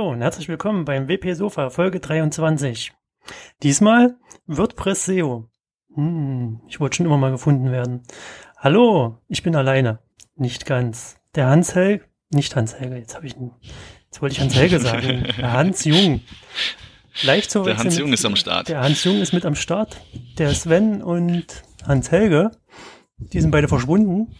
Hallo 0.00 0.12
und 0.12 0.22
herzlich 0.22 0.48
willkommen 0.48 0.86
beim 0.86 1.08
WP 1.08 1.34
Sofa 1.34 1.68
Folge 1.68 2.00
23. 2.00 2.92
Diesmal 3.62 4.16
WordPress 4.46 5.04
SEO. 5.04 5.50
Hm, 5.94 6.62
ich 6.68 6.80
wollte 6.80 6.96
schon 6.96 7.04
immer 7.04 7.18
mal 7.18 7.30
gefunden 7.32 7.70
werden. 7.70 8.04
Hallo, 8.56 9.18
ich 9.28 9.42
bin 9.42 9.54
alleine. 9.54 9.98
Nicht 10.36 10.64
ganz. 10.64 11.18
Der 11.34 11.48
Hans 11.48 11.74
Helge, 11.74 12.06
nicht 12.30 12.56
Hans 12.56 12.76
Helge, 12.80 12.96
jetzt 12.96 13.14
habe 13.14 13.26
ich 13.26 13.36
einen, 13.36 13.50
jetzt 14.06 14.22
wollte 14.22 14.36
ich 14.36 14.40
Hans 14.40 14.54
Helge 14.54 14.80
sagen. 14.80 15.24
Der 15.36 15.52
Hans 15.52 15.84
Jung. 15.84 16.22
Leicht 17.22 17.50
zu 17.50 17.62
Der 17.64 17.76
Hans 17.76 17.84
mit- 17.84 17.98
Jung 17.98 18.14
ist 18.14 18.24
am 18.24 18.36
Start. 18.36 18.68
Der 18.70 18.80
Hans 18.80 19.04
Jung 19.04 19.20
ist 19.20 19.34
mit 19.34 19.44
am 19.44 19.54
Start. 19.54 20.00
Der 20.38 20.54
Sven 20.54 21.02
und 21.02 21.62
Hans 21.86 22.10
Helge, 22.10 22.52
die 23.18 23.42
sind 23.42 23.50
beide 23.50 23.68
verschwunden. 23.68 24.34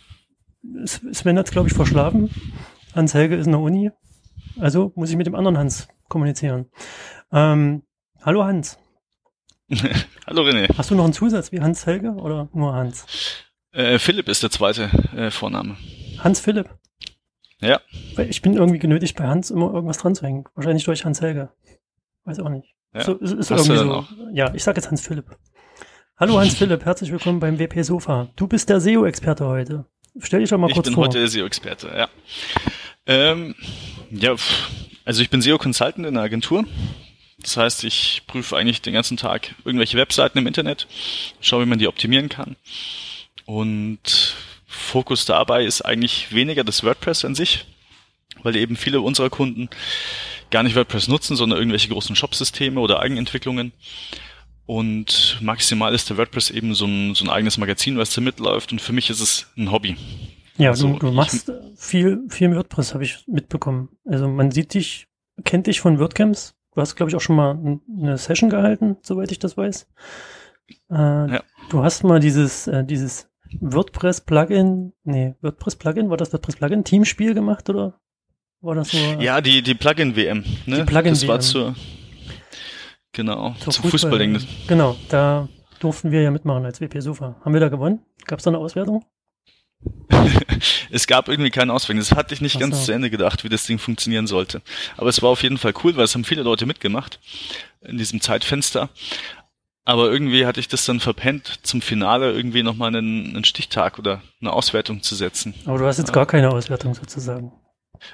Sven 0.86 1.39
hat 1.39 1.50
glaube 1.50 1.69
ich, 1.69 1.74
verschlafen. 1.74 2.30
Hans 2.95 3.12
Helge 3.12 3.36
ist 3.36 3.45
in 3.45 3.52
der 3.52 3.61
Uni. 3.61 3.91
Also 4.61 4.92
muss 4.94 5.11
ich 5.11 5.16
mit 5.16 5.27
dem 5.27 5.34
anderen 5.34 5.56
Hans 5.56 5.89
kommunizieren. 6.08 6.66
Ähm, 7.33 7.83
hallo 8.22 8.44
Hans. 8.44 8.78
Hallo 10.27 10.42
René. 10.42 10.69
Hast 10.77 10.91
du 10.91 10.97
noch 10.97 11.05
einen 11.05 11.12
Zusatz 11.12 11.52
wie 11.52 11.61
Hans 11.61 11.86
Helge 11.86 12.11
oder 12.11 12.48
nur 12.52 12.75
Hans? 12.75 13.06
Äh, 13.70 14.00
Philipp 14.00 14.28
ist 14.28 14.42
der 14.42 14.50
zweite 14.50 14.91
äh, 15.17 15.30
Vorname. 15.30 15.77
Hans 16.19 16.41
Philipp. 16.41 16.69
Ja. 17.61 17.80
Ich 18.28 18.42
bin 18.42 18.55
irgendwie 18.55 18.80
genötigt, 18.80 19.17
bei 19.17 19.28
Hans 19.28 19.50
immer 19.50 19.72
irgendwas 19.72 19.98
dran 19.98 20.17
zu 20.17 20.27
hängen. 20.27 20.44
Wahrscheinlich 20.56 20.84
durch 20.84 21.05
Hans 21.05 21.20
Helge. 21.20 21.50
Weiß 22.24 22.41
auch 22.41 22.48
nicht. 22.48 22.74
Ja. 22.92 23.05
So, 23.05 23.14
ist, 23.14 23.33
ist 23.33 23.50
irgendwie 23.52 23.77
so. 23.77 24.05
Ja, 24.33 24.52
ich 24.55 24.64
sag 24.64 24.74
jetzt 24.77 24.91
Hans 24.91 25.06
Philipp. 25.06 25.36
Hallo 26.17 26.39
Hans 26.39 26.55
Philipp, 26.58 26.84
herzlich 26.84 27.12
willkommen 27.12 27.39
beim 27.39 27.58
WP 27.61 27.83
Sofa. 27.83 28.28
Du 28.34 28.48
bist 28.48 28.69
der 28.69 28.80
SEO-Experte 28.80 29.47
heute. 29.47 29.86
Stell 30.19 30.41
dich 30.41 30.50
doch 30.50 30.58
mal 30.58 30.69
ich 30.69 30.74
kurz 30.74 30.86
bin 30.86 30.95
vor. 30.95 31.05
heute 31.05 31.27
SEO-Experte, 31.28 31.92
ja. 31.97 32.08
Ähm, 33.06 33.55
ja, 34.11 34.34
also 35.05 35.22
ich 35.22 35.30
bin 35.30 35.42
SEO-Consultant 35.42 36.06
in 36.06 36.16
einer 36.16 36.22
Agentur. 36.22 36.64
Das 37.42 37.56
heißt, 37.56 37.84
ich 37.84 38.22
prüfe 38.27 38.56
eigentlich 38.56 38.83
den 38.83 38.92
ganzen 38.92 39.17
Tag 39.17 39.55
irgendwelche 39.64 39.97
Webseiten 39.97 40.39
im 40.39 40.47
Internet, 40.47 40.86
schaue, 41.41 41.64
wie 41.64 41.69
man 41.69 41.78
die 41.78 41.89
optimieren 41.89 42.28
kann. 42.28 42.56
Und 43.47 44.36
Fokus 44.67 45.25
dabei 45.25 45.64
ist 45.64 45.83
eigentlich 45.83 46.33
weniger 46.33 46.64
das 46.64 46.84
WordPress 46.84 47.25
an 47.25 47.34
sich, 47.34 47.64
weil 48.42 48.56
eben 48.56 48.77
viele 48.77 49.00
unserer 49.00 49.30
Kunden 49.30 49.70
gar 50.50 50.62
nicht 50.62 50.77
WordPress 50.77 51.08
nutzen, 51.08 51.36
sondern 51.36 51.58
irgendwelche 51.58 51.89
großen 51.89 52.14
Shop-Systeme 52.14 52.78
oder 52.80 53.00
Eigenentwicklungen. 53.00 53.72
Und 54.67 55.39
maximal 55.41 55.95
ist 55.95 56.11
der 56.11 56.17
WordPress 56.17 56.50
eben 56.50 56.74
so 56.74 56.86
ein, 56.86 57.14
so 57.14 57.24
ein 57.24 57.30
eigenes 57.30 57.58
Magazin, 57.58 57.98
was 57.98 58.14
da 58.14 58.20
mitläuft. 58.20 58.70
Und 58.70 58.80
für 58.80 58.92
mich 58.92 59.11
ist 59.11 59.20
es 59.20 59.47
ein 59.56 59.72
Hobby. 59.72 59.97
Ja, 60.61 60.70
Also, 60.70 60.89
du, 60.92 60.98
du 60.98 61.08
ich- 61.08 61.14
machst 61.14 61.52
viel, 61.77 62.23
viel 62.29 62.55
WordPress, 62.55 62.95
habe 62.95 63.05
ich 63.05 63.24
mitbekommen. 63.27 63.89
Also 64.05 64.29
man 64.29 64.51
sieht 64.51 64.74
dich, 64.74 65.07
kennt 65.45 65.67
dich 65.67 65.80
von 65.80 65.98
WordCamps. 65.98 66.55
Du 66.74 66.80
hast, 66.80 66.95
glaube 66.96 67.11
ich, 67.11 67.17
auch 67.17 67.20
schon 67.20 67.36
mal 67.36 67.58
eine 67.98 68.18
Session 68.18 68.51
gehalten, 68.51 68.96
soweit 69.02 69.33
ich 69.33 69.39
das 69.39 69.57
weiß. 69.57 69.86
Äh, 70.90 71.40
Du 71.70 71.83
hast 71.84 72.02
mal 72.05 72.20
dieses, 72.20 72.67
äh, 72.67 72.84
dieses 72.84 73.29
WordPress-Plugin, 73.61 74.92
nee, 75.05 75.34
WordPress-Plugin, 75.40 76.11
war 76.11 76.17
das 76.17 76.33
WordPress-Plugin, 76.33 76.84
Teamspiel 76.84 77.34
gemacht 77.34 77.68
oder 77.70 78.01
war 78.61 78.74
das 78.74 78.90
so? 78.90 78.98
Ja, 79.18 79.40
die, 79.40 79.63
die 79.63 79.74
Plugin-WM. 79.74 80.45
Ne? 80.67 80.77
Die 80.77 80.83
Plugin-WM. 80.84 81.14
Das 81.14 81.27
war 81.29 81.40
zur, 81.40 81.74
genau, 83.13 83.55
zur 83.61 83.73
zum 83.73 83.90
Fußballding. 83.90 84.39
Genau, 84.68 84.96
da 85.08 85.48
durften 85.80 86.11
wir 86.11 86.23
ja 86.23 86.30
mitmachen 86.30 86.64
als 86.64 86.80
WP 86.80 87.01
Sofa. 87.01 87.36
Haben 87.45 87.52
wir 87.52 87.61
da 87.61 87.68
gewonnen? 87.68 88.01
Gab 88.27 88.39
es 88.39 88.45
da 88.45 88.51
eine 88.51 88.58
Auswertung? 88.58 89.05
Es 90.91 91.07
gab 91.07 91.29
irgendwie 91.29 91.51
keinen 91.51 91.70
Ausweg. 91.70 91.96
Das 91.96 92.13
hatte 92.13 92.35
ich 92.35 92.41
nicht 92.41 92.57
Ach 92.57 92.61
ganz 92.61 92.79
so. 92.80 92.85
zu 92.86 92.92
Ende 92.92 93.11
gedacht, 93.11 93.45
wie 93.45 93.48
das 93.48 93.64
Ding 93.64 93.79
funktionieren 93.79 94.27
sollte. 94.27 94.61
Aber 94.96 95.08
es 95.08 95.23
war 95.23 95.30
auf 95.30 95.42
jeden 95.42 95.57
Fall 95.58 95.73
cool, 95.85 95.96
weil 95.96 96.05
es 96.05 96.14
haben 96.14 96.24
viele 96.24 96.42
Leute 96.42 96.67
mitgemacht 96.67 97.20
in 97.83 97.96
diesem 97.96 98.20
Zeitfenster. 98.20 98.90
Aber 99.85 100.11
irgendwie 100.11 100.45
hatte 100.46 100.61
ich 100.61 100.69
das 100.69 100.85
dann 100.85 101.01
verpennt, 101.01 101.61
zum 101.63 101.80
Finale 101.80 102.33
irgendwie 102.33 102.63
nochmal 102.63 102.89
einen, 102.95 103.35
einen 103.35 103.45
Stichtag 103.45 103.98
oder 103.98 104.23
eine 104.40 104.52
Auswertung 104.52 105.02
zu 105.02 105.14
setzen. 105.14 105.55
Aber 105.64 105.79
du 105.79 105.86
hast 105.86 105.98
jetzt 105.98 106.08
Ja. 106.08 106.14
gar 106.14 106.27
keine 106.27 106.51
Auswertung 106.51 106.95
sozusagen. 106.95 107.52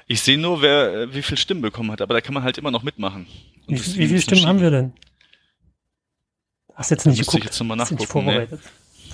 Ich 0.07 0.21
sehe 0.21 0.39
nur, 0.39 0.63
wer 0.63 1.13
wie 1.15 1.23
viel 1.23 1.37
Stimmen 1.39 1.63
bekommen 1.63 1.91
hat, 1.91 2.01
aber 2.01 2.15
da 2.15 2.21
kann 2.21 2.35
man 2.35 2.43
halt 2.45 2.59
immer 2.59 2.71
noch 2.71 2.83
mitmachen. 2.83 3.27
Wie, 3.67 3.75
wie 3.77 4.07
viele 4.07 4.21
Stimmen 4.21 4.47
haben 4.47 4.61
wir 4.61 4.71
denn? 4.71 4.93
Hast 6.75 6.91
jetzt 6.91 7.07
nicht 7.07 7.19
müsste 7.19 7.23
ich 7.39 7.43
geguckt? 7.43 7.45
jetzt 7.47 7.59
nochmal 7.61 7.77
nicht 7.79 7.91
nachgucken, 7.91 8.27
ne? 8.27 8.33
vorbereitet. 8.33 8.61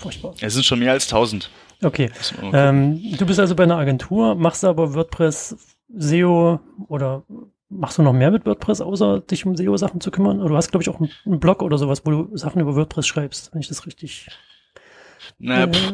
Furchtbar. 0.01 0.35
Es 0.41 0.55
sind 0.55 0.65
schon 0.65 0.79
mehr 0.81 0.93
als 0.93 1.05
1000. 1.07 1.49
Okay. 1.83 2.11
Ähm, 2.53 3.01
du 3.19 3.27
bist 3.27 3.41
also 3.41 3.55
bei 3.55 3.65
einer 3.65 3.77
Agentur, 3.77 4.35
machst 4.35 4.65
aber 4.65 4.95
WordPress 4.95 5.57
SEO 5.97 6.61
oder 6.89 7.25
machst 7.69 7.99
du 7.99 8.03
noch 8.03 8.13
mehr 8.13 8.31
mit 8.31 8.47
WordPress, 8.47 8.81
außer 8.81 9.21
dich 9.21 9.45
um 9.47 9.57
SEO-Sachen 9.57 10.01
zu 10.01 10.11
kümmern? 10.11 10.41
Oder 10.41 10.51
du 10.51 10.57
hast, 10.57 10.71
glaube 10.71 10.83
ich, 10.83 10.89
auch 10.89 11.01
einen- 11.01 11.41
Blog 11.41 11.63
oder 11.63 11.79
sowas, 11.79 12.03
wo 12.05 12.11
du 12.11 12.37
Sachen 12.37 12.61
über 12.61 12.77
WordPress 12.77 13.07
schreibst, 13.07 13.53
wenn 13.53 13.61
ich 13.61 13.69
das 13.69 13.87
richtig. 13.87 14.29
naja, 15.39 15.67
pff, 15.67 15.93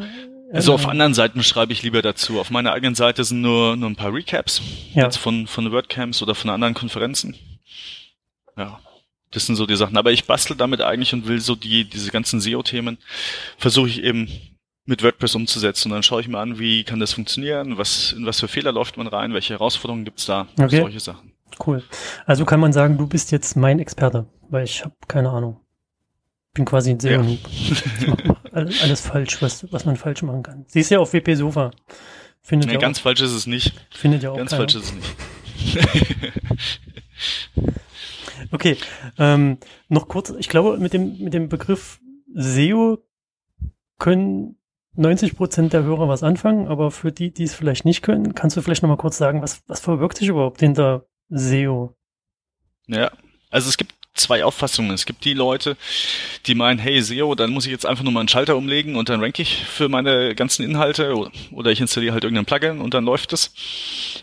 äh, 0.52 0.56
Also 0.56 0.72
auf 0.74 0.86
anderen 0.88 1.14
Seiten 1.14 1.42
schreibe 1.42 1.72
ich 1.72 1.82
lieber 1.82 2.02
dazu. 2.02 2.40
Auf 2.40 2.50
meiner 2.50 2.72
eigenen 2.72 2.94
Seite 2.94 3.22
sind 3.24 3.40
nur, 3.42 3.76
nur 3.76 3.88
ein 3.88 3.96
paar 3.96 4.12
Recaps. 4.12 4.60
Ja. 4.94 5.04
Jetzt 5.04 5.18
von, 5.18 5.46
von 5.46 5.70
WordCamps 5.72 6.22
oder 6.22 6.34
von 6.34 6.50
anderen 6.50 6.74
Konferenzen. 6.74 7.34
Ja. 8.56 8.80
Das 9.30 9.44
sind 9.46 9.56
so 9.56 9.66
die 9.66 9.76
Sachen. 9.76 9.96
Aber 9.98 10.10
ich 10.10 10.24
bastel 10.24 10.56
damit 10.56 10.80
eigentlich 10.80 11.12
und 11.12 11.26
will 11.28 11.38
so 11.40 11.54
die, 11.54 11.84
diese 11.84 12.10
ganzen 12.10 12.40
SEO-Themen 12.40 12.96
versuche 13.58 13.88
ich 13.88 14.02
eben 14.02 14.28
mit 14.88 15.02
WordPress 15.02 15.34
umzusetzen. 15.34 15.88
Und 15.88 15.96
dann 15.96 16.02
schaue 16.02 16.20
ich 16.20 16.28
mir 16.28 16.38
an, 16.38 16.58
wie 16.58 16.82
kann 16.82 16.98
das 16.98 17.12
funktionieren, 17.12 17.78
was, 17.78 18.12
in 18.12 18.24
was 18.26 18.40
für 18.40 18.48
Fehler 18.48 18.72
läuft 18.72 18.96
man 18.96 19.06
rein, 19.06 19.34
welche 19.34 19.54
Herausforderungen 19.54 20.04
gibt's 20.04 20.26
da, 20.26 20.48
Okay. 20.60 20.80
solche 20.80 21.00
Sachen. 21.00 21.32
Cool. 21.64 21.82
Also 22.26 22.44
kann 22.44 22.60
man 22.60 22.72
sagen, 22.72 22.96
du 22.98 23.06
bist 23.06 23.30
jetzt 23.32 23.56
mein 23.56 23.78
Experte, 23.80 24.26
weil 24.48 24.64
ich 24.64 24.84
habe 24.84 24.94
keine 25.06 25.30
Ahnung. 25.30 25.60
Bin 26.54 26.64
quasi 26.64 26.90
ein 26.90 26.98
Ja. 27.00 27.22
SEO-Noob. 27.22 27.38
Ich 28.70 28.82
alles 28.82 29.00
falsch, 29.02 29.40
was, 29.42 29.70
was 29.72 29.84
man 29.84 29.96
falsch 29.96 30.22
machen 30.22 30.42
kann. 30.42 30.64
Siehst 30.68 30.90
ja 30.90 30.98
auf 30.98 31.12
WP 31.12 31.34
Sofa. 31.36 31.70
Findet, 32.40 32.68
Nee, 32.68 32.74
ja, 32.74 32.80
ganz 32.80 32.98
auch, 32.98 33.02
falsch 33.02 33.20
ist 33.20 33.32
es 33.32 33.46
nicht. 33.46 33.72
findet 33.90 34.22
ja 34.22 34.30
auch 34.30 34.36
Ganz 34.36 34.50
keiner. 34.50 34.62
falsch 34.62 34.74
ist 34.76 34.84
es 34.84 34.94
nicht. 34.94 35.88
Okay, 38.50 38.76
ähm, 39.18 39.58
noch 39.88 40.08
kurz, 40.08 40.32
ich 40.38 40.48
glaube, 40.48 40.78
mit 40.78 40.92
dem, 40.94 41.18
mit 41.18 41.34
dem 41.34 41.48
Begriff 41.48 42.00
SEO 42.34 42.98
können 43.98 44.56
90 44.96 45.36
Prozent 45.36 45.72
der 45.72 45.84
Hörer 45.84 46.08
was 46.08 46.22
anfangen, 46.22 46.66
aber 46.66 46.90
für 46.90 47.12
die, 47.12 47.30
die 47.30 47.44
es 47.44 47.54
vielleicht 47.54 47.84
nicht 47.84 48.02
können, 48.02 48.34
kannst 48.34 48.56
du 48.56 48.62
vielleicht 48.62 48.82
noch 48.82 48.88
mal 48.88 48.96
kurz 48.96 49.18
sagen, 49.18 49.42
was, 49.42 49.62
was 49.66 49.80
verbirgt 49.80 50.16
sich 50.16 50.28
überhaupt 50.28 50.60
hinter 50.60 51.06
SEO? 51.28 51.94
Ja, 52.86 53.10
also 53.50 53.68
es 53.68 53.76
gibt 53.76 53.94
zwei 54.18 54.44
Auffassungen. 54.44 54.92
Es 54.92 55.06
gibt 55.06 55.24
die 55.24 55.34
Leute, 55.34 55.76
die 56.46 56.54
meinen, 56.54 56.78
hey 56.78 57.00
SEO, 57.00 57.34
dann 57.34 57.50
muss 57.50 57.66
ich 57.66 57.72
jetzt 57.72 57.86
einfach 57.86 58.04
nur 58.04 58.12
mal 58.12 58.20
einen 58.20 58.28
Schalter 58.28 58.56
umlegen 58.56 58.96
und 58.96 59.08
dann 59.08 59.20
rank 59.20 59.38
ich 59.38 59.64
für 59.64 59.88
meine 59.88 60.34
ganzen 60.34 60.64
Inhalte 60.64 61.14
oder, 61.52 61.70
ich 61.70 61.80
installiere 61.80 62.14
halt 62.14 62.24
irgendein 62.24 62.46
Plugin 62.46 62.80
und 62.80 62.94
dann 62.94 63.04
läuft 63.04 63.32
es. 63.32 63.52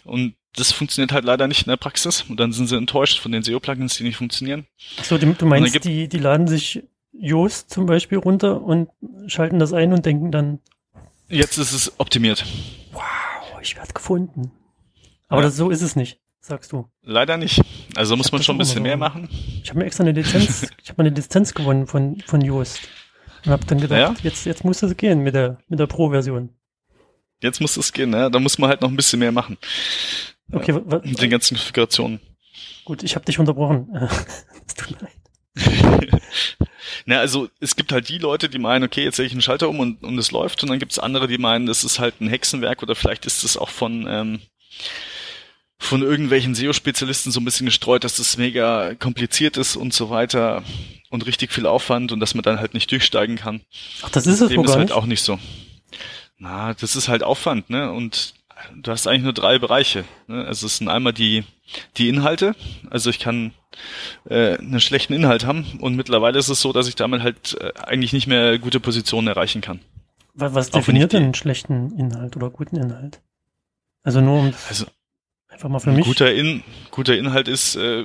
Und 0.04 0.36
das 0.56 0.72
funktioniert 0.72 1.12
halt 1.12 1.26
leider 1.26 1.48
nicht 1.48 1.66
in 1.66 1.70
der 1.70 1.78
Praxis 1.78 2.26
und 2.28 2.40
dann 2.40 2.52
sind 2.52 2.68
sie 2.68 2.78
enttäuscht 2.78 3.20
von 3.20 3.32
den 3.32 3.44
SEO-Plugins, 3.44 3.98
die 3.98 4.04
nicht 4.04 4.18
funktionieren. 4.18 4.66
Achso, 4.98 5.18
du, 5.18 5.34
du 5.34 5.46
meinst, 5.46 5.84
die, 5.84 6.08
die 6.08 6.20
laden 6.20 6.48
sich 6.48 6.84
Yoast 7.20 7.70
zum 7.70 7.86
Beispiel 7.86 8.18
runter 8.18 8.62
und 8.62 8.90
schalten 9.28 9.60
das 9.60 9.74
ein 9.74 9.94
und 9.94 10.06
denken 10.06 10.32
dann, 10.32 10.60
Jetzt 11.28 11.58
ist 11.58 11.72
es 11.74 12.00
optimiert. 12.00 12.46
wow, 12.94 13.02
ich 13.62 13.76
werde 13.76 13.94
gefunden. 13.94 14.52
Aber 15.28 15.42
Ja. 15.42 15.48
das, 15.48 15.56
so 15.58 15.70
ist 15.72 15.82
es 15.82 15.96
nicht, 15.96 16.20
sagst 16.40 16.72
du. 16.72 16.88
Leider 17.02 17.38
nicht. 17.38 17.62
Also 17.96 18.16
muss 18.16 18.32
man 18.32 18.44
schon 18.44 18.56
ein 18.56 18.60
bisschen 18.60 18.84
mehr 18.84 18.96
machen. 18.98 19.28
Ich 19.64 19.70
habe 19.70 19.80
mir 19.80 19.86
extra 19.86 20.04
eine 20.04 20.12
Lizenz, 20.12 20.68
ich 20.84 20.90
habe 20.90 21.00
eine 21.02 21.10
Lizenz 21.10 21.54
gewonnen 21.56 21.88
von, 21.88 22.22
von 22.28 22.42
Yoast. 22.42 22.80
Und 23.46 23.52
habe 23.52 23.66
dann 23.66 23.80
gedacht, 23.82 24.00
Ja? 24.00 24.16
jetzt, 24.24 24.46
jetzt 24.46 24.64
muss 24.64 24.80
das 24.80 24.96
gehen 24.98 25.20
mit 25.22 25.34
der, 25.36 25.58
mit 25.68 25.80
der 25.80 25.88
Pro-Version. 25.88 26.50
Jetzt 27.42 27.60
muss 27.60 27.76
es 27.78 27.92
gehen, 27.92 28.12
ne? 28.12 28.30
Da 28.32 28.40
muss 28.40 28.58
man 28.60 28.70
halt 28.70 28.82
noch 28.82 28.90
ein 28.90 28.96
bisschen 28.96 29.20
mehr 29.20 29.32
machen. 29.32 29.58
Okay, 30.52 30.74
wa, 30.86 31.02
Mit 31.04 31.22
den 31.22 31.30
ganzen 31.32 31.56
Konfigurationen. 31.58 32.20
gut, 32.86 33.02
ich 33.04 33.16
habe 33.16 33.26
dich 33.26 33.40
unterbrochen. 33.40 33.90
Es 34.68 34.74
tut 34.76 34.92
mir 34.92 34.98
leid. 35.08 35.12
Na, 37.06 37.20
also 37.20 37.50
es 37.60 37.76
gibt 37.76 37.92
halt 37.92 38.10
die 38.10 38.18
Leute, 38.18 38.50
die 38.50 38.60
meinen, 38.60 38.84
okay, 38.84 39.04
jetzt 39.04 39.18
lege 39.18 39.28
ich 39.28 39.34
einen 39.34 39.42
Schalter 39.42 39.70
um 39.70 39.80
und, 39.80 40.04
und 40.04 40.18
es 40.18 40.32
läuft. 40.32 40.64
Und 40.64 40.70
dann 40.70 40.80
gibt 40.80 40.92
es 40.92 41.00
andere, 41.00 41.28
die 41.28 41.38
meinen, 41.38 41.66
das 41.66 41.84
ist 41.84 42.00
halt 42.00 42.22
ein 42.22 42.28
Hexenwerk 42.30 42.84
oder 42.84 42.96
vielleicht 42.96 43.26
ist 43.26 43.44
es 43.44 43.58
auch 43.58 43.70
von, 43.70 44.06
ähm, 44.08 44.42
von 45.78 46.02
irgendwelchen 46.02 46.56
SEO-Spezialisten 46.56 47.32
so 47.32 47.40
ein 47.40 47.46
bisschen 47.46 47.66
gestreut, 47.66 48.04
dass 48.04 48.18
das 48.18 48.38
mega 48.38 48.96
kompliziert 48.96 49.58
ist 49.58 49.76
und 49.76 49.94
so 49.94 50.10
weiter 50.10 50.64
und 51.10 51.26
richtig 51.26 51.52
viel 51.52 51.66
Aufwand 51.66 52.12
und 52.12 52.20
dass 52.20 52.34
man 52.34 52.44
dann 52.44 52.60
halt 52.60 52.74
nicht 52.74 52.92
durchsteigen 52.92 53.36
kann. 53.36 53.62
Ach, 54.02 54.10
das 54.10 54.26
ist 54.28 54.42
es 54.42 54.50
Dem 54.50 54.60
wohl 54.60 54.66
ist 54.66 54.76
halt 54.76 54.90
nicht. 54.90 54.94
auch 54.94 55.06
nicht 55.06 55.22
so. 55.22 55.38
Na, 56.38 56.74
das 56.74 56.96
ist 56.96 57.08
halt 57.08 57.24
Aufwand, 57.24 57.70
ne? 57.70 57.92
Und 57.92 58.35
du 58.76 58.92
hast 58.92 59.08
eigentlich 59.08 59.24
nur 59.24 59.34
drei 59.34 59.60
Bereiche. 59.60 60.04
Ne? 60.28 60.46
Also 60.46 60.66
es 60.68 60.78
sind 60.78 60.88
einmal 60.90 61.14
die, 61.14 61.44
die 61.98 62.10
Inhalte. 62.10 62.56
Also 62.90 63.10
ich 63.10 63.20
kann 63.20 63.54
äh, 64.30 64.58
einen 64.58 64.80
schlechten 64.80 65.14
Inhalt 65.14 65.46
haben 65.46 65.80
und 65.82 65.96
mittlerweile 65.96 66.40
ist 66.40 66.50
es 66.50 66.62
so, 66.62 66.72
dass 66.74 66.88
ich 66.88 66.96
damit 66.96 67.22
halt 67.22 67.58
äh, 67.60 67.74
eigentlich 67.80 68.14
nicht 68.14 68.28
mehr 68.28 68.58
gute 68.60 68.80
Positionen 68.80 69.28
erreichen 69.28 69.62
kann. 69.62 69.80
Wa- 70.34 70.54
Was 70.54 70.74
wenn 70.74 70.80
definiert 70.80 71.14
denn 71.14 71.24
einen 71.24 71.34
schlechten 71.34 71.98
Inhalt 71.98 72.36
oder 72.36 72.50
guten 72.50 72.78
Inhalt? 72.78 73.22
Also 74.04 74.22
nur 74.22 74.40
um, 74.40 74.54
Also 74.70 74.86
Einfach 75.50 75.70
mal 75.70 75.80
für 75.80 75.92
mich. 75.92 76.04
Guter, 76.06 76.34
In 76.34 76.64
guter 76.92 77.18
Inhalt 77.18 77.48
ist, 77.48 77.76
äh, 77.76 78.04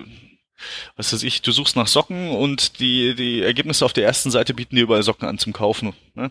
was 0.96 1.12
weiß 1.12 1.22
ich, 1.24 1.42
du 1.42 1.50
suchst 1.52 1.74
nach 1.74 1.88
Socken 1.88 2.30
und 2.30 2.78
die, 2.80 3.14
die 3.16 3.42
Ergebnisse 3.42 3.84
auf 3.84 3.92
der 3.92 4.04
ersten 4.04 4.30
Seite 4.30 4.54
bieten 4.54 4.76
dir 4.76 4.82
überall 4.82 5.02
Socken 5.02 5.26
an 5.26 5.38
zum 5.38 5.52
Kaufen. 5.52 5.92
Ne? 6.14 6.30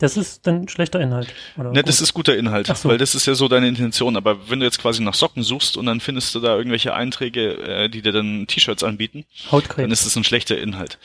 Das 0.00 0.16
ist 0.16 0.46
dann 0.46 0.66
schlechter 0.66 0.98
Inhalt. 0.98 1.32
Oder 1.58 1.72
ne, 1.72 1.82
das 1.82 2.00
ist 2.00 2.14
guter 2.14 2.34
Inhalt, 2.34 2.66
so. 2.74 2.88
weil 2.88 2.96
das 2.96 3.14
ist 3.14 3.26
ja 3.26 3.34
so 3.34 3.48
deine 3.48 3.68
Intention. 3.68 4.16
Aber 4.16 4.48
wenn 4.48 4.58
du 4.58 4.64
jetzt 4.64 4.80
quasi 4.80 5.02
nach 5.02 5.12
Socken 5.12 5.42
suchst 5.42 5.76
und 5.76 5.84
dann 5.84 6.00
findest 6.00 6.34
du 6.34 6.40
da 6.40 6.56
irgendwelche 6.56 6.94
Einträge, 6.94 7.58
äh, 7.58 7.88
die 7.90 8.00
dir 8.00 8.12
dann 8.12 8.46
T-Shirts 8.46 8.82
anbieten, 8.82 9.26
Hautkrebs. 9.52 9.84
dann 9.84 9.90
ist 9.90 10.06
es 10.06 10.16
ein 10.16 10.24
schlechter 10.24 10.56
Inhalt. 10.56 10.98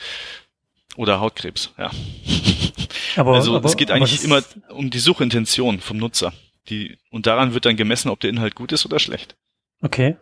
Oder 0.96 1.20
Hautkrebs, 1.20 1.74
ja. 1.76 1.90
Aber, 3.16 3.34
also 3.34 3.56
aber, 3.56 3.68
es 3.68 3.76
geht 3.76 3.90
eigentlich 3.90 4.24
immer 4.24 4.42
um 4.68 4.90
die 4.90 4.98
Suchintention 4.98 5.80
vom 5.80 5.96
Nutzer. 5.96 6.32
Die, 6.68 6.98
und 7.10 7.26
daran 7.26 7.54
wird 7.54 7.64
dann 7.64 7.76
gemessen, 7.76 8.10
ob 8.10 8.20
der 8.20 8.30
Inhalt 8.30 8.54
gut 8.54 8.72
ist 8.72 8.84
oder 8.84 8.98
schlecht. 8.98 9.36
Okay. 9.80 10.16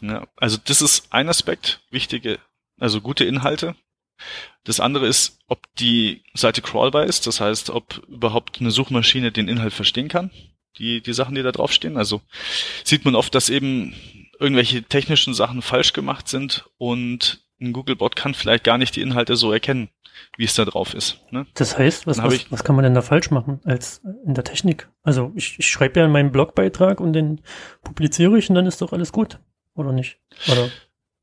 Ja, 0.00 0.26
also 0.36 0.58
das 0.64 0.80
ist 0.80 1.12
ein 1.12 1.28
Aspekt, 1.28 1.80
wichtige, 1.90 2.38
also 2.78 3.00
gute 3.00 3.24
Inhalte. 3.24 3.74
Das 4.68 4.80
andere 4.80 5.06
ist, 5.06 5.38
ob 5.48 5.60
die 5.76 6.22
Seite 6.34 6.60
crawlbar 6.60 7.04
ist, 7.04 7.26
das 7.26 7.40
heißt, 7.40 7.70
ob 7.70 8.06
überhaupt 8.06 8.60
eine 8.60 8.70
Suchmaschine 8.70 9.32
den 9.32 9.48
Inhalt 9.48 9.72
verstehen 9.72 10.08
kann, 10.08 10.30
die, 10.76 11.00
die 11.00 11.14
Sachen, 11.14 11.34
die 11.34 11.42
da 11.42 11.52
draufstehen. 11.52 11.96
Also 11.96 12.20
sieht 12.84 13.06
man 13.06 13.14
oft, 13.14 13.34
dass 13.34 13.48
eben 13.48 13.94
irgendwelche 14.38 14.82
technischen 14.82 15.32
Sachen 15.32 15.62
falsch 15.62 15.94
gemacht 15.94 16.28
sind 16.28 16.68
und 16.76 17.42
ein 17.62 17.72
Googlebot 17.72 18.14
kann 18.14 18.34
vielleicht 18.34 18.62
gar 18.62 18.76
nicht 18.76 18.94
die 18.94 19.00
Inhalte 19.00 19.36
so 19.36 19.50
erkennen, 19.50 19.88
wie 20.36 20.44
es 20.44 20.54
da 20.54 20.66
drauf 20.66 20.92
ist. 20.92 21.18
Ne? 21.30 21.46
Das 21.54 21.78
heißt, 21.78 22.06
was, 22.06 22.22
was, 22.22 22.52
was 22.52 22.62
kann 22.62 22.76
man 22.76 22.82
denn 22.82 22.94
da 22.94 23.00
falsch 23.00 23.30
machen 23.30 23.60
als 23.64 24.02
in 24.26 24.34
der 24.34 24.44
Technik? 24.44 24.90
Also 25.02 25.32
ich, 25.34 25.58
ich 25.58 25.70
schreibe 25.70 25.98
ja 26.00 26.04
in 26.04 26.12
meinem 26.12 26.30
Blogbeitrag 26.30 27.00
und 27.00 27.14
den 27.14 27.40
publiziere 27.82 28.36
ich 28.36 28.50
und 28.50 28.54
dann 28.54 28.66
ist 28.66 28.82
doch 28.82 28.92
alles 28.92 29.12
gut, 29.12 29.38
oder 29.74 29.92
nicht? 29.92 30.18
Oder? 30.46 30.68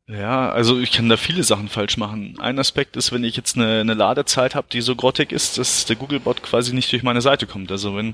Ja, 0.08 0.52
also 0.52 0.80
ich 0.80 0.92
kann 0.92 1.10
da 1.10 1.18
viele 1.18 1.44
Sachen 1.44 1.68
falsch 1.68 1.98
machen. 1.98 2.36
Ein 2.40 2.60
Aspekt 2.60 2.96
ist, 2.96 3.12
wenn 3.12 3.24
ich 3.24 3.36
jetzt 3.36 3.56
eine, 3.56 3.80
eine 3.80 3.96
Ladezeit 3.96 4.54
habe, 4.54 4.68
die 4.72 4.82
so 4.82 4.96
grottig 4.96 5.32
ist, 5.32 5.58
dass 5.58 5.86
der 5.86 5.96
Googlebot 5.96 6.44
quasi 6.44 6.76
nicht 6.76 6.92
durch 6.92 7.02
meine 7.02 7.22
Seite 7.22 7.48
kommt. 7.48 7.72
Also 7.72 7.96
wenn 7.96 8.14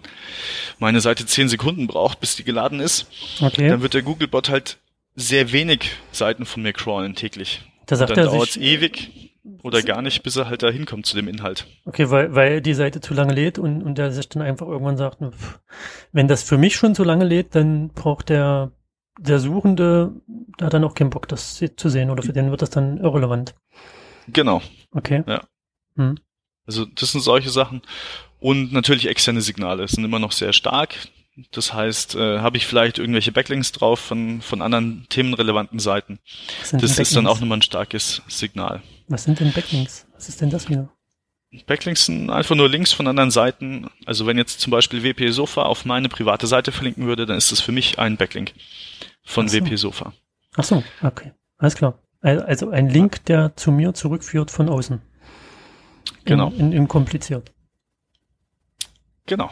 meine 0.80 1.02
Seite 1.02 1.26
zehn 1.26 1.50
Sekunden 1.50 1.88
braucht, 1.88 2.22
bis 2.22 2.38
die 2.38 2.46
geladen 2.46 2.80
ist, 2.80 3.08
okay. 3.42 3.68
dann 3.68 3.82
wird 3.82 3.94
der 3.94 4.04
Googlebot 4.04 4.50
halt 4.50 4.78
sehr 5.16 5.52
wenig 5.52 5.92
Seiten 6.14 6.46
von 6.46 6.64
mir 6.64 6.72
crawlen 6.72 7.16
täglich. 7.16 7.62
Da 7.88 7.98
sagt 7.98 8.12
dann 8.12 8.20
er 8.20 8.26
dauert 8.26 8.50
es 8.50 8.58
ewig 8.58 9.32
oder 9.64 9.82
gar 9.82 10.02
nicht, 10.02 10.24
bis 10.24 10.38
er 10.38 10.48
halt 10.48 10.64
da 10.64 10.70
hinkommt 10.70 11.06
zu 11.06 11.16
dem 11.18 11.28
Inhalt. 11.28 11.68
Okay, 11.86 12.10
weil, 12.10 12.34
weil 12.34 12.62
die 12.62 12.74
Seite 12.74 13.02
zu 13.02 13.14
lange 13.14 13.34
lädt 13.34 13.60
und, 13.60 13.84
und 13.84 13.98
der 13.98 14.12
sich 14.12 14.30
dann 14.30 14.42
einfach 14.42 14.68
irgendwann 14.68 14.98
sagt, 14.98 15.18
wenn 16.14 16.28
das 16.30 16.44
für 16.44 16.58
mich 16.58 16.76
schon 16.76 16.96
zu 16.96 17.04
lange 17.04 17.26
lädt, 17.26 17.54
dann 17.56 17.90
braucht 17.90 18.30
der, 18.30 18.72
der 19.20 19.40
Suchende 19.40 20.14
da 20.58 20.70
dann 20.70 20.84
auch 20.84 20.94
keinen 20.94 21.10
Bock, 21.10 21.28
das 21.28 21.64
zu 21.76 21.90
sehen 21.90 22.10
oder 22.10 22.24
für 22.24 22.34
den 22.34 22.52
wird 22.52 22.62
das 22.62 22.70
dann 22.70 22.98
irrelevant. 22.98 23.56
Genau. 24.28 24.62
Okay. 24.92 25.24
Ja. 25.28 25.42
Hm. 25.96 26.18
Also 26.66 26.86
das 26.86 27.12
sind 27.12 27.22
solche 27.22 27.50
Sachen. 27.50 27.82
Und 28.40 28.74
natürlich 28.74 29.08
externe 29.08 29.42
Signale 29.42 29.88
sind 29.88 30.04
immer 30.04 30.20
noch 30.20 30.32
sehr 30.32 30.54
stark. 30.54 30.96
Das 31.52 31.74
heißt, 31.74 32.16
äh, 32.16 32.40
habe 32.40 32.58
ich 32.58 32.68
vielleicht 32.68 33.00
irgendwelche 33.00 33.32
Backlinks 33.32 33.72
drauf 33.72 34.00
von, 34.00 34.42
von 34.42 34.62
anderen 34.62 35.06
themenrelevanten 35.10 35.80
Seiten. 35.80 36.20
Das 36.72 36.98
ist 37.00 37.16
dann 37.16 37.28
auch 37.28 37.40
nochmal 37.40 37.60
ein 37.60 37.64
starkes 37.64 38.22
Signal. 38.28 38.82
Was 39.08 39.24
sind 39.24 39.40
denn 39.40 39.52
Backlinks? 39.52 40.08
Was 40.14 40.30
ist 40.30 40.42
denn 40.42 40.50
das 40.50 40.70
wieder? 40.70 40.90
Backlinks 41.66 42.06
sind 42.06 42.30
einfach 42.30 42.56
nur 42.56 42.70
Links 42.70 42.94
von 42.94 43.08
anderen 43.08 43.32
Seiten. 43.32 43.90
Also 44.06 44.26
wenn 44.26 44.38
jetzt 44.38 44.62
zum 44.62 44.72
Beispiel 44.72 45.04
WP 45.04 45.32
Sofa 45.32 45.64
auf 45.64 45.84
meine 45.86 46.08
private 46.08 46.48
Seite 46.48 46.72
verlinken 46.72 47.06
würde, 47.06 47.26
dann 47.26 47.38
ist 47.38 47.52
das 47.52 47.60
für 47.60 47.74
mich 47.74 48.00
ein 48.00 48.16
Backlink 48.16 48.54
von 49.24 49.50
so. 49.50 49.58
WP 49.58 49.76
Sofa. 49.76 50.14
Ach 50.56 50.64
so, 50.64 50.84
okay. 51.04 51.34
Alles 51.58 51.76
klar. 51.76 52.00
Also 52.22 52.70
ein 52.70 52.90
Link, 52.90 53.26
der 53.26 53.56
zu 53.56 53.72
mir 53.72 53.94
zurückführt 53.94 54.52
von 54.52 54.70
außen. 54.70 55.02
Genau. 56.24 56.50
In, 56.52 56.60
in, 56.60 56.74
in 56.74 56.88
kompliziert. 56.88 57.52
Genau. 59.26 59.50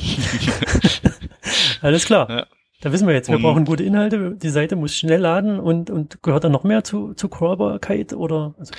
Alles 1.82 2.04
klar. 2.04 2.30
Ja. 2.30 2.46
Da 2.86 2.92
wissen 2.92 3.08
wir 3.08 3.14
jetzt, 3.14 3.28
wir 3.28 3.34
Und- 3.34 3.42
brauchen 3.42 3.64
gute 3.64 3.82
Inhalte, 3.82 4.36
die 4.40 4.48
Seite 4.48 4.76
muss 4.76 4.94
schnell 4.94 5.20
laden 5.20 5.58
und, 5.58 5.90
und 5.90 6.22
gehört 6.22 6.44
da 6.44 6.48
noch 6.48 6.62
mehr 6.62 6.84
zu, 6.84 7.14
zu 7.14 7.28
Crawlbarkeit 7.28 8.12
oder? 8.12 8.54
Also, 8.60 8.72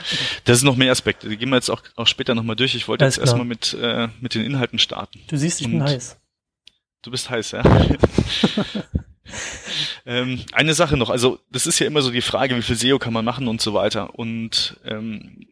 Das 0.46 0.60
sind 0.60 0.66
noch 0.66 0.78
mehr 0.78 0.94
Aspekte. 0.94 1.28
Die 1.28 1.36
gehen 1.36 1.50
wir 1.50 1.58
jetzt 1.58 1.70
auch, 1.70 1.82
auch 1.98 2.08
später 2.08 2.34
nochmal 2.34 2.56
durch. 2.56 2.74
Ich 2.74 2.88
wollte 2.88 3.04
Alles 3.04 3.18
jetzt 3.18 3.24
klar. 3.26 3.36
erstmal 3.36 3.46
mit, 3.46 3.74
äh, 3.82 4.08
mit 4.22 4.34
den 4.34 4.46
Inhalten 4.46 4.80
starten. 4.80 5.20
du 5.28 5.36
siehst, 5.36 5.60
ich 5.60 5.68
bin 5.68 5.82
Und- 5.82 5.90
heiß. 5.90 6.18
Du 7.02 7.12
bist 7.12 7.30
heiß, 7.30 7.52
ja. 7.52 7.64
ähm, 10.06 10.40
eine 10.54 10.74
Sache 10.74 10.96
noch, 10.96 11.10
also 11.10 11.40
das 11.52 11.68
ist 11.68 11.80
ja 11.80 11.88
immer 11.88 12.02
so 12.02 12.10
die 12.12 12.22
Frage, 12.22 12.56
wie 12.56 12.62
viel 12.62 12.78
SEO 12.78 13.00
kann 13.00 13.12
man 13.12 13.26
machen 13.26 13.50
und 13.50 13.60
so 13.62 13.74
weiter. 13.74 14.18
Und 14.18 14.80
ähm, 14.86 15.48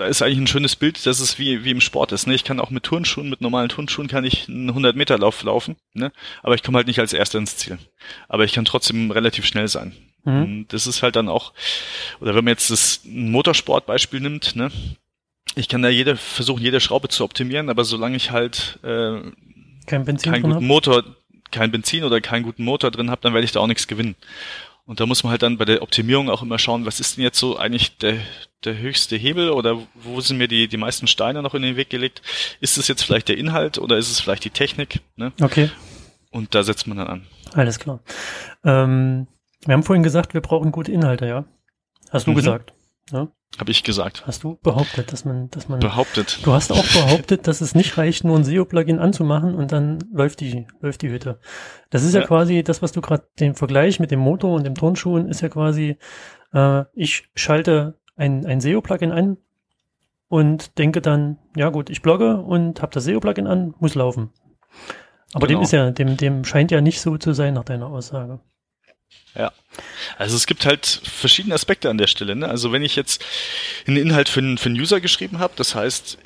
da 0.00 0.06
ist 0.06 0.22
eigentlich 0.22 0.38
ein 0.38 0.46
schönes 0.46 0.76
Bild, 0.76 1.04
dass 1.04 1.20
es 1.20 1.38
wie, 1.38 1.62
wie 1.62 1.70
im 1.70 1.82
Sport 1.82 2.12
ist. 2.12 2.26
Ne? 2.26 2.34
Ich 2.34 2.42
kann 2.42 2.58
auch 2.58 2.70
mit 2.70 2.84
Turnschuhen, 2.84 3.28
mit 3.28 3.42
normalen 3.42 3.68
Turnschuhen 3.68 4.08
kann 4.08 4.24
ich 4.24 4.48
einen 4.48 4.70
100-Meter-Lauf 4.70 5.42
laufen, 5.42 5.76
ne? 5.92 6.10
aber 6.42 6.54
ich 6.54 6.62
komme 6.62 6.78
halt 6.78 6.86
nicht 6.86 7.00
als 7.00 7.12
Erster 7.12 7.36
ins 7.36 7.58
Ziel. 7.58 7.78
Aber 8.26 8.44
ich 8.44 8.54
kann 8.54 8.64
trotzdem 8.64 9.10
relativ 9.10 9.44
schnell 9.44 9.68
sein. 9.68 9.92
Mhm. 10.24 10.42
Und 10.42 10.66
das 10.70 10.86
ist 10.86 11.02
halt 11.02 11.16
dann 11.16 11.28
auch, 11.28 11.52
oder 12.18 12.34
wenn 12.34 12.44
man 12.44 12.52
jetzt 12.52 12.70
das 12.70 13.02
Motorsportbeispiel 13.04 14.20
nimmt, 14.20 14.56
ne? 14.56 14.70
ich 15.54 15.68
kann 15.68 15.82
da 15.82 15.90
jede, 15.90 16.16
versuchen, 16.16 16.62
jede 16.62 16.80
Schraube 16.80 17.08
zu 17.08 17.22
optimieren, 17.22 17.68
aber 17.68 17.84
solange 17.84 18.16
ich 18.16 18.30
halt 18.30 18.78
äh, 18.82 19.20
Kein 19.86 20.06
Benzin 20.06 20.32
keinen 20.32 20.42
guten 20.42 20.54
hab? 20.54 20.62
Motor, 20.62 21.04
kein 21.50 21.70
Benzin 21.70 22.04
oder 22.04 22.22
keinen 22.22 22.44
guten 22.44 22.64
Motor 22.64 22.90
drin 22.90 23.10
habe, 23.10 23.20
dann 23.20 23.34
werde 23.34 23.44
ich 23.44 23.52
da 23.52 23.60
auch 23.60 23.66
nichts 23.66 23.86
gewinnen. 23.86 24.16
Und 24.90 24.98
da 24.98 25.06
muss 25.06 25.22
man 25.22 25.30
halt 25.30 25.42
dann 25.42 25.56
bei 25.56 25.64
der 25.64 25.82
Optimierung 25.82 26.28
auch 26.28 26.42
immer 26.42 26.58
schauen, 26.58 26.84
was 26.84 26.98
ist 26.98 27.16
denn 27.16 27.22
jetzt 27.22 27.38
so 27.38 27.56
eigentlich 27.56 27.96
der, 27.98 28.16
der 28.64 28.76
höchste 28.76 29.14
Hebel 29.14 29.50
oder 29.50 29.78
wo 29.94 30.20
sind 30.20 30.36
mir 30.38 30.48
die, 30.48 30.66
die 30.66 30.76
meisten 30.78 31.06
Steine 31.06 31.42
noch 31.42 31.54
in 31.54 31.62
den 31.62 31.76
Weg 31.76 31.90
gelegt? 31.90 32.22
Ist 32.60 32.76
es 32.76 32.88
jetzt 32.88 33.04
vielleicht 33.04 33.28
der 33.28 33.38
Inhalt 33.38 33.78
oder 33.78 33.96
ist 33.98 34.10
es 34.10 34.18
vielleicht 34.18 34.44
die 34.44 34.50
Technik? 34.50 34.98
Ne? 35.14 35.30
Okay, 35.40 35.70
Und 36.32 36.56
da 36.56 36.64
setzt 36.64 36.88
man 36.88 36.96
dann 36.98 37.06
an. 37.06 37.26
alles 37.54 37.78
klar. 37.78 38.00
Ähm, 38.64 39.28
wir 39.64 39.74
haben 39.74 39.84
vorhin 39.84 40.02
gesagt, 40.02 40.34
wir 40.34 40.40
brauchen 40.40 40.72
gute 40.72 40.90
Inhalte, 40.90 41.24
ja? 41.26 41.44
Hast 42.10 42.26
du 42.26 42.32
Mhm. 42.32 42.34
gesagt? 42.36 42.72
Habe 43.58 43.72
ich 43.72 43.82
gesagt. 43.82 44.26
Hast 44.26 44.44
du 44.44 44.58
behauptet, 44.62 45.12
dass 45.12 45.24
man, 45.24 45.50
dass 45.50 45.68
man 45.68 45.80
Behauptet. 45.80 46.38
Du 46.44 46.52
hast 46.52 46.70
auch 46.72 46.84
behauptet, 46.94 47.46
dass 47.46 47.60
es 47.60 47.74
nicht 47.74 47.98
reicht, 47.98 48.24
nur 48.24 48.36
ein 48.38 48.44
SEO-Plugin 48.44 48.98
anzumachen 48.98 49.54
und 49.54 49.72
dann 49.72 49.98
läuft 50.12 50.40
die, 50.40 50.66
läuft 50.80 51.02
die 51.02 51.10
Hütte. 51.10 51.40
Das 51.90 52.04
ist 52.04 52.14
ja, 52.14 52.20
Ja. 52.20 52.26
quasi 52.26 52.62
das, 52.62 52.80
was 52.80 52.92
du 52.92 53.00
gerade, 53.00 53.24
den 53.40 53.54
Vergleich 53.54 53.98
mit 54.00 54.10
dem 54.12 54.20
Motor 54.20 54.52
und 54.54 54.64
dem 54.64 54.74
Turnschuhen 54.76 55.28
ist 55.28 55.40
ja 55.40 55.48
quasi, 55.48 55.98
äh, 56.54 56.84
ich 56.94 57.28
schalte 57.34 57.98
ein, 58.16 58.46
ein 58.46 58.60
SEO-Plugin 58.60 59.10
an 59.12 59.36
und 60.28 60.78
denke 60.78 61.00
dann, 61.00 61.38
ja 61.56 61.70
gut, 61.70 61.90
ich 61.90 62.02
blogge 62.02 62.36
und 62.40 62.80
habe 62.82 62.92
das 62.94 63.04
SEO-Plugin 63.04 63.46
an, 63.48 63.74
muss 63.80 63.94
laufen. 63.96 64.30
Aber 65.34 65.46
dem 65.48 65.54
Genau. 65.56 65.62
ist 65.62 65.72
ja, 65.72 65.90
dem, 65.90 66.16
dem 66.16 66.44
scheint 66.44 66.70
ja 66.70 66.80
nicht 66.80 67.00
so 67.00 67.16
zu 67.18 67.32
sein 67.34 67.54
nach 67.54 67.64
deiner 67.64 67.88
Aussage. 67.88 68.40
Also 70.18 70.36
es 70.36 70.46
gibt 70.46 70.66
halt 70.66 71.00
verschiedene 71.04 71.54
Aspekte 71.54 71.88
an 71.88 71.98
der 71.98 72.08
Stelle. 72.08 72.34
Ne? 72.36 72.48
Also 72.48 72.72
wenn 72.72 72.82
ich 72.82 72.96
jetzt 72.96 73.24
einen 73.86 73.96
Inhalt 73.96 74.28
für 74.28 74.40
einen, 74.40 74.58
für 74.58 74.68
einen 74.68 74.80
User 74.80 75.00
geschrieben 75.00 75.38
habe, 75.38 75.52
das 75.56 75.74
heißt, 75.74 76.18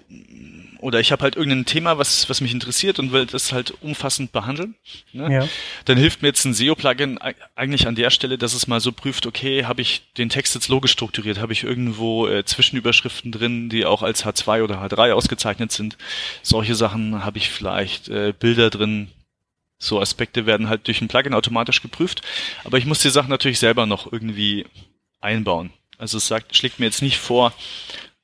oder 0.81 1.01
ich 1.01 1.13
habe 1.13 1.23
halt 1.23 1.37
irgendein 1.37 1.65
Thema, 1.65 1.97
was, 1.99 2.29
was 2.29 2.41
mich 2.43 2.53
interessiert 2.53 2.99
und 2.99 3.13
will 3.13 3.25
das 3.27 3.53
halt 3.53 3.73
umfassend 3.83 4.33
behandeln, 4.33 4.75
ne? 5.13 5.33
Ja, 5.33 5.49
dann 5.87 5.97
hilft 5.97 6.21
mir 6.21 6.29
jetzt 6.29 6.45
ein 6.45 6.53
SEO-Plugin 6.53 7.19
eig- 7.19 7.37
eigentlich 7.55 7.87
an 7.87 7.95
der 7.95 8.11
Stelle, 8.11 8.37
dass 8.37 8.53
es 8.53 8.67
mal 8.67 8.81
so 8.81 8.93
prüft, 8.93 9.25
okay, 9.27 9.65
habe 9.65 9.81
ich 9.81 10.03
den 10.19 10.29
Text 10.29 10.55
jetzt 10.55 10.69
logisch 10.69 10.93
strukturiert, 10.93 11.39
habe 11.39 11.55
ich 11.55 11.63
irgendwo 11.65 12.27
äh, 12.27 12.45
Zwischenüberschriften 12.45 13.33
drin, 13.33 13.71
die 13.71 13.87
auch 13.87 14.03
als 14.03 14.27
H2 14.27 14.63
oder 14.63 14.83
H3 14.83 15.13
ausgezeichnet 15.13 15.73
sind. 15.73 15.97
Solche 16.43 16.75
Sachen 16.75 17.25
habe 17.25 17.39
ich 17.39 17.49
vielleicht 17.51 18.09
äh, 18.09 18.35
Bilder 18.39 18.69
drin. 18.69 19.09
So 19.85 20.01
Aspekte 20.01 20.47
werden 20.47 20.69
halt 20.69 20.87
durch 20.87 21.01
ein 21.01 21.09
Plugin 21.09 21.35
automatisch 21.35 21.83
geprüft, 21.83 22.23
aber 22.65 22.79
ich 22.79 22.87
muss 22.87 23.01
die 23.01 23.11
Sachen 23.11 23.31
natürlich 23.31 23.59
selber 23.59 23.87
noch 23.87 24.11
irgendwie 24.11 24.67
einbauen. 25.21 25.71
Also 25.99 26.19
es 26.19 26.27
sagt, 26.27 26.57
schlägt 26.57 26.81
mir 26.81 26.87
jetzt 26.87 27.03
nicht 27.03 27.19
vor, 27.19 27.53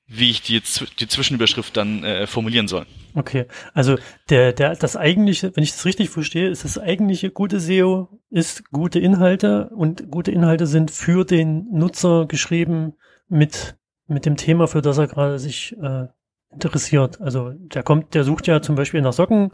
wie 0.06 0.30
ich 0.30 0.42
die, 0.42 0.60
die 0.98 1.06
Zwischenüberschrift 1.06 1.76
dann 1.76 2.02
äh, 2.02 2.26
formulieren 2.26 2.66
soll. 2.66 2.84
okay. 3.14 3.46
Also 3.74 3.96
der, 4.28 4.52
der, 4.52 4.74
das 4.74 4.96
eigentliche, 4.96 5.54
wenn 5.54 5.62
ich 5.62 5.70
das 5.70 5.84
richtig 5.84 6.10
verstehe, 6.10 6.48
ist 6.48 6.64
das 6.64 6.78
eigentliche 6.78 7.30
gute 7.30 7.60
SEO 7.60 8.08
ist 8.28 8.70
gute 8.70 8.98
Inhalte 8.98 9.70
und 9.70 10.10
gute 10.10 10.32
Inhalte 10.32 10.66
sind 10.66 10.90
für 10.90 11.24
den 11.24 11.68
Nutzer 11.70 12.26
geschrieben 12.26 12.94
mit, 13.28 13.76
mit 14.08 14.26
dem 14.26 14.36
Thema, 14.36 14.66
für 14.66 14.82
das 14.82 14.98
er 14.98 15.06
gerade 15.06 15.38
sich 15.38 15.76
äh, 15.80 16.06
interessiert. 16.52 17.20
Also 17.20 17.52
der 17.54 17.82
kommt, 17.82 18.14
der 18.14 18.24
sucht 18.24 18.46
ja 18.46 18.60
zum 18.62 18.74
Beispiel 18.74 19.00
nach 19.02 19.12
Socken, 19.12 19.50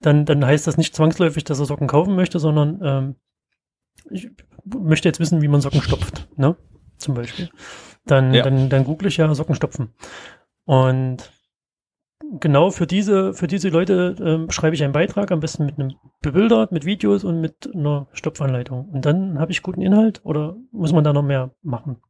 dann, 0.00 0.24
dann 0.24 0.44
heißt 0.44 0.66
das 0.66 0.76
nicht 0.76 0.94
zwangsläufig, 0.94 1.44
dass 1.44 1.58
er 1.58 1.66
Socken 1.66 1.86
kaufen 1.88 2.14
möchte, 2.16 2.38
sondern 2.38 2.80
ähm, 2.82 3.16
ich 4.10 4.30
möchte 4.64 5.08
jetzt 5.08 5.20
wissen, 5.20 5.42
wie 5.42 5.48
man 5.48 5.60
Socken 5.60 5.82
stopft, 5.82 6.28
ne? 6.36 6.56
Zum 6.98 7.14
Beispiel. 7.14 7.50
Dann, 8.06 8.32
Ja. 8.34 8.42
dann, 8.42 8.68
dann 8.68 8.84
google 8.84 9.08
ich 9.08 9.16
ja 9.18 9.32
Socken 9.34 9.54
stopfen. 9.54 9.92
Und 10.64 11.30
genau 12.40 12.70
für 12.70 12.86
diese, 12.86 13.34
für 13.34 13.46
diese 13.46 13.68
Leute 13.68 14.16
ähm, 14.20 14.50
schreibe 14.50 14.74
ich 14.74 14.82
einen 14.82 14.92
Beitrag, 14.92 15.30
am 15.30 15.40
besten 15.40 15.66
mit 15.66 15.78
einem 15.78 15.94
bebildert, 16.20 16.72
mit 16.72 16.84
Videos 16.84 17.24
und 17.24 17.40
mit 17.40 17.70
einer 17.74 18.08
Stopfanleitung. 18.12 18.88
Und 18.88 19.04
dann 19.04 19.38
habe 19.38 19.52
ich 19.52 19.62
guten 19.62 19.82
Inhalt 19.82 20.20
oder 20.24 20.56
muss 20.72 20.92
man 20.92 21.04
da 21.04 21.12
noch 21.12 21.22
mehr 21.22 21.54
machen? 21.62 22.00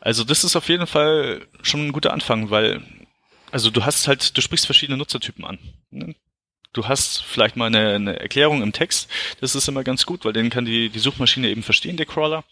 Also 0.00 0.24
das 0.24 0.44
ist 0.44 0.56
auf 0.56 0.68
jeden 0.68 0.86
Fall 0.86 1.42
schon 1.62 1.86
ein 1.86 1.92
guter 1.92 2.12
Anfang, 2.12 2.50
weil 2.50 2.82
also 3.50 3.70
du 3.70 3.84
hast 3.84 4.08
halt, 4.08 4.36
du 4.36 4.40
sprichst 4.40 4.66
verschiedene 4.66 4.98
Nutzertypen 4.98 5.44
an. 5.44 5.58
Ne? 5.90 6.14
Du 6.72 6.86
hast 6.86 7.24
vielleicht 7.24 7.56
mal 7.56 7.66
eine, 7.66 7.94
eine 7.94 8.20
Erklärung 8.20 8.62
im 8.62 8.72
Text. 8.72 9.08
Das 9.40 9.54
ist 9.54 9.68
immer 9.68 9.84
ganz 9.84 10.04
gut, 10.04 10.24
weil 10.24 10.34
den 10.34 10.50
kann 10.50 10.64
die, 10.64 10.90
die 10.90 10.98
Suchmaschine 10.98 11.48
eben 11.48 11.62
verstehen, 11.62 11.96
der 11.96 12.06
Crawler. 12.06 12.44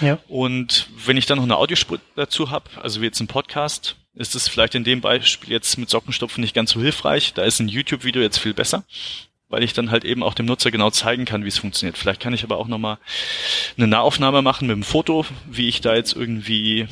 Ja. 0.00 0.18
Und 0.28 0.88
wenn 1.04 1.16
ich 1.16 1.26
dann 1.26 1.38
noch 1.38 1.44
eine 1.44 1.56
Audiospur 1.56 1.98
dazu 2.14 2.50
habe, 2.50 2.70
also 2.80 3.00
wie 3.00 3.06
jetzt 3.06 3.20
ein 3.20 3.26
Podcast, 3.26 3.96
ist 4.14 4.34
es 4.34 4.48
vielleicht 4.48 4.74
in 4.74 4.84
dem 4.84 5.00
Beispiel 5.00 5.50
jetzt 5.50 5.76
mit 5.78 5.90
Sockenstopfen 5.90 6.40
nicht 6.40 6.54
ganz 6.54 6.70
so 6.70 6.80
hilfreich. 6.80 7.34
Da 7.34 7.42
ist 7.42 7.60
ein 7.60 7.68
YouTube-Video 7.68 8.22
jetzt 8.22 8.38
viel 8.38 8.54
besser, 8.54 8.84
weil 9.48 9.62
ich 9.62 9.72
dann 9.72 9.90
halt 9.90 10.04
eben 10.04 10.22
auch 10.22 10.34
dem 10.34 10.46
Nutzer 10.46 10.70
genau 10.70 10.90
zeigen 10.90 11.24
kann, 11.24 11.44
wie 11.44 11.48
es 11.48 11.58
funktioniert. 11.58 11.98
Vielleicht 11.98 12.20
kann 12.20 12.32
ich 12.32 12.44
aber 12.44 12.58
auch 12.58 12.68
nochmal 12.68 12.98
eine 13.76 13.88
Nahaufnahme 13.88 14.42
machen 14.42 14.68
mit 14.68 14.74
einem 14.74 14.84
Foto, 14.84 15.26
wie 15.50 15.68
ich 15.68 15.80
da 15.80 15.94
jetzt 15.94 16.14
irgendwie 16.14 16.86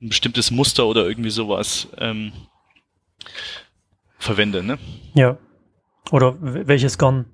ein 0.00 0.08
bestimmtes 0.08 0.50
Muster 0.50 0.86
oder 0.86 1.06
irgendwie 1.06 1.30
sowas 1.30 1.88
ähm, 1.98 2.32
verwende. 4.18 4.62
Ne? 4.62 4.78
Ja. 5.14 5.38
Oder 6.10 6.36
welches 6.40 6.98
Garn 6.98 7.26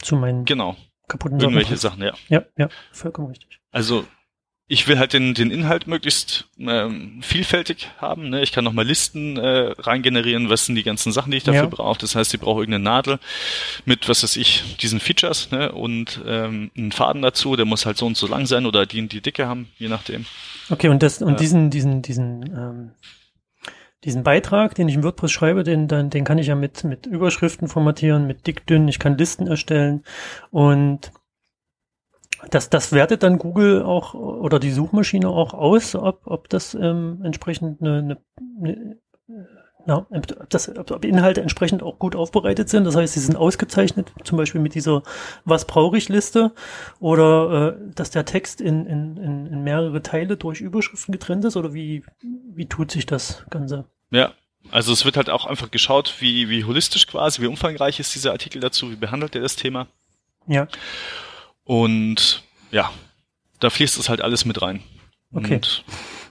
zu 0.00 0.16
meinen 0.16 0.44
genau. 0.44 0.76
kaputten 1.08 1.38
Sachen. 1.38 1.52
Irgendwelche 1.52 1.76
Sachen, 1.76 2.02
ja. 2.02 2.14
Ja, 2.28 2.44
ja, 2.56 2.68
vollkommen 2.92 3.28
richtig. 3.28 3.60
Also 3.70 4.06
ich 4.66 4.88
will 4.88 4.98
halt 4.98 5.12
den, 5.12 5.34
den 5.34 5.50
Inhalt 5.50 5.86
möglichst 5.86 6.48
ähm, 6.58 7.20
vielfältig 7.22 7.90
haben. 7.98 8.30
Ne? 8.30 8.42
Ich 8.42 8.50
kann 8.50 8.64
nochmal 8.64 8.86
Listen 8.86 9.36
äh, 9.36 9.74
reingenerieren, 9.78 10.48
was 10.48 10.64
sind 10.64 10.74
die 10.74 10.82
ganzen 10.82 11.12
Sachen, 11.12 11.30
die 11.30 11.36
ich 11.36 11.44
dafür 11.44 11.64
ja. 11.64 11.68
brauche. 11.68 11.98
Das 11.98 12.14
heißt, 12.14 12.32
ich 12.32 12.40
brauche 12.40 12.60
irgendeine 12.60 12.84
Nadel 12.84 13.18
mit, 13.84 14.08
was 14.08 14.22
weiß 14.22 14.36
ich, 14.36 14.76
diesen 14.78 15.00
Features 15.00 15.50
ne? 15.50 15.70
und 15.70 16.20
ähm, 16.26 16.70
einen 16.76 16.92
Faden 16.92 17.20
dazu, 17.20 17.56
der 17.56 17.66
muss 17.66 17.84
halt 17.84 17.98
so 17.98 18.06
und 18.06 18.16
so 18.16 18.26
lang 18.26 18.46
sein 18.46 18.64
oder 18.64 18.86
die 18.86 19.06
die 19.06 19.20
Dicke 19.20 19.46
haben, 19.46 19.68
je 19.76 19.88
nachdem. 19.88 20.24
Okay, 20.70 20.88
und 20.88 21.02
das 21.02 21.20
und 21.20 21.32
ja. 21.32 21.36
diesen, 21.36 21.68
diesen, 21.68 22.00
diesen 22.00 22.42
ähm, 22.44 22.90
diesen 24.04 24.22
Beitrag, 24.22 24.74
den 24.74 24.88
ich 24.88 24.94
in 24.94 25.02
WordPress 25.02 25.32
schreibe, 25.32 25.64
den, 25.64 25.88
dann, 25.88 26.10
den 26.10 26.24
kann 26.24 26.38
ich 26.38 26.48
ja 26.48 26.54
mit, 26.54 26.84
mit 26.84 27.06
Überschriften 27.06 27.68
formatieren, 27.68 28.26
mit 28.26 28.46
dick, 28.46 28.66
dünn, 28.66 28.88
ich 28.88 28.98
kann 28.98 29.18
Listen 29.18 29.46
erstellen 29.46 30.02
und 30.50 31.12
das, 32.50 32.68
das 32.68 32.92
wertet 32.92 33.22
dann 33.22 33.38
Google 33.38 33.82
auch 33.82 34.14
oder 34.14 34.58
die 34.58 34.70
Suchmaschine 34.70 35.28
auch 35.28 35.54
aus, 35.54 35.94
ob, 35.94 36.26
ob 36.26 36.48
das 36.48 36.74
ähm, 36.74 37.20
entsprechend 37.24 37.80
eine, 37.80 37.98
eine, 37.98 38.18
eine 38.60 38.98
ja, 39.86 40.06
ob, 40.10 40.48
das, 40.50 40.74
ob 40.76 41.04
Inhalte 41.04 41.42
entsprechend 41.42 41.82
auch 41.82 41.98
gut 41.98 42.16
aufbereitet 42.16 42.68
sind. 42.68 42.84
Das 42.84 42.96
heißt, 42.96 43.14
sie 43.14 43.20
sind 43.20 43.36
ausgezeichnet, 43.36 44.12
zum 44.24 44.38
Beispiel 44.38 44.60
mit 44.60 44.74
dieser 44.74 45.02
Was 45.44 45.66
brauche 45.66 45.98
ich 45.98 46.08
Liste 46.08 46.52
oder 47.00 47.76
äh, 47.76 47.92
dass 47.94 48.10
der 48.10 48.24
Text 48.24 48.60
in, 48.60 48.86
in, 48.86 49.16
in 49.18 49.62
mehrere 49.62 50.00
Teile 50.02 50.36
durch 50.36 50.60
Überschriften 50.60 51.12
getrennt 51.12 51.44
ist 51.44 51.56
oder 51.56 51.74
wie, 51.74 52.02
wie 52.22 52.66
tut 52.66 52.90
sich 52.90 53.04
das 53.06 53.44
Ganze? 53.50 53.84
Ja, 54.10 54.32
also 54.70 54.92
es 54.92 55.04
wird 55.04 55.16
halt 55.16 55.30
auch 55.30 55.46
einfach 55.46 55.70
geschaut, 55.70 56.14
wie, 56.20 56.48
wie 56.48 56.64
holistisch 56.64 57.06
quasi, 57.06 57.42
wie 57.42 57.46
umfangreich 57.46 58.00
ist 58.00 58.14
dieser 58.14 58.32
Artikel 58.32 58.60
dazu, 58.60 58.90
wie 58.90 58.96
behandelt 58.96 59.34
er 59.34 59.42
das 59.42 59.56
Thema. 59.56 59.86
Ja. 60.46 60.68
Und 61.64 62.42
ja, 62.70 62.90
da 63.60 63.70
fließt 63.70 63.98
es 63.98 64.08
halt 64.08 64.20
alles 64.20 64.44
mit 64.44 64.62
rein. 64.62 64.82
Okay. 65.32 65.54
Und 65.54 65.84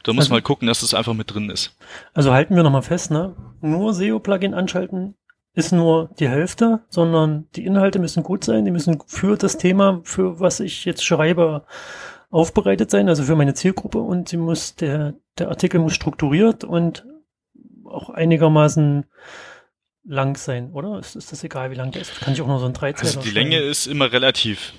da 0.04 0.14
muss 0.14 0.24
also, 0.24 0.32
man 0.32 0.38
halt 0.38 0.46
gucken, 0.46 0.68
dass 0.68 0.82
das 0.82 0.94
einfach 0.94 1.14
mit 1.14 1.34
drin 1.34 1.50
ist. 1.50 1.76
Also 2.14 2.34
halten 2.34 2.56
wir 2.56 2.64
nochmal 2.64 2.82
fest, 2.82 3.12
ne? 3.12 3.36
Nur 3.62 3.94
SEO-Plugin 3.94 4.54
anschalten 4.54 5.16
ist 5.56 5.72
nur 5.72 6.10
die 6.20 6.28
Hälfte, 6.28 6.82
sondern 6.90 7.48
die 7.56 7.66
Inhalte 7.66 8.00
müssen 8.00 8.24
gut 8.24 8.44
sein, 8.44 8.66
die 8.66 8.72
müssen 8.72 9.02
für 9.06 9.38
das 9.38 9.58
Thema, 9.58 10.02
für 10.04 10.40
was 10.40 10.60
ich 10.60 10.84
jetzt 10.86 11.06
schreibe, 11.06 11.66
aufbereitet 12.32 12.90
sein, 12.90 13.08
also 13.08 13.24
für 13.24 13.36
meine 13.36 13.54
Zielgruppe 13.54 14.00
und 14.00 14.30
sie 14.30 14.38
muss, 14.38 14.76
der, 14.76 15.14
der 15.38 15.50
Artikel 15.50 15.80
muss 15.80 15.94
strukturiert 15.94 16.64
und 16.64 17.06
auch 17.94 18.10
einigermaßen 18.10 19.06
lang 20.06 20.38
sein, 20.38 20.72
oder? 20.74 21.00
Ist, 21.00 21.16
ist 21.16 21.32
das 21.32 21.44
egal, 21.44 21.72
wie 21.72 21.76
lang 21.76 21.92
der 21.92 22.02
ist? 22.02 22.20
Kann 22.20 22.34
ich 22.34 22.42
auch 22.42 22.48
nur 22.48 22.60
so 22.60 22.66
ein 22.66 22.74
Dreizeiler 22.74 23.08
Also 23.08 23.22
die 23.22 23.30
schreiben. 23.30 23.52
Länge 23.52 23.62
ist 23.62 23.88
immer 23.88 24.12
relativ. 24.12 24.74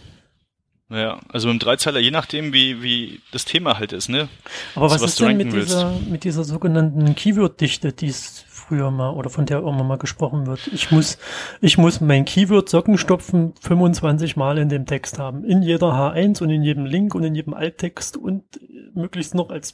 Ja, 0.91 1.19
also 1.29 1.49
mit 1.49 1.55
dem 1.55 1.65
Dreizeiler, 1.65 1.99
je 1.99 2.11
nachdem, 2.11 2.53
wie, 2.53 2.83
wie 2.83 3.21
das 3.33 3.47
Thema 3.47 3.79
halt 3.79 3.93
ist, 3.93 4.09
ne? 4.09 4.29
Aber 4.75 4.91
was, 4.91 5.01
was 5.01 5.13
ist 5.13 5.21
denn 5.21 5.39
mit 5.39 5.53
dieser, 5.53 5.99
mit 5.99 6.25
dieser 6.25 6.45
sogenannten 6.45 7.15
Keyword-Dichte, 7.15 7.95
die 7.95 8.09
es 8.09 8.45
früher 8.49 8.91
mal 8.91 9.11
oder 9.11 9.31
von 9.31 9.47
der 9.47 9.59
immer 9.59 9.83
mal 9.83 9.97
gesprochen 9.97 10.47
wird? 10.47 10.69
Ich 10.69 10.91
muss, 10.91 11.19
ich 11.63 11.79
muss 11.79 12.03
mein 12.03 12.27
Keyword 12.27 12.69
Sockenstopfen 12.69 13.55
25 13.63 14.37
Mal 14.37 14.59
in 14.59 14.69
dem 14.69 14.85
Text 14.85 15.19
haben. 15.19 15.43
In 15.45 15.63
jeder 15.63 15.89
H1 15.89 16.43
und 16.43 16.51
in 16.51 16.63
jedem 16.63 16.85
Link 16.85 17.15
und 17.15 17.25
in 17.25 17.35
jedem 17.35 17.55
Alttext 17.55 18.19
und 18.19 18.45
möglichst 18.93 19.35
noch 19.35 19.49
als 19.49 19.73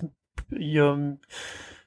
hier, 0.57 1.19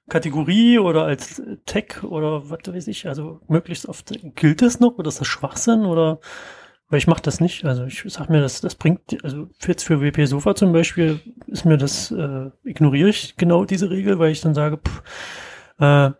Kategorie 0.10 0.80
oder 0.80 1.06
als 1.06 1.42
Tag 1.66 2.04
oder 2.04 2.50
was 2.50 2.60
weiß 2.68 2.88
ich, 2.88 3.08
also 3.08 3.40
möglichst 3.48 3.88
oft 3.88 4.12
gilt 4.36 4.62
das 4.62 4.80
noch 4.80 4.98
oder 4.98 5.08
ist 5.08 5.22
das 5.22 5.28
Schwachsinn 5.28 5.86
oder 5.86 6.20
weil 6.90 7.00
ich 7.00 7.08
mache 7.08 7.22
das 7.22 7.40
nicht. 7.40 7.66
Also 7.66 7.86
ich 7.86 8.04
sag 8.08 8.30
mir, 8.30 8.42
das, 8.42 8.62
das 8.62 8.76
bringt, 8.76 9.24
also 9.24 9.48
jetzt 9.66 9.84
für 9.84 10.02
WP 10.02 10.26
Sofa 10.26 10.54
zum 10.56 10.74
Beispiel 10.74 11.20
ist 11.48 11.66
mir 11.66 11.78
das, 11.78 12.12
äh, 12.12 12.52
ignoriere 12.64 13.10
ich 13.10 13.36
genau 13.36 13.66
diese 13.66 13.90
Regel, 13.90 14.20
weil 14.20 14.32
ich 14.32 14.42
dann 14.42 14.54
sage, 14.54 14.78
pff, 14.78 15.02
äh, 15.80 16.12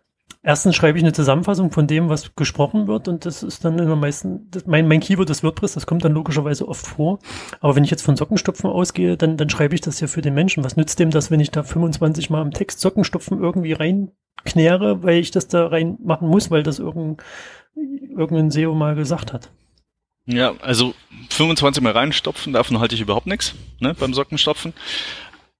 erstens 0.44 0.76
schreibe 0.76 0.98
ich 0.98 1.04
eine 1.04 1.12
Zusammenfassung 1.12 1.72
von 1.72 1.86
dem, 1.86 2.08
was 2.08 2.36
gesprochen 2.36 2.86
wird 2.86 3.08
und 3.08 3.24
das 3.24 3.42
ist 3.42 3.64
dann 3.64 3.78
immer 3.78 3.96
meistens, 3.96 4.64
mein, 4.66 4.86
mein 4.86 5.00
Keyword 5.00 5.30
ist 5.30 5.42
WordPress, 5.42 5.74
das 5.74 5.86
kommt 5.86 6.04
dann 6.04 6.12
logischerweise 6.12 6.68
oft 6.68 6.86
vor. 6.86 7.18
Aber 7.60 7.74
wenn 7.74 7.84
ich 7.84 7.90
jetzt 7.90 8.02
von 8.02 8.16
Sockenstopfen 8.16 8.70
ausgehe, 8.70 9.16
dann, 9.16 9.36
dann 9.36 9.50
schreibe 9.50 9.74
ich 9.74 9.80
das 9.80 9.98
ja 10.00 10.06
für 10.06 10.22
den 10.22 10.34
Menschen. 10.34 10.62
Was 10.62 10.76
nützt 10.76 10.98
dem 11.00 11.10
das, 11.10 11.30
wenn 11.30 11.40
ich 11.40 11.50
da 11.50 11.62
25 11.64 12.30
Mal 12.30 12.42
im 12.42 12.52
Text 12.52 12.80
Sockenstopfen 12.80 13.40
irgendwie 13.40 13.72
reinknäre, 13.72 15.02
weil 15.02 15.18
ich 15.18 15.30
das 15.30 15.48
da 15.48 15.66
reinmachen 15.66 16.28
muss, 16.28 16.50
weil 16.50 16.62
das 16.62 16.78
irgendein, 16.78 17.24
irgendein 18.16 18.50
SEO 18.50 18.74
mal 18.74 18.94
gesagt 18.94 19.32
hat? 19.32 19.50
Ja, 20.26 20.54
also 20.62 20.94
25 21.30 21.82
Mal 21.82 21.92
reinstopfen, 21.92 22.54
davon 22.54 22.78
halte 22.78 22.94
ich 22.94 23.02
überhaupt 23.02 23.26
nichts, 23.26 23.54
ne, 23.80 23.92
beim 23.92 24.14
Sockenstopfen. 24.14 24.72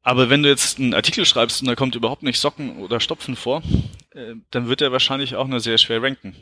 Aber 0.06 0.28
wenn 0.28 0.42
du 0.42 0.50
jetzt 0.50 0.78
einen 0.78 0.92
Artikel 0.92 1.25
schreibst 1.25 1.62
und 1.62 1.68
da 1.68 1.75
kommt 1.75 1.94
überhaupt 1.94 2.23
nicht 2.23 2.38
Socken 2.38 2.76
oder 2.76 3.00
Stopfen 3.00 3.37
vor, 3.37 3.62
äh, 4.11 4.34
dann 4.50 4.68
wird 4.68 4.82
er 4.82 4.92
wahrscheinlich 4.92 5.34
auch 5.34 5.49
nur 5.49 5.61
sehr 5.61 5.78
schwer 5.78 6.02
ranken. 6.02 6.37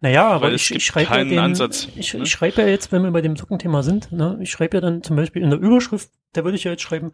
Naja, 0.00 0.28
aber 0.28 0.52
ich, 0.52 0.70
ich 0.70 0.84
schreibe 0.84 1.16
ja 1.16 1.24
den, 1.24 1.38
Ansatz, 1.38 1.88
ich, 1.96 2.12
ne? 2.12 2.22
ich 2.22 2.30
schreibe 2.30 2.60
ja 2.60 2.68
jetzt, 2.68 2.92
wenn 2.92 3.02
wir 3.02 3.10
bei 3.10 3.22
dem 3.22 3.34
Sockenthema 3.34 3.82
sind, 3.82 4.12
ne, 4.12 4.38
ich 4.42 4.50
schreibe 4.50 4.76
ja 4.76 4.80
dann 4.82 5.02
zum 5.02 5.16
Beispiel 5.16 5.42
in 5.42 5.48
der 5.48 5.58
Überschrift, 5.58 6.10
da 6.34 6.44
würde 6.44 6.56
ich 6.56 6.64
ja 6.64 6.70
jetzt 6.70 6.82
schreiben, 6.82 7.12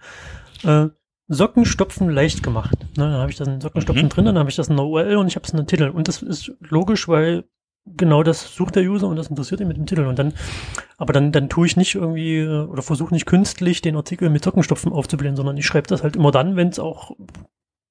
äh, 0.65 0.89
Sockenstopfen 1.29 2.11
leicht 2.11 2.43
gemacht. 2.43 2.77
Ne, 2.97 3.05
dann 3.05 3.13
habe 3.13 3.31
ich 3.31 3.39
das 3.39 3.47
in 3.47 3.61
Sockenstopfen 3.61 4.07
mhm. 4.07 4.09
drin, 4.11 4.25
dann 4.27 4.39
habe 4.39 4.51
ich 4.51 4.57
das 4.57 4.69
in 4.69 4.77
der 4.77 4.85
URL 4.85 5.17
und 5.17 5.29
ich 5.29 5.37
habe 5.37 5.47
es 5.47 5.53
in 5.53 5.59
der 5.59 5.67
Titel. 5.67 5.89
Und 5.89 6.09
das 6.09 6.23
ist 6.23 6.53
logisch, 6.59 7.07
weil 7.07 7.45
genau 7.87 8.23
das 8.23 8.55
sucht 8.55 8.77
der 8.77 8.85
User 8.85 9.07
und 9.09 9.17
das 9.17 9.29
interessiert 9.29 9.61
ihn 9.61 9.69
mit 9.69 9.77
dem 9.77 9.87
Titel. 9.87 10.07
Und 10.07 10.19
dann, 10.19 10.35
aber 10.97 11.13
dann, 11.13 11.33
dann 11.33 11.49
tue 11.49 11.67
ich 11.67 11.77
nicht 11.77 11.95
irgendwie 11.95 12.39
äh, 12.39 12.65
oder 12.65 12.83
versuche 12.83 13.15
nicht 13.15 13.27
künstlich 13.27 13.83
den 13.83 13.97
Artikel 13.97 14.31
mit 14.31 14.45
Sockenstopfen 14.45 14.93
aufzublähen, 14.93 15.37
sondern 15.37 15.57
ich 15.57 15.67
schreibe 15.67 15.89
das 15.89 16.03
halt 16.03 16.17
immer 16.17 16.31
dann, 16.31 16.57
wenn 16.57 16.69
es 16.69 16.79
auch 16.79 17.13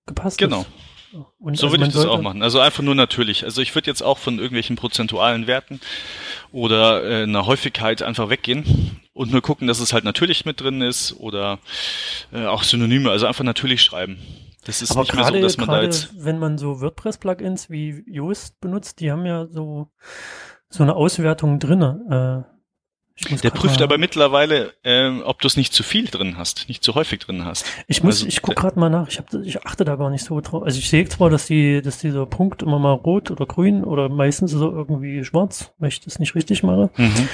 gepasst 0.05 0.37
genau. 0.37 0.61
ist. 0.61 0.67
Und 1.37 1.57
so 1.57 1.67
also 1.67 1.73
würde 1.77 1.85
ich 1.85 1.93
das 1.93 2.05
auch 2.07 2.21
machen. 2.21 2.41
Also 2.41 2.59
einfach 2.59 2.81
nur 2.81 2.95
natürlich. 2.95 3.43
Also 3.43 3.61
ich 3.61 3.75
würde 3.75 3.87
jetzt 3.87 4.01
auch 4.01 4.17
von 4.17 4.37
irgendwelchen 4.37 4.75
prozentualen 4.75 5.45
Werten 5.45 5.79
oder 6.51 7.03
äh, 7.03 7.23
einer 7.23 7.45
Häufigkeit 7.45 8.01
einfach 8.01 8.29
weggehen 8.29 8.99
und 9.13 9.31
nur 9.31 9.41
gucken, 9.41 9.67
dass 9.67 9.79
es 9.79 9.93
halt 9.93 10.05
natürlich 10.05 10.45
mit 10.45 10.59
drin 10.59 10.81
ist 10.81 11.13
oder 11.19 11.59
äh, 12.31 12.45
auch 12.45 12.63
Synonyme, 12.63 13.11
also 13.11 13.27
einfach 13.27 13.43
natürlich 13.43 13.83
schreiben. 13.83 14.17
Das 14.65 14.81
ist 14.81 14.91
Aber 14.91 15.01
nicht 15.01 15.11
grade, 15.11 15.39
mehr 15.39 15.49
so, 15.49 15.57
dass 15.57 15.57
man 15.57 15.75
da 15.75 15.83
jetzt. 15.83 16.09
Wenn 16.17 16.39
man 16.39 16.57
so 16.57 16.81
WordPress-Plugins 16.81 17.69
wie 17.69 18.03
Yoast 18.07 18.59
benutzt, 18.61 18.99
die 18.99 19.11
haben 19.11 19.25
ja 19.25 19.47
so, 19.47 19.89
so 20.69 20.83
eine 20.83 20.95
Auswertung 20.95 21.59
drinne. 21.59 22.45
Äh, 22.47 22.53
der 23.43 23.51
prüft 23.51 23.81
aber 23.81 23.99
mittlerweile, 23.99 24.73
äh, 24.83 25.19
ob 25.21 25.39
du 25.39 25.47
es 25.47 25.55
nicht 25.55 25.71
zu 25.71 25.83
viel 25.83 26.05
drin 26.05 26.35
hast, 26.35 26.67
nicht 26.67 26.83
zu 26.83 26.95
häufig 26.95 27.19
drin 27.19 27.45
hast. 27.45 27.65
Ich 27.87 28.03
muss, 28.03 28.15
also, 28.15 28.27
ich 28.27 28.41
guck 28.41 28.55
gerade 28.55 28.79
mal 28.79 28.89
nach. 28.89 29.07
Ich, 29.07 29.19
hab, 29.19 29.31
ich 29.33 29.63
achte 29.65 29.85
da 29.85 29.95
gar 29.97 30.09
nicht 30.09 30.25
so 30.25 30.41
drauf. 30.41 30.63
Also 30.63 30.79
ich 30.79 30.89
sehe 30.89 31.07
zwar, 31.07 31.29
dass 31.29 31.45
die, 31.45 31.81
dass 31.81 31.99
dieser 31.99 32.25
Punkt 32.25 32.63
immer 32.63 32.79
mal 32.79 32.93
rot 32.93 33.29
oder 33.29 33.45
grün 33.45 33.83
oder 33.83 34.09
meistens 34.09 34.51
so 34.51 34.71
irgendwie 34.71 35.23
schwarz, 35.23 35.71
wenn 35.77 35.89
ich 35.89 36.01
das 36.01 36.17
nicht 36.17 36.33
richtig 36.33 36.63
mache. 36.63 36.89
Mhm. 36.97 37.29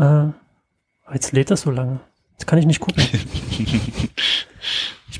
Äh, 0.00 1.12
jetzt 1.12 1.32
lädt 1.32 1.50
das 1.50 1.62
so 1.62 1.70
lange. 1.70 2.00
Jetzt 2.32 2.46
kann 2.46 2.58
ich 2.58 2.66
nicht 2.66 2.80
gucken. 2.80 3.04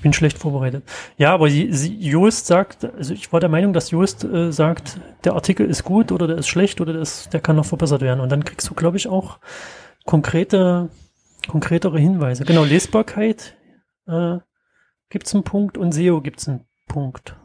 Ich 0.02 0.04
bin 0.04 0.12
schlecht 0.12 0.36
vorbereitet. 0.36 0.82
Ja, 1.16 1.32
aber 1.32 1.46
Joost 1.46 2.48
sagt, 2.48 2.84
also 2.84 3.14
ich 3.14 3.32
war 3.32 3.38
der 3.38 3.48
Meinung, 3.48 3.72
dass 3.72 3.92
Joost 3.92 4.24
äh, 4.24 4.50
sagt, 4.50 4.98
der 5.22 5.34
Artikel 5.34 5.70
ist 5.70 5.84
gut 5.84 6.10
oder 6.10 6.26
der 6.26 6.38
ist 6.38 6.48
schlecht 6.48 6.80
oder 6.80 6.92
der, 6.92 7.02
ist, 7.02 7.32
der 7.32 7.38
kann 7.38 7.54
noch 7.54 7.66
verbessert 7.66 8.00
werden. 8.00 8.18
Und 8.18 8.32
dann 8.32 8.44
kriegst 8.44 8.68
du, 8.68 8.74
glaube 8.74 8.96
ich, 8.96 9.06
auch 9.06 9.38
konkrete, 10.04 10.88
konkretere 11.46 12.00
Hinweise. 12.00 12.44
Genau, 12.44 12.64
Lesbarkeit 12.64 13.56
äh, 14.08 14.38
gibt 15.08 15.28
es 15.28 15.34
einen 15.36 15.44
Punkt 15.44 15.78
und 15.78 15.92
SEO 15.92 16.20
gibt 16.20 16.40
es 16.40 16.48
einen 16.48 16.64
Punkt. 16.88 17.36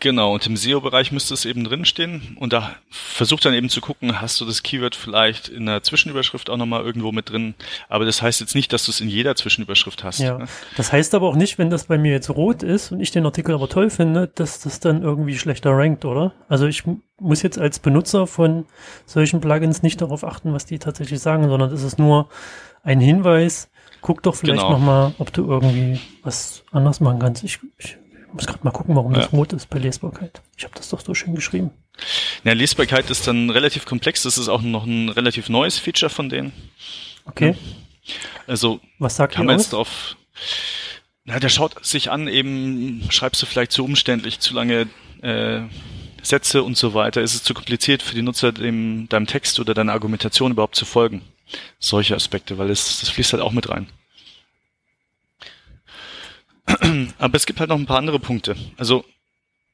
Genau, 0.00 0.32
und 0.32 0.46
im 0.46 0.56
SEO-Bereich 0.56 1.12
müsste 1.12 1.34
es 1.34 1.44
eben 1.44 1.62
drinstehen. 1.64 2.38
Und 2.40 2.54
da 2.54 2.74
versucht 2.88 3.44
dann 3.44 3.52
eben 3.52 3.68
zu 3.68 3.82
gucken, 3.82 4.18
hast 4.18 4.40
du 4.40 4.46
das 4.46 4.62
Keyword 4.62 4.96
vielleicht 4.96 5.48
in 5.48 5.66
der 5.66 5.82
Zwischenüberschrift 5.82 6.48
auch 6.48 6.56
nochmal 6.56 6.82
irgendwo 6.82 7.12
mit 7.12 7.28
drin. 7.28 7.54
Aber 7.90 8.06
das 8.06 8.22
heißt 8.22 8.40
jetzt 8.40 8.54
nicht, 8.54 8.72
dass 8.72 8.86
du 8.86 8.92
es 8.92 9.02
in 9.02 9.10
jeder 9.10 9.36
Zwischenüberschrift 9.36 10.02
hast. 10.02 10.20
Ja, 10.20 10.38
ne? 10.38 10.46
das 10.78 10.90
heißt 10.90 11.14
aber 11.14 11.28
auch 11.28 11.36
nicht, 11.36 11.58
wenn 11.58 11.68
das 11.68 11.84
bei 11.84 11.98
mir 11.98 12.12
jetzt 12.12 12.30
rot 12.30 12.62
ist 12.62 12.92
und 12.92 13.00
ich 13.00 13.10
den 13.10 13.26
Artikel 13.26 13.54
aber 13.54 13.68
toll 13.68 13.90
finde, 13.90 14.28
dass 14.28 14.60
das 14.60 14.80
dann 14.80 15.02
irgendwie 15.02 15.36
schlechter 15.36 15.72
rankt, 15.72 16.06
oder? 16.06 16.32
Also 16.48 16.66
ich 16.66 16.84
muss 17.20 17.42
jetzt 17.42 17.58
als 17.58 17.78
Benutzer 17.78 18.26
von 18.26 18.64
solchen 19.04 19.42
Plugins 19.42 19.82
nicht 19.82 20.00
darauf 20.00 20.24
achten, 20.24 20.54
was 20.54 20.64
die 20.64 20.78
tatsächlich 20.78 21.20
sagen, 21.20 21.46
sondern 21.46 21.70
es 21.70 21.82
ist 21.82 21.98
nur 21.98 22.30
ein 22.82 23.00
Hinweis. 23.00 23.70
Guck 24.00 24.22
doch 24.22 24.34
vielleicht 24.34 24.62
Genau. 24.62 24.72
nochmal, 24.72 25.14
ob 25.18 25.30
du 25.32 25.46
irgendwie 25.46 26.00
was 26.22 26.64
anders 26.72 27.00
machen 27.00 27.18
kannst. 27.18 27.44
Ich, 27.44 27.58
ich 27.78 27.98
muss 28.34 28.46
gerade 28.46 28.60
mal 28.64 28.70
gucken, 28.72 28.94
warum 28.96 29.14
das 29.14 29.24
Ja. 29.24 29.30
rot 29.30 29.52
ist 29.52 29.70
bei 29.70 29.78
Lesbarkeit. 29.78 30.42
Ich 30.56 30.64
habe 30.64 30.74
das 30.74 30.88
doch 30.90 31.00
so 31.00 31.14
schön 31.14 31.34
geschrieben. 31.34 31.70
Ja, 32.42 32.52
Lesbarkeit 32.52 33.08
ist 33.10 33.26
dann 33.26 33.50
relativ 33.50 33.84
komplex. 33.86 34.22
Das 34.24 34.36
ist 34.38 34.48
auch 34.48 34.62
noch 34.62 34.84
ein 34.84 35.08
relativ 35.08 35.48
neues 35.48 35.78
Feature 35.78 36.10
von 36.10 36.28
denen. 36.28 36.52
Okay, 37.26 37.54
Also 38.46 38.80
was 38.98 39.16
sagt 39.16 39.34
kann 39.34 39.46
man 39.46 39.56
jetzt 39.58 39.72
drauf. 39.72 40.16
Na, 41.24 41.38
der 41.40 41.48
schaut 41.48 41.82
sich 41.84 42.10
an, 42.10 42.28
eben 42.28 43.06
schreibst 43.08 43.40
du 43.40 43.46
vielleicht 43.46 43.72
zu 43.72 43.82
umständlich, 43.84 44.40
zu 44.40 44.52
lange 44.52 44.88
äh, 45.22 45.62
Sätze 46.22 46.62
und 46.62 46.76
so 46.76 46.92
weiter. 46.92 47.22
Ist 47.22 47.34
es 47.34 47.42
zu 47.44 47.54
kompliziert 47.54 48.02
für 48.02 48.14
die 48.14 48.20
Nutzer, 48.20 48.52
dem, 48.52 49.08
deinem 49.08 49.26
Text 49.26 49.58
oder 49.58 49.72
deiner 49.72 49.92
Argumentation 49.92 50.50
überhaupt 50.50 50.76
zu 50.76 50.84
folgen? 50.84 51.22
Solche 51.78 52.14
Aspekte, 52.14 52.58
weil 52.58 52.68
das, 52.68 53.00
das 53.00 53.08
fließt 53.08 53.32
halt 53.32 53.42
auch 53.42 53.52
mit 53.52 53.70
rein. 53.70 53.86
Aber 57.18 57.36
es 57.36 57.46
gibt 57.46 57.60
halt 57.60 57.70
noch 57.70 57.78
ein 57.78 57.86
paar 57.86 57.98
andere 57.98 58.18
Punkte. 58.18 58.56
Also 58.76 59.04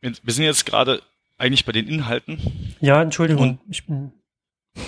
wir 0.00 0.32
sind 0.32 0.44
jetzt 0.44 0.66
gerade 0.66 1.02
eigentlich 1.38 1.64
bei 1.64 1.72
den 1.72 1.88
Inhalten. 1.88 2.74
Ja, 2.80 3.02
Entschuldigung, 3.02 3.58
ich 3.68 3.86
bin 3.86 4.12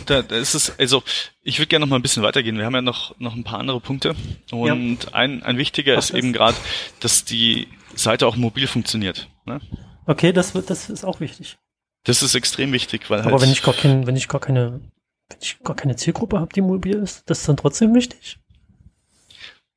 Da, 0.07 0.23
da 0.23 0.37
ist 0.37 0.55
es, 0.55 0.79
also 0.79 1.03
ich 1.43 1.59
würde 1.59 1.69
gerne 1.69 1.85
noch 1.85 1.91
mal 1.91 1.97
ein 1.97 2.03
bisschen 2.03 2.23
weitergehen. 2.23 2.57
Wir 2.57 2.65
haben 2.65 2.75
ja 2.75 2.83
noch, 2.83 3.19
noch 3.19 3.35
ein 3.35 3.45
paar 3.45 3.59
andere 3.59 3.81
Punkte. 3.81 4.15
Und 4.51 5.15
ein, 5.15 5.43
ein 5.43 5.59
wichtiger 5.59 5.95
Ach, 5.95 5.99
ist 5.99 6.11
eben 6.11 6.33
gerade, 6.33 6.57
dass 7.01 7.25
die 7.25 7.69
Seite 7.95 8.27
auch 8.27 8.37
mobil 8.37 8.67
funktioniert. 8.67 9.29
Ne? 9.45 9.61
okay, 10.07 10.33
das 10.33 10.55
wird, 10.55 10.71
das 10.71 10.91
ist 10.91 11.05
auch 11.05 11.21
wichtig. 11.21 11.59
Das 12.05 12.23
ist 12.23 12.35
extrem 12.35 12.73
wichtig, 12.73 13.11
weil 13.11 13.21
halt. 13.21 13.33
Aber 13.33 13.43
wenn 13.43 13.53
ich 13.53 13.63
gar 13.63 13.75
kein, 13.75 14.07
wenn 14.07 14.17
ich 14.17 14.29
gar 14.29 14.41
keine, 14.41 14.81
wenn 15.29 15.39
ich 15.41 15.59
gar 15.63 15.77
keine 15.77 15.97
Zielgruppe 15.97 16.41
habe, 16.41 16.53
die 16.53 16.61
mobil 16.61 16.97
ist, 16.97 17.29
das 17.31 17.41
ist 17.41 17.49
dann 17.49 17.57
trotzdem 17.57 17.95
wichtig. 17.95 18.39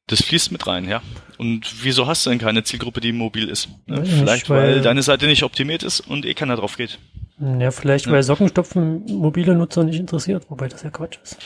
Das 0.08 0.22
fließt 0.22 0.52
mit 0.52 0.68
rein, 0.68 0.88
ja. 0.88 1.02
Und 1.38 1.84
wieso 1.84 2.06
hast 2.08 2.26
du 2.26 2.30
denn 2.30 2.40
keine 2.40 2.64
Zielgruppe, 2.64 3.02
die 3.02 3.12
mobil 3.12 3.50
ist? 3.50 3.70
Ne? 3.88 4.02
Nicht, 4.02 4.14
Vielleicht, 4.14 4.50
weil, 4.50 4.76
weil- 4.76 4.82
deine 4.82 5.02
Seite 5.02 5.26
nicht 5.26 5.44
optimiert 5.44 5.82
ist 5.84 6.00
und 6.02 6.26
eh 6.26 6.34
keiner 6.36 6.56
drauf 6.56 6.78
geht. 6.78 7.00
Ja, 7.40 7.72
vielleicht, 7.72 8.06
Ja. 8.06 8.12
weil 8.14 8.24
Sockenstopfen 8.24 9.04
mobile 9.08 9.56
Nutzer 9.56 9.84
nicht 9.84 10.00
interessiert, 10.00 10.46
wobei 10.50 10.68
das 10.68 10.84
ja 10.84 10.90
Quatsch 10.92 11.18
ist. 11.24 11.38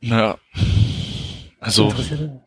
Naja. 0.00 0.36
Also, 1.60 1.88
Interessiert 1.88 2.20
ihn. 2.20 2.40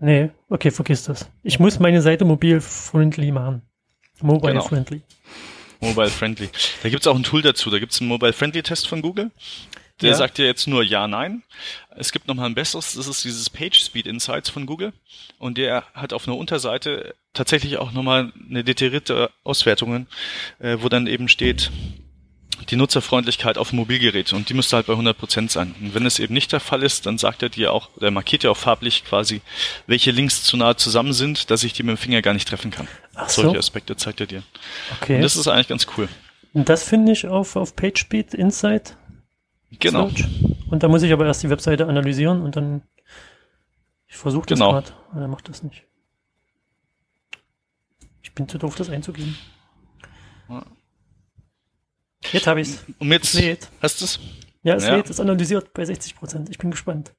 Nee, 0.00 0.30
okay, 0.48 0.70
vergiss 0.70 1.04
das. 1.04 1.28
Ich 1.42 1.58
muss 1.58 1.78
meine 1.80 2.02
Seite 2.02 2.24
mobil-friendly 2.24 3.32
machen. 3.32 3.62
Genau. 4.20 4.34
Mobile-friendly. 4.34 5.02
mobile 5.80 6.08
friendly. 6.08 6.48
Da 6.82 6.88
gibt's 6.88 7.06
auch 7.06 7.16
ein 7.16 7.22
Tool 7.22 7.40
dazu. 7.42 7.70
Da 7.70 7.78
gibt's 7.78 8.00
einen 8.00 8.08
mobile 8.08 8.32
friendly 8.32 8.62
Test 8.62 8.86
von 8.88 9.00
Google. 9.02 9.30
Der 10.00 10.10
Ja. 10.10 10.16
sagt 10.16 10.38
dir 10.38 10.46
jetzt 10.46 10.66
nur 10.66 10.82
ja, 10.82 11.08
nein. 11.08 11.42
Es 11.96 12.12
gibt 12.12 12.28
noch 12.28 12.34
mal 12.34 12.46
ein 12.46 12.54
besseres, 12.54 12.94
das 12.94 13.08
ist 13.08 13.24
dieses 13.24 13.50
Page 13.50 13.80
Speed 13.80 14.06
Insights 14.06 14.48
von 14.48 14.66
Google. 14.66 14.92
Und 15.38 15.58
der 15.58 15.84
hat 15.94 16.12
auf 16.12 16.28
einer 16.28 16.36
Unterseite 16.36 17.14
tatsächlich 17.34 17.78
auch 17.78 17.92
nochmal 17.92 18.32
eine 18.48 18.62
detaillierte 18.64 19.30
Auswertungen, 19.44 20.06
äh, 20.60 20.76
wo 20.80 20.88
dann 20.88 21.06
eben 21.06 21.28
steht, 21.28 21.70
die 22.70 22.76
Nutzerfreundlichkeit 22.76 23.56
auf 23.56 23.70
dem 23.70 23.76
Mobilgerät 23.76 24.32
und 24.32 24.48
die 24.48 24.54
müsste 24.54 24.76
halt 24.76 24.86
bei 24.86 24.94
100% 24.94 25.48
sein. 25.50 25.74
Und 25.80 25.94
wenn 25.94 26.04
es 26.06 26.18
eben 26.18 26.34
nicht 26.34 26.50
der 26.52 26.60
Fall 26.60 26.82
ist, 26.82 27.06
dann 27.06 27.16
sagt 27.16 27.42
er 27.42 27.48
dir 27.48 27.72
auch, 27.72 27.88
oder 27.96 28.10
markiert 28.10 28.42
dir 28.42 28.50
auch 28.50 28.56
farblich 28.56 29.04
quasi, 29.04 29.40
welche 29.86 30.10
Links 30.10 30.42
zu 30.42 30.56
nahe 30.56 30.74
zusammen 30.76 31.12
sind, 31.12 31.50
dass 31.50 31.62
ich 31.62 31.72
die 31.72 31.82
mit 31.84 31.96
dem 31.96 31.98
Finger 31.98 32.20
gar 32.20 32.34
nicht 32.34 32.48
treffen 32.48 32.70
kann. 32.70 32.88
Ach 33.14 33.28
so. 33.28 33.42
Solche 33.42 33.58
Aspekte 33.58 33.96
zeigt 33.96 34.20
er 34.20 34.26
dir. 34.26 34.42
Okay. 35.00 35.16
Und 35.16 35.22
das 35.22 35.36
ist 35.36 35.46
eigentlich 35.46 35.68
ganz 35.68 35.86
cool. 35.96 36.08
Und 36.52 36.68
das 36.68 36.82
finde 36.82 37.12
ich 37.12 37.26
auf, 37.26 37.54
auf 37.56 37.76
PageSpeed 37.76 38.34
Insight. 38.34 38.96
Genau. 39.78 40.08
Search. 40.08 40.24
Und 40.70 40.82
da 40.82 40.88
muss 40.88 41.02
ich 41.02 41.12
aber 41.12 41.26
erst 41.26 41.42
die 41.42 41.50
Webseite 41.50 41.86
analysieren 41.86 42.42
und 42.42 42.56
dann, 42.56 42.82
ich 44.06 44.16
versuche 44.16 44.46
das 44.46 44.58
Genau. 44.58 44.72
gerade, 44.72 44.92
aber 45.12 45.22
er 45.22 45.28
macht 45.28 45.48
das 45.48 45.62
nicht. 45.62 45.84
Ich 48.22 48.34
bin 48.34 48.48
zu 48.48 48.58
doof, 48.58 48.74
das 48.76 48.88
einzugeben. 48.90 49.36
Ja. 50.48 50.64
Jetzt 52.32 52.46
habe 52.46 52.60
ich's. 52.60 52.84
Und 52.98 53.10
jetzt 53.12 53.34
Lädt. 53.34 53.70
hast 53.80 54.00
du 54.00 54.04
es? 54.04 54.20
Ja, 54.62 54.74
es 54.74 54.84
Ja. 54.86 54.96
lädt, 54.96 55.08
ist 55.08 55.20
analysiert 55.20 55.72
bei 55.72 55.84
60 55.84 56.16
Prozent. 56.16 56.48
Ich 56.50 56.58
bin 56.58 56.70
gespannt. 56.70 57.12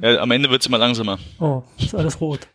Ja, 0.00 0.18
am 0.20 0.30
Ende 0.30 0.50
wird's 0.50 0.66
immer 0.66 0.78
langsamer. 0.78 1.18
Oh, 1.38 1.62
ist 1.78 1.94
alles 1.94 2.20
rot. 2.20 2.48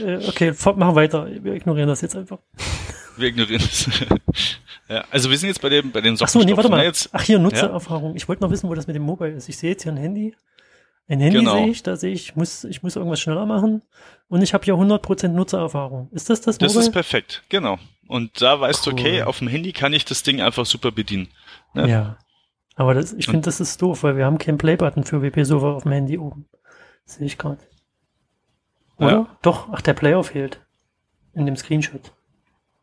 Äh, 0.00 0.16
okay, 0.28 0.52
machen 0.76 0.94
weiter. 0.94 1.28
Wir 1.42 1.54
ignorieren 1.54 1.88
das 1.88 2.00
jetzt 2.00 2.16
einfach. 2.16 2.38
Wir 3.16 3.28
ignorieren 3.28 3.62
es. 3.62 3.88
ja, 4.88 5.04
also 5.10 5.30
wir 5.30 5.38
sind 5.38 5.48
jetzt 5.48 5.60
bei 5.60 5.68
dem 5.68 5.90
bei 5.90 6.00
den 6.00 6.16
Ach 6.20 6.28
so, 6.28 6.40
nee, 6.40 6.56
warte 6.56 6.68
mal. 6.68 6.84
Jetzt, 6.84 7.08
Ach, 7.12 7.22
hier, 7.22 7.38
Nutzererfahrung. 7.38 8.14
Ich 8.16 8.28
wollte 8.28 8.42
noch 8.42 8.50
wissen, 8.50 8.68
wo 8.68 8.74
das 8.74 8.86
mit 8.86 8.96
dem 8.96 9.02
Mobile 9.02 9.32
ist. 9.32 9.48
Ich 9.48 9.58
sehe 9.58 9.70
jetzt 9.70 9.82
hier 9.82 9.92
ein 9.92 9.96
Handy. 9.98 10.34
Ein 11.08 11.20
Handy 11.20 11.38
Genau. 11.38 11.54
sehe 11.54 11.68
ich, 11.68 11.82
da 11.82 11.96
sehe 11.96 12.12
ich, 12.12 12.28
ich 12.30 12.36
muss, 12.36 12.64
ich 12.64 12.82
muss 12.82 12.96
irgendwas 12.96 13.20
schneller 13.20 13.46
machen. 13.46 13.82
Und 14.28 14.42
ich 14.42 14.52
habe 14.52 14.64
hier 14.64 14.74
100% 14.74 15.28
Nutzererfahrung. 15.28 16.08
Ist 16.12 16.28
das 16.28 16.40
das 16.42 16.58
das 16.58 16.74
Mobile? 16.74 16.86
ist 16.86 16.92
perfekt, 16.92 17.42
genau. 17.48 17.78
Und 18.08 18.42
da 18.42 18.60
weißt 18.60 18.86
du, 18.86 18.90
Cool. 18.90 19.00
okay, 19.00 19.22
auf 19.22 19.38
dem 19.38 19.48
Handy 19.48 19.72
kann 19.72 19.92
ich 19.94 20.04
das 20.04 20.22
Ding 20.22 20.40
einfach 20.42 20.66
super 20.66 20.90
bedienen. 20.92 21.28
ne? 21.74 21.88
ja. 21.88 22.18
Aber 22.76 22.94
das, 22.94 23.12
ich 23.12 23.24
finde, 23.26 23.40
das 23.46 23.58
ist 23.58 23.82
doof, 23.82 24.04
weil 24.04 24.16
wir 24.16 24.24
haben 24.24 24.38
keinen 24.38 24.56
Play-Button 24.56 25.02
für 25.02 25.20
WP 25.20 25.42
Server 25.44 25.74
auf 25.74 25.82
dem 25.82 25.90
Handy 25.90 26.16
oben. 26.16 26.46
Sehe 27.04 27.26
ich 27.26 27.36
gerade. 27.36 27.58
Oder? 28.98 29.10
Ja. 29.10 29.36
Doch, 29.42 29.68
ach, 29.72 29.80
der 29.80 29.94
Player 29.94 30.22
fehlt. 30.24 30.60
In 31.34 31.46
dem 31.46 31.56
Screenshot. 31.56 32.12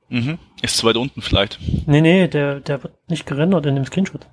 Mhm. 0.10 0.38
Ist 0.62 0.78
zu 0.78 0.86
weit 0.86 0.97
unten 0.97 1.21
vielleicht. 1.21 1.60
Nee, 1.88 2.01
nee, 2.01 2.28
der, 2.28 2.60
der 2.60 2.84
wird 2.84 2.93
nicht 3.10 3.25
gerendert 3.25 3.65
in 3.65 3.75
dem 3.75 3.86
Screenshot. 3.86 4.28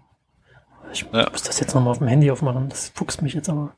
Ich 0.93 1.07
Ja. 1.13 1.29
muss 1.31 1.43
das 1.43 1.59
jetzt 1.61 1.75
nochmal 1.75 1.93
auf 1.93 1.99
dem 1.99 2.09
Handy 2.09 2.31
aufmachen. 2.31 2.69
Das 2.69 2.91
fuchst 2.95 3.23
mich 3.23 3.35
jetzt 3.35 3.49
aber. 3.49 3.75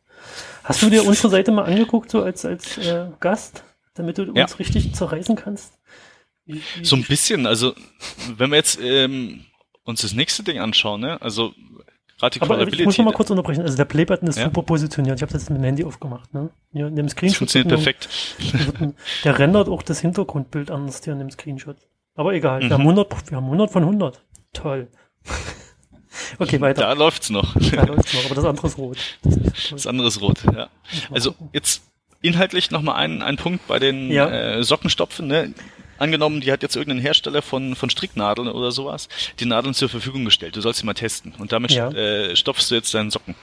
Hast 0.65 0.83
du 0.83 0.91
dir 0.91 1.05
unsere 1.07 1.29
Seite 1.29 1.53
mal 1.53 1.65
angeguckt, 1.65 2.11
so 2.11 2.23
als, 2.23 2.45
als 2.45 2.79
äh, 2.79 3.09
Gast, 3.21 3.63
damit 3.95 4.19
du 4.19 4.25
Ja. 4.35 4.43
uns 4.45 4.59
richtig 4.59 4.95
zerreißen 4.95 5.37
kannst? 5.37 5.79
Wie, 6.47 6.61
wie, 6.77 6.85
So 6.85 6.97
ein 6.97 7.05
bisschen, 7.05 7.47
also 7.47 7.75
wenn 8.37 8.51
wir 8.51 8.57
jetzt 8.57 8.79
ähm, 8.83 9.45
uns 9.85 10.03
das 10.03 10.15
nächste 10.15 10.43
Ding 10.43 10.59
anschauen, 10.59 11.01
ne? 11.01 11.21
Also 11.23 11.55
die 12.23 12.41
aber 12.41 12.67
ich 12.67 12.85
muss 12.85 12.97
noch 12.99 13.05
mal 13.05 13.13
kurz 13.13 13.31
unterbrechen. 13.31 13.63
Also 13.63 13.77
der 13.77 13.85
Playbutton 13.85 14.29
ist 14.29 14.39
Ja. 14.39 14.45
super 14.45 14.63
positioniert. 14.63 15.17
Ich 15.19 15.23
habe 15.23 15.33
das 15.33 15.43
jetzt 15.43 15.51
mit 15.51 15.59
dem 15.61 15.65
Handy 15.65 15.85
aufgemacht. 15.85 16.33
Ne? 16.33 16.51
Hier 16.73 16.87
in 16.87 16.97
dem 16.97 17.09
Screenshot. 17.09 17.39
funktioniert 17.39 17.69
perfekt. 17.69 18.09
ein- 18.81 18.95
Der 19.25 19.39
rendert 19.39 19.69
auch 19.69 19.83
das 19.83 20.01
Hintergrundbild 20.01 20.71
anders 20.71 21.03
hier 21.05 21.13
in 21.13 21.19
dem 21.19 21.31
Screenshot. 21.31 21.77
Aber 22.17 22.33
egal, 22.33 22.61
wir, 22.61 22.69
Mhm. 22.69 22.73
haben 22.73 22.83
100, 22.85 23.31
wir 23.31 23.37
haben 23.37 23.47
100 23.47 23.71
von 23.71 23.85
100. 23.85 24.23
Toll. 24.53 24.89
okay, 26.39 26.61
weiter. 26.61 26.83
Da 26.83 26.93
läuft's 26.93 27.31
noch. 27.31 27.55
Da 27.55 27.83
läuft's 27.85 28.15
noch, 28.15 28.25
aber 28.27 28.35
das 28.37 28.45
andere 28.45 28.67
ist 28.69 28.79
rot. 28.79 28.99
Das 29.23 29.37
ist. 29.37 29.73
Das 29.73 29.87
andere 29.87 30.09
ist 30.09 30.21
rot, 30.21 30.45
ja. 30.55 30.69
Also 31.11 31.35
jetzt 31.53 31.83
inhaltlich 32.23 32.71
nochmal 32.71 32.97
ein, 32.97 33.23
ein 33.23 33.37
Punkt 33.37 33.67
bei 33.67 33.79
den 33.79 34.11
Ja. 34.11 34.29
äh, 34.31 34.63
Sockenstopfen. 34.63 35.27
Ne? 35.27 35.53
Angenommen, 35.99 36.41
die 36.41 36.51
hat 36.53 36.63
jetzt 36.63 36.77
irgendein 36.77 37.03
Hersteller 37.03 37.43
von, 37.43 37.75
von 37.77 37.91
Stricknadeln 37.91 38.49
oder 38.49 38.73
sowas 38.73 39.09
die 39.41 39.47
Nadeln 39.47 39.75
zur 39.75 39.89
Verfügung 39.89 40.25
gestellt. 40.25 40.57
Du 40.57 40.61
sollst 40.61 40.81
sie 40.81 40.87
mal 40.87 40.95
testen 40.95 41.35
und 41.39 41.53
damit 41.53 41.73
Ja. 41.73 41.91
äh, 41.91 42.37
stopfst 42.37 42.71
du 42.71 42.75
jetzt 42.75 42.93
deinen 42.95 43.11
Socken. 43.11 43.35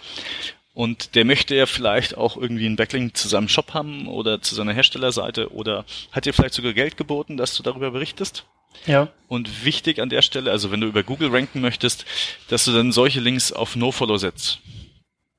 Und 0.73 1.15
der 1.15 1.25
möchte 1.25 1.53
ja 1.53 1.65
vielleicht 1.65 2.15
auch 2.17 2.37
irgendwie 2.37 2.65
einen 2.65 2.77
Backlink 2.77 3.17
zu 3.17 3.27
seinem 3.27 3.49
Shop 3.49 3.73
haben 3.73 4.07
oder 4.07 4.41
zu 4.41 4.55
seiner 4.55 4.73
Herstellerseite 4.73 5.51
oder 5.53 5.85
hat 6.13 6.25
dir 6.25 6.33
vielleicht 6.33 6.53
sogar 6.53 6.71
Geld 6.73 6.95
geboten, 6.95 7.35
dass 7.35 7.55
du 7.55 7.63
darüber 7.63 7.91
berichtest. 7.91 8.45
Ja, 8.85 9.09
Und 9.27 9.65
wichtig 9.65 9.99
an 10.01 10.09
der 10.09 10.21
Stelle, 10.21 10.49
also 10.49 10.71
wenn 10.71 10.79
du 10.79 10.87
über 10.87 11.03
Google 11.03 11.29
ranken 11.29 11.59
möchtest, 11.59 12.05
dass 12.47 12.63
du 12.63 12.71
dann 12.71 12.93
solche 12.93 13.19
Links 13.19 13.51
auf 13.51 13.75
NoFollow 13.75 14.17
setzt. 14.17 14.59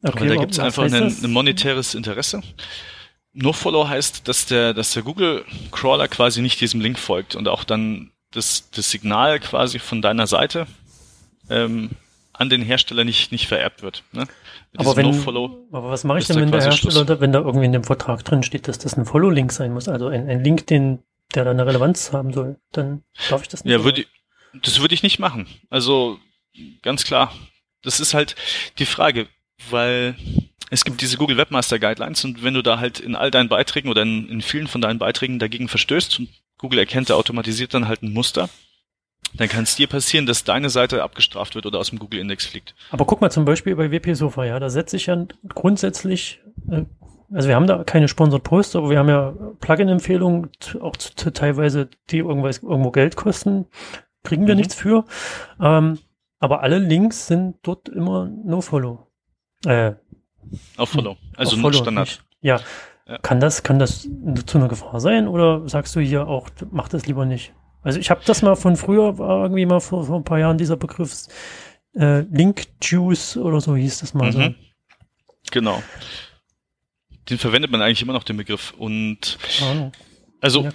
okay. 0.02 0.20
Weil 0.20 0.28
da 0.28 0.36
gibt's 0.36 0.58
was 0.58 0.66
einfach 0.66 0.82
ein, 0.84 0.92
ein 1.24 1.30
monetäres 1.32 1.94
Interesse. 1.94 2.42
NoFollow 3.34 3.88
heißt, 3.88 4.28
dass 4.28 4.46
der, 4.46 4.74
dass 4.74 4.92
der 4.92 5.02
Google 5.02 5.44
Crawler 5.70 6.08
quasi 6.08 6.42
nicht 6.42 6.60
diesem 6.60 6.80
Link 6.80 6.98
folgt 6.98 7.34
und 7.34 7.48
auch 7.48 7.64
dann 7.64 8.10
das, 8.30 8.70
das 8.70 8.90
Signal 8.90 9.40
quasi 9.40 9.78
von 9.78 10.02
deiner 10.02 10.26
Seite 10.26 10.66
ähm, 11.48 11.90
an 12.32 12.50
den 12.50 12.62
Hersteller 12.62 13.04
nicht, 13.04 13.32
nicht 13.32 13.46
vererbt 13.46 13.82
wird. 13.82 14.04
Ne? 14.12 14.26
Aber 14.76 14.96
wenn, 14.96 15.06
aber 15.06 15.90
was 15.90 16.04
mache 16.04 16.18
ich 16.18 16.26
denn, 16.26 16.36
wenn 16.36 16.50
der 16.50 16.62
Hersteller, 16.62 16.92
Schluss. 16.92 17.06
da, 17.06 17.20
wenn 17.20 17.32
da 17.32 17.40
irgendwie 17.40 17.66
in 17.66 17.72
dem 17.72 17.84
Vertrag 17.84 18.24
drin 18.24 18.42
steht, 18.42 18.68
dass 18.68 18.78
das 18.78 18.96
ein 18.96 19.04
Follow-Link 19.04 19.52
sein 19.52 19.72
muss, 19.72 19.88
also 19.88 20.08
ein, 20.08 20.28
ein 20.28 20.42
Link, 20.42 20.66
den, 20.66 21.02
der 21.34 21.44
da 21.44 21.50
eine 21.50 21.66
Relevanz 21.66 22.12
haben 22.12 22.32
soll, 22.32 22.56
dann 22.72 23.02
darf 23.28 23.42
ich 23.42 23.48
das 23.48 23.64
nicht. 23.64 23.72
Ja, 23.72 23.84
würde 23.84 24.02
ich, 24.02 24.08
das 24.62 24.80
würde 24.80 24.94
ich 24.94 25.02
nicht 25.02 25.18
machen. 25.18 25.46
Also 25.68 26.18
ganz 26.82 27.04
klar. 27.04 27.32
Das 27.82 28.00
ist 28.00 28.14
halt 28.14 28.36
die 28.78 28.86
Frage, 28.86 29.26
weil 29.70 30.16
es 30.72 30.84
gibt 30.84 31.00
diese 31.02 31.16
Google 31.18 31.36
Webmaster 31.36 31.78
Guidelines 31.78 32.24
und 32.24 32.42
wenn 32.42 32.54
du 32.54 32.62
da 32.62 32.78
halt 32.80 32.98
in 32.98 33.14
all 33.14 33.30
deinen 33.30 33.48
Beiträgen 33.48 33.88
oder 33.90 34.02
in, 34.02 34.28
in 34.28 34.40
vielen 34.40 34.66
von 34.68 34.80
deinen 34.80 34.98
Beiträgen 34.98 35.38
dagegen 35.38 35.68
verstößt 35.68 36.18
und 36.20 36.28
Google 36.58 36.78
erkennt 36.78 37.10
da 37.10 37.14
automatisiert 37.14 37.74
dann 37.74 37.88
halt 37.88 38.02
ein 38.02 38.12
Muster. 38.12 38.48
Dann 39.34 39.48
kann 39.48 39.64
es 39.64 39.76
dir 39.76 39.86
passieren, 39.86 40.26
dass 40.26 40.44
deine 40.44 40.68
Seite 40.70 41.02
abgestraft 41.02 41.54
wird 41.54 41.66
oder 41.66 41.78
aus 41.78 41.90
dem 41.90 41.98
Google-Index 41.98 42.46
fliegt. 42.46 42.74
Aber 42.90 43.04
guck 43.06 43.20
mal 43.20 43.30
zum 43.30 43.44
Beispiel 43.44 43.74
bei 43.76 43.90
WP 43.90 44.14
Sofa, 44.14 44.44
ja, 44.44 44.58
da 44.60 44.68
setze 44.68 44.96
ich 44.96 45.06
ja 45.06 45.26
grundsätzlich, 45.48 46.40
äh, 46.70 46.84
also 47.32 47.48
wir 47.48 47.54
haben 47.56 47.66
da 47.66 47.82
keine 47.84 48.08
Sponsored 48.08 48.42
Posts, 48.42 48.76
aber 48.76 48.90
wir 48.90 48.98
haben 48.98 49.08
ja 49.08 49.32
Plugin-Empfehlungen, 49.60 50.50
auch 50.80 50.96
zu, 50.96 51.14
zu 51.14 51.32
teilweise, 51.32 51.88
die 52.10 52.18
irgendwas, 52.18 52.58
irgendwo 52.58 52.90
Geld 52.90 53.16
kosten, 53.16 53.66
kriegen 54.22 54.46
wir 54.46 54.54
Mhm. 54.54 54.58
nichts 54.60 54.74
für. 54.74 55.04
Ähm, 55.60 55.98
aber 56.38 56.62
alle 56.62 56.78
Links 56.78 57.26
sind 57.26 57.56
dort 57.62 57.88
immer 57.88 58.26
No-Follow. 58.26 59.06
Äh, 59.64 59.92
Auf 60.76 60.90
Follow. 60.90 61.16
Also 61.36 61.52
auf 61.52 61.56
nur 61.62 61.70
Follow, 61.72 61.82
Standard. 61.84 62.06
nicht- 62.08 62.22
Ja. 62.40 62.60
Ja. 63.06 63.18
Kann 63.18 63.40
das, 63.40 63.62
kann 63.64 63.78
das 63.80 64.08
zu 64.46 64.58
einer 64.58 64.68
Gefahr 64.68 65.00
sein 65.00 65.26
oder 65.28 65.68
sagst 65.68 65.94
du 65.96 66.00
hier 66.00 66.26
auch, 66.28 66.48
mach 66.70 66.88
das 66.88 67.06
lieber 67.06 67.24
nicht? 67.24 67.52
Also 67.82 67.98
ich 67.98 68.10
habe 68.10 68.20
das 68.24 68.42
mal 68.42 68.54
von 68.54 68.76
früher, 68.76 69.18
war 69.18 69.42
irgendwie 69.42 69.66
mal 69.66 69.80
vor, 69.80 70.04
vor 70.06 70.16
ein 70.16 70.24
paar 70.24 70.38
Jahren 70.38 70.56
dieser 70.56 70.76
Begriff 70.76 71.26
äh, 71.96 72.20
Link 72.20 72.66
Juice 72.80 73.36
oder 73.36 73.60
so 73.60 73.74
hieß 73.76 73.98
das 74.00 74.14
mal 74.14 74.30
Mhm. 74.32 74.54
Genau. 75.50 75.82
Den 77.28 77.38
verwendet 77.38 77.70
man 77.70 77.82
eigentlich 77.82 78.02
immer 78.02 78.12
noch, 78.12 78.24
den 78.24 78.36
Begriff. 78.36 78.72
Und 78.78 79.36
so. 79.48 79.90
Also 80.40 80.62
Ja. 80.62 80.70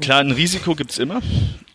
Klar, 0.00 0.20
ein 0.20 0.30
Risiko 0.30 0.74
gibt's 0.74 0.98
immer, 0.98 1.20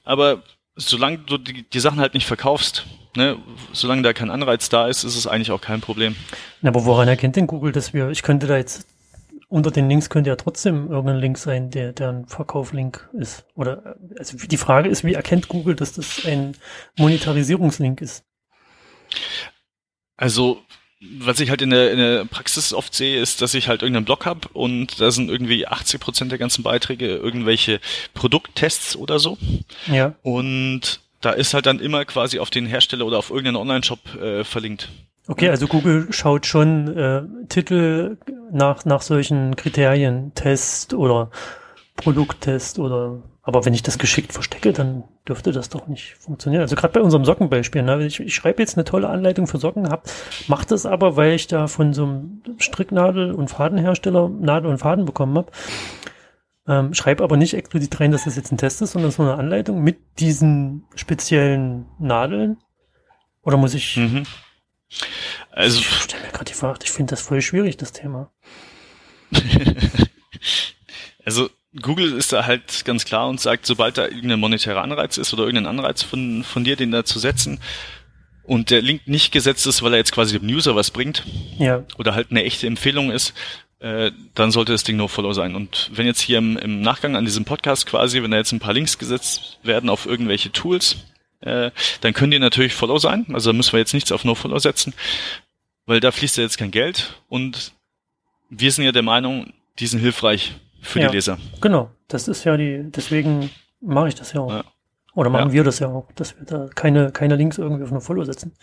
aber 0.03 0.41
solange 0.77 1.17
du 1.19 1.37
die, 1.37 1.63
die 1.63 1.79
Sachen 1.79 1.99
halt 1.99 2.13
nicht 2.13 2.27
verkaufst, 2.27 2.85
ne, 3.15 3.37
solange 3.73 4.03
da 4.03 4.13
kein 4.13 4.29
Anreiz 4.29 4.69
da 4.69 4.87
ist, 4.87 5.03
ist 5.03 5.17
es 5.17 5.27
eigentlich 5.27 5.51
auch 5.51 5.61
kein 5.61 5.81
Problem. 5.81 6.15
Na, 6.61 6.69
aber 6.69 6.85
woran 6.85 7.07
erkennt 7.07 7.35
denn 7.35 7.47
Google, 7.47 7.71
dass 7.71 7.93
wir, 7.93 8.09
ich 8.09 8.23
könnte 8.23 8.47
da 8.47 8.57
jetzt, 8.57 8.87
unter 9.49 9.71
den 9.71 9.89
Links 9.89 10.09
könnte 10.09 10.29
ja 10.29 10.35
trotzdem 10.35 10.89
irgendein 10.91 11.17
Link 11.19 11.37
sein, 11.37 11.69
der, 11.71 11.93
der 11.93 12.09
ein 12.09 12.25
Verkauflink 12.27 13.09
ist. 13.13 13.45
Oder, 13.55 13.95
also 14.19 14.37
die 14.37 14.57
Frage 14.57 14.89
ist, 14.89 15.03
wie 15.03 15.13
erkennt 15.13 15.47
Google, 15.47 15.75
dass 15.75 15.93
das 15.93 16.25
ein 16.25 16.55
Monetarisierungslink 16.97 18.01
ist? 18.01 18.23
Also, 20.17 20.61
was 20.99 21.39
ich 21.39 21.49
halt 21.49 21.61
in 21.61 21.69
der, 21.69 21.91
in 21.91 21.97
der 21.97 22.25
Praxis 22.25 22.73
oft 22.73 22.93
sehe, 22.93 23.21
ist, 23.21 23.41
dass 23.41 23.53
ich 23.53 23.67
halt 23.67 23.81
irgendeinen 23.83 24.05
Blog 24.05 24.25
habe 24.25 24.47
und 24.53 24.99
da 24.99 25.11
sind 25.11 25.29
irgendwie 25.29 25.67
80 25.67 25.99
Prozent 25.99 26.31
der 26.31 26.39
ganzen 26.39 26.63
Beiträge 26.63 27.15
irgendwelche 27.15 27.79
Produkttests 28.13 28.95
oder 28.95 29.19
so. 29.19 29.37
Ja. 29.87 30.15
Und 30.23 31.01
da 31.21 31.31
ist 31.31 31.53
halt 31.53 31.65
dann 31.65 31.79
immer 31.79 32.05
quasi 32.05 32.39
auf 32.39 32.49
den 32.49 32.65
Hersteller 32.65 33.05
oder 33.05 33.19
auf 33.19 33.29
irgendeinen 33.29 33.57
Online-Shop 33.57 34.15
äh, 34.15 34.43
verlinkt. 34.43 34.89
Okay, 35.27 35.49
also 35.49 35.67
Google 35.67 36.07
schaut 36.11 36.45
schon 36.45 36.95
äh, 36.97 37.21
Titel 37.49 38.17
nach, 38.51 38.85
nach 38.85 39.01
solchen 39.01 39.55
Kriterien, 39.55 40.31
Test 40.35 40.93
oder 40.93 41.29
Produkttest 41.97 42.79
oder 42.79 43.21
aber 43.47 43.63
wenn 43.63 43.73
ich 43.73 43.81
das 43.81 43.97
geschickt 43.97 44.33
verstecke, 44.33 44.73
dann 44.73 45.05
dürfte 45.25 45.53
das 45.53 45.69
doch 45.69 45.87
nicht 45.87 46.15
funktionieren. 46.19 46.63
Also 46.63 46.75
gerade 46.75 46.91
bei 46.91 46.99
unserem 46.99 47.23
Sockenbeispiel, 47.23 47.81
ne? 47.81 48.05
ich, 48.05 48.19
ich 48.19 48.35
schreibe 48.35 48.61
jetzt 48.61 48.75
eine 48.75 48.83
tolle 48.83 49.07
Anleitung 49.07 49.47
für 49.47 49.57
Socken, 49.57 49.87
hab, 49.87 50.03
mach 50.49 50.65
das 50.65 50.85
aber, 50.85 51.15
weil 51.15 51.31
ich 51.31 51.47
da 51.47 51.67
von 51.67 51.93
so 51.93 52.03
einem 52.03 52.41
Stricknadel- 52.57 53.31
und 53.31 53.47
Fadenhersteller 53.47 54.27
Nadel 54.27 54.69
und 54.69 54.79
Faden 54.79 55.05
bekommen 55.05 55.37
habe. 55.37 55.49
Ähm, 56.67 56.93
schreibe 56.93 57.23
aber 57.23 57.37
nicht 57.37 57.53
explizit 57.53 57.97
rein, 58.01 58.11
dass 58.11 58.25
das 58.25 58.35
jetzt 58.35 58.51
ein 58.51 58.57
Test 58.57 58.81
ist, 58.81 58.91
sondern 58.91 59.11
so 59.11 59.23
eine 59.23 59.35
Anleitung 59.35 59.81
mit 59.81 59.97
diesen 60.19 60.83
speziellen 60.95 61.85
Nadeln. 61.99 62.57
Oder 63.43 63.55
muss 63.55 63.73
ich 63.73 63.95
Mhm. 63.95 64.23
Also, 65.51 65.79
ich 65.79 65.87
stelle 65.87 66.23
mir 66.23 66.31
gerade 66.31 66.45
die 66.45 66.53
Frage, 66.53 66.79
ich 66.83 66.91
finde 66.91 67.11
das 67.11 67.21
voll 67.21 67.41
schwierig, 67.41 67.77
das 67.77 67.93
Thema. 67.93 68.29
Also 71.25 71.49
Google 71.81 72.13
ist 72.13 72.33
da 72.33 72.45
halt 72.45 72.85
ganz 72.85 73.05
klar 73.05 73.27
und 73.27 73.39
sagt, 73.39 73.65
sobald 73.65 73.97
da 73.97 74.05
irgendein 74.05 74.39
monetärer 74.39 74.81
Anreiz 74.81 75.17
ist 75.17 75.33
oder 75.33 75.43
irgendein 75.43 75.67
Anreiz 75.67 76.03
von, 76.03 76.43
von 76.43 76.63
dir, 76.63 76.75
den 76.75 76.91
da 76.91 77.05
zu 77.05 77.19
setzen 77.19 77.59
und 78.43 78.69
der 78.69 78.81
Link 78.81 79.07
nicht 79.07 79.31
gesetzt 79.31 79.67
ist, 79.67 79.83
weil 79.83 79.93
er 79.93 79.99
jetzt 79.99 80.13
quasi 80.13 80.39
dem 80.39 80.47
User 80.47 80.75
was 80.75 80.91
bringt 80.91 81.23
Ja, 81.59 81.83
oder 81.97 82.15
halt 82.15 82.31
eine 82.31 82.43
echte 82.43 82.65
Empfehlung 82.65 83.11
ist, 83.11 83.33
äh, 83.79 84.11
dann 84.33 84.51
sollte 84.51 84.71
das 84.71 84.83
Ding 84.83 84.97
No-Follow 84.97 85.33
sein. 85.33 85.55
Und 85.55 85.91
wenn 85.93 86.07
jetzt 86.07 86.21
hier 86.21 86.39
im, 86.39 86.57
im 86.57 86.81
Nachgang 86.81 87.15
an 87.15 87.25
diesem 87.25 87.45
Podcast 87.45 87.85
quasi, 87.85 88.23
wenn 88.23 88.31
da 88.31 88.37
jetzt 88.37 88.51
ein 88.51 88.59
paar 88.59 88.73
Links 88.73 88.97
gesetzt 88.97 89.59
werden 89.63 89.89
auf 89.89 90.05
irgendwelche 90.05 90.51
Tools, 90.51 90.97
äh, 91.41 91.71
dann 92.01 92.13
können 92.13 92.31
die 92.31 92.39
natürlich 92.39 92.73
Follow 92.73 92.97
sein. 92.97 93.25
Also 93.33 93.51
da 93.51 93.57
müssen 93.57 93.73
wir 93.73 93.79
jetzt 93.79 93.93
nichts 93.93 94.11
auf 94.11 94.23
No-Follow 94.23 94.59
setzen, 94.59 94.93
weil 95.85 95.99
da 95.99 96.11
fließt 96.11 96.37
ja 96.37 96.43
jetzt 96.43 96.57
kein 96.57 96.71
Geld 96.71 97.21
und 97.27 97.73
wir 98.49 98.71
sind 98.71 98.85
ja 98.85 98.91
der 98.91 99.03
Meinung, 99.03 99.53
die 99.79 99.87
sind 99.87 99.99
hilfreich 99.99 100.53
für 100.81 100.99
Ja. 101.01 101.07
die 101.09 101.15
Leser. 101.15 101.37
genau. 101.61 101.89
Das 102.07 102.27
ist 102.27 102.43
ja 102.45 102.55
die, 102.57 102.83
deswegen 102.91 103.49
mache 103.81 104.07
ich 104.09 104.15
das 104.15 104.31
ja 104.33 104.41
auch. 104.41 104.51
Ja. 104.51 104.63
Oder 105.13 105.29
machen 105.29 105.47
Ja. 105.49 105.53
wir 105.53 105.63
das 105.63 105.79
ja 105.79 105.87
auch, 105.87 106.11
dass 106.15 106.37
wir 106.37 106.45
da 106.45 106.67
keine, 106.73 107.11
keine 107.11 107.35
Links 107.35 107.57
irgendwie 107.57 107.83
auf 107.83 107.91
eine 107.91 108.01
Follow 108.01 108.23
setzen. 108.23 108.53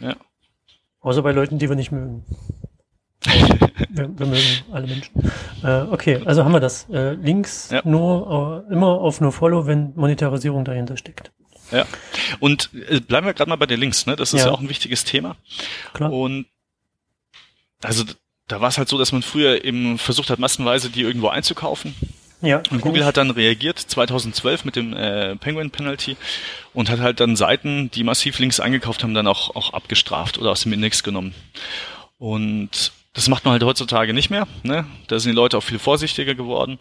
Ja. 0.00 0.16
Außer 1.00 1.22
bei 1.22 1.32
Leuten, 1.32 1.58
die 1.58 1.68
wir 1.68 1.76
nicht 1.76 1.92
mögen. 1.92 2.24
Wir, 3.90 4.08
wir 4.18 4.26
mögen 4.26 4.42
alle 4.72 4.86
Menschen. 4.86 5.30
Äh, 5.62 5.82
okay, 5.90 6.22
also 6.24 6.44
haben 6.44 6.52
wir 6.52 6.60
das. 6.60 6.88
Äh, 6.90 7.12
Links 7.12 7.70
nur 7.84 8.64
äh, 8.68 8.72
immer 8.72 8.86
auf 9.00 9.20
nur 9.20 9.32
Follow, 9.32 9.66
wenn 9.66 9.92
Monetarisierung 9.94 10.64
dahinter 10.64 10.96
steckt. 10.96 11.30
Ja. 11.70 11.84
Und 12.40 12.70
äh, 12.88 13.00
bleiben 13.00 13.26
wir 13.26 13.34
gerade 13.34 13.50
mal 13.50 13.56
bei 13.56 13.66
den 13.66 13.78
Links, 13.78 14.06
ne? 14.06 14.16
Das 14.16 14.32
ist 14.32 14.40
ja. 14.40 14.46
Ja. 14.46 14.52
auch 14.52 14.60
ein 14.60 14.68
wichtiges 14.70 15.04
Thema. 15.04 15.36
Klar. 15.92 16.10
Und 16.12 16.46
also 17.82 18.04
da 18.52 18.60
war 18.60 18.68
es 18.68 18.76
halt 18.76 18.90
so, 18.90 18.98
dass 18.98 19.12
man 19.12 19.22
früher 19.22 19.64
eben 19.64 19.96
versucht 19.96 20.28
hat, 20.28 20.38
massenweise 20.38 20.90
die 20.90 21.00
irgendwo 21.00 21.28
einzukaufen. 21.28 21.94
Ja. 22.42 22.62
Und 22.70 22.82
Google 22.82 23.06
hat 23.06 23.16
dann 23.16 23.30
reagiert 23.30 23.78
2012 23.78 24.66
mit 24.66 24.76
dem 24.76 24.92
äh, 24.92 25.36
Penguin 25.36 25.70
Penalty 25.70 26.18
und 26.74 26.90
hat 26.90 27.00
halt 27.00 27.20
dann 27.20 27.34
Seiten, 27.34 27.90
die 27.90 28.04
massiv 28.04 28.38
Links 28.38 28.60
eingekauft 28.60 29.04
haben, 29.04 29.14
dann 29.14 29.26
auch, 29.26 29.56
auch 29.56 29.72
abgestraft 29.72 30.36
oder 30.36 30.50
aus 30.50 30.64
dem 30.64 30.74
Index 30.74 31.02
genommen. 31.02 31.34
Und 32.18 32.92
das 33.14 33.28
macht 33.28 33.46
man 33.46 33.52
halt 33.52 33.64
heutzutage 33.64 34.12
nicht 34.12 34.28
mehr. 34.28 34.46
Ne? 34.64 34.84
Da 35.06 35.18
sind 35.18 35.30
die 35.30 35.36
Leute 35.36 35.56
auch 35.56 35.62
viel 35.62 35.78
vorsichtiger 35.78 36.34
geworden. 36.34 36.78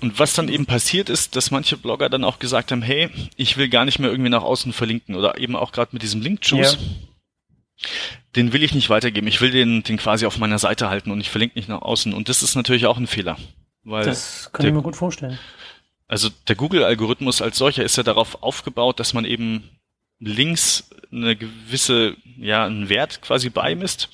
Und 0.00 0.18
was 0.18 0.32
dann 0.32 0.48
eben 0.48 0.64
passiert 0.64 1.10
ist, 1.10 1.36
dass 1.36 1.50
manche 1.50 1.76
Blogger 1.76 2.08
dann 2.08 2.24
auch 2.24 2.38
gesagt 2.38 2.72
haben, 2.72 2.80
hey, 2.80 3.10
ich 3.36 3.58
will 3.58 3.68
gar 3.68 3.84
nicht 3.84 3.98
mehr 3.98 4.10
irgendwie 4.10 4.30
nach 4.30 4.42
außen 4.42 4.72
verlinken 4.72 5.16
oder 5.16 5.38
eben 5.38 5.54
auch 5.54 5.72
gerade 5.72 5.90
mit 5.92 6.02
diesem 6.02 6.22
Link-Juice. 6.22 6.78
Ja. 6.80 7.08
Den 8.36 8.52
will 8.52 8.62
ich 8.62 8.74
nicht 8.74 8.90
weitergeben. 8.90 9.26
Ich 9.26 9.40
will 9.40 9.50
den, 9.50 9.82
den 9.82 9.96
quasi 9.96 10.26
auf 10.26 10.38
meiner 10.38 10.58
Seite 10.58 10.90
halten 10.90 11.10
und 11.10 11.20
ich 11.20 11.30
verlinke 11.30 11.56
nicht 11.58 11.68
nach 11.68 11.82
außen. 11.82 12.12
Und 12.12 12.28
das 12.28 12.42
ist 12.42 12.54
natürlich 12.56 12.86
auch 12.86 12.98
ein 12.98 13.06
Fehler. 13.06 13.36
Weil 13.84 14.04
Das 14.04 14.50
kann 14.52 14.62
der- 14.62 14.70
ich 14.70 14.76
mir 14.76 14.82
gut 14.82 14.96
vorstellen. 14.96 15.38
also 16.08 16.28
der 16.48 16.56
Google-Algorithmus 16.56 17.40
als 17.42 17.56
solcher 17.58 17.84
ist 17.84 17.96
ja 17.96 18.02
darauf 18.02 18.42
aufgebaut, 18.42 18.98
dass 19.00 19.14
man 19.14 19.24
eben 19.24 19.70
Links 20.18 20.90
eine 21.12 21.36
gewisse, 21.36 22.16
ja, 22.38 22.64
einen 22.66 22.88
Wert 22.88 23.22
quasi 23.22 23.50
beimisst. 23.50 24.08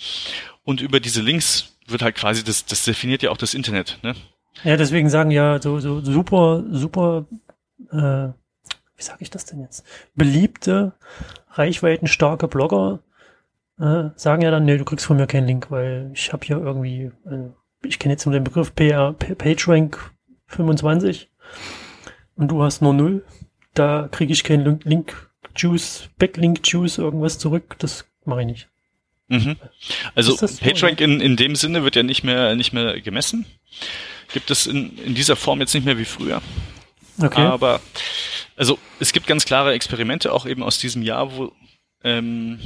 Und 0.62 0.80
über 0.80 1.00
diese 1.00 1.22
Links 1.22 1.76
wird 1.86 2.02
halt 2.02 2.14
quasi, 2.16 2.44
das, 2.44 2.66
das 2.66 2.84
definiert 2.84 3.22
ja 3.22 3.30
auch 3.30 3.36
das 3.36 3.54
Internet, 3.54 3.98
ne? 4.02 4.14
Ja, 4.62 4.76
deswegen 4.76 5.10
sagen 5.10 5.30
ja 5.32 5.60
so, 5.60 5.80
so 5.80 6.00
super, 6.00 6.62
super, 6.70 7.26
äh, 7.90 8.28
wie 8.96 9.02
sage 9.02 9.18
ich 9.22 9.30
das 9.30 9.44
denn 9.46 9.60
jetzt? 9.60 9.84
Beliebte, 10.14 10.92
reichweitenstarke 11.50 12.48
Blogger 12.48 13.00
äh, 13.78 14.10
sagen 14.16 14.42
ja 14.42 14.50
dann, 14.50 14.64
nee, 14.64 14.78
du 14.78 14.84
kriegst 14.84 15.06
von 15.06 15.16
mir 15.16 15.26
keinen 15.26 15.46
Link, 15.46 15.70
weil 15.70 16.10
ich 16.14 16.32
habe 16.32 16.46
hier 16.46 16.58
irgendwie, 16.58 17.10
äh, 17.26 17.50
ich 17.84 17.98
kenne 17.98 18.14
jetzt 18.14 18.26
nur 18.26 18.32
den 18.32 18.44
Begriff 18.44 18.74
PR, 18.74 19.12
PageRank 19.12 20.12
25 20.46 21.30
und 22.36 22.48
du 22.48 22.62
hast 22.62 22.82
nur 22.82 22.94
null. 22.94 23.24
Da 23.74 24.08
kriege 24.10 24.32
ich 24.32 24.44
keinen 24.44 24.64
Link, 24.64 24.84
Link 24.84 25.30
Juice, 25.56 26.08
Backlink 26.18 26.60
Juice, 26.64 26.98
irgendwas 26.98 27.38
zurück. 27.38 27.76
Das 27.78 28.06
mache 28.24 28.42
ich 28.42 28.46
nicht. 28.46 28.68
Mhm. 29.28 29.56
Also 30.14 30.36
PageRank 30.36 31.00
in, 31.00 31.20
in 31.20 31.36
dem 31.36 31.56
Sinne 31.56 31.82
wird 31.82 31.96
ja 31.96 32.02
nicht 32.02 32.24
mehr, 32.24 32.54
nicht 32.54 32.72
mehr 32.72 33.00
gemessen. 33.00 33.46
Gibt 34.32 34.50
es 34.50 34.66
in, 34.66 34.96
in 34.98 35.14
dieser 35.14 35.36
Form 35.36 35.60
jetzt 35.60 35.74
nicht 35.74 35.84
mehr 35.84 35.98
wie 35.98 36.04
früher. 36.04 36.42
Okay. 37.20 37.42
Aber 37.42 37.80
also 38.56 38.78
es 39.00 39.12
gibt 39.12 39.26
ganz 39.26 39.44
klare 39.44 39.72
Experimente 39.72 40.32
auch 40.32 40.46
eben 40.46 40.62
aus 40.62 40.78
diesem 40.78 41.02
Jahr, 41.02 41.36
wo 41.36 41.52
ähm, 42.02 42.58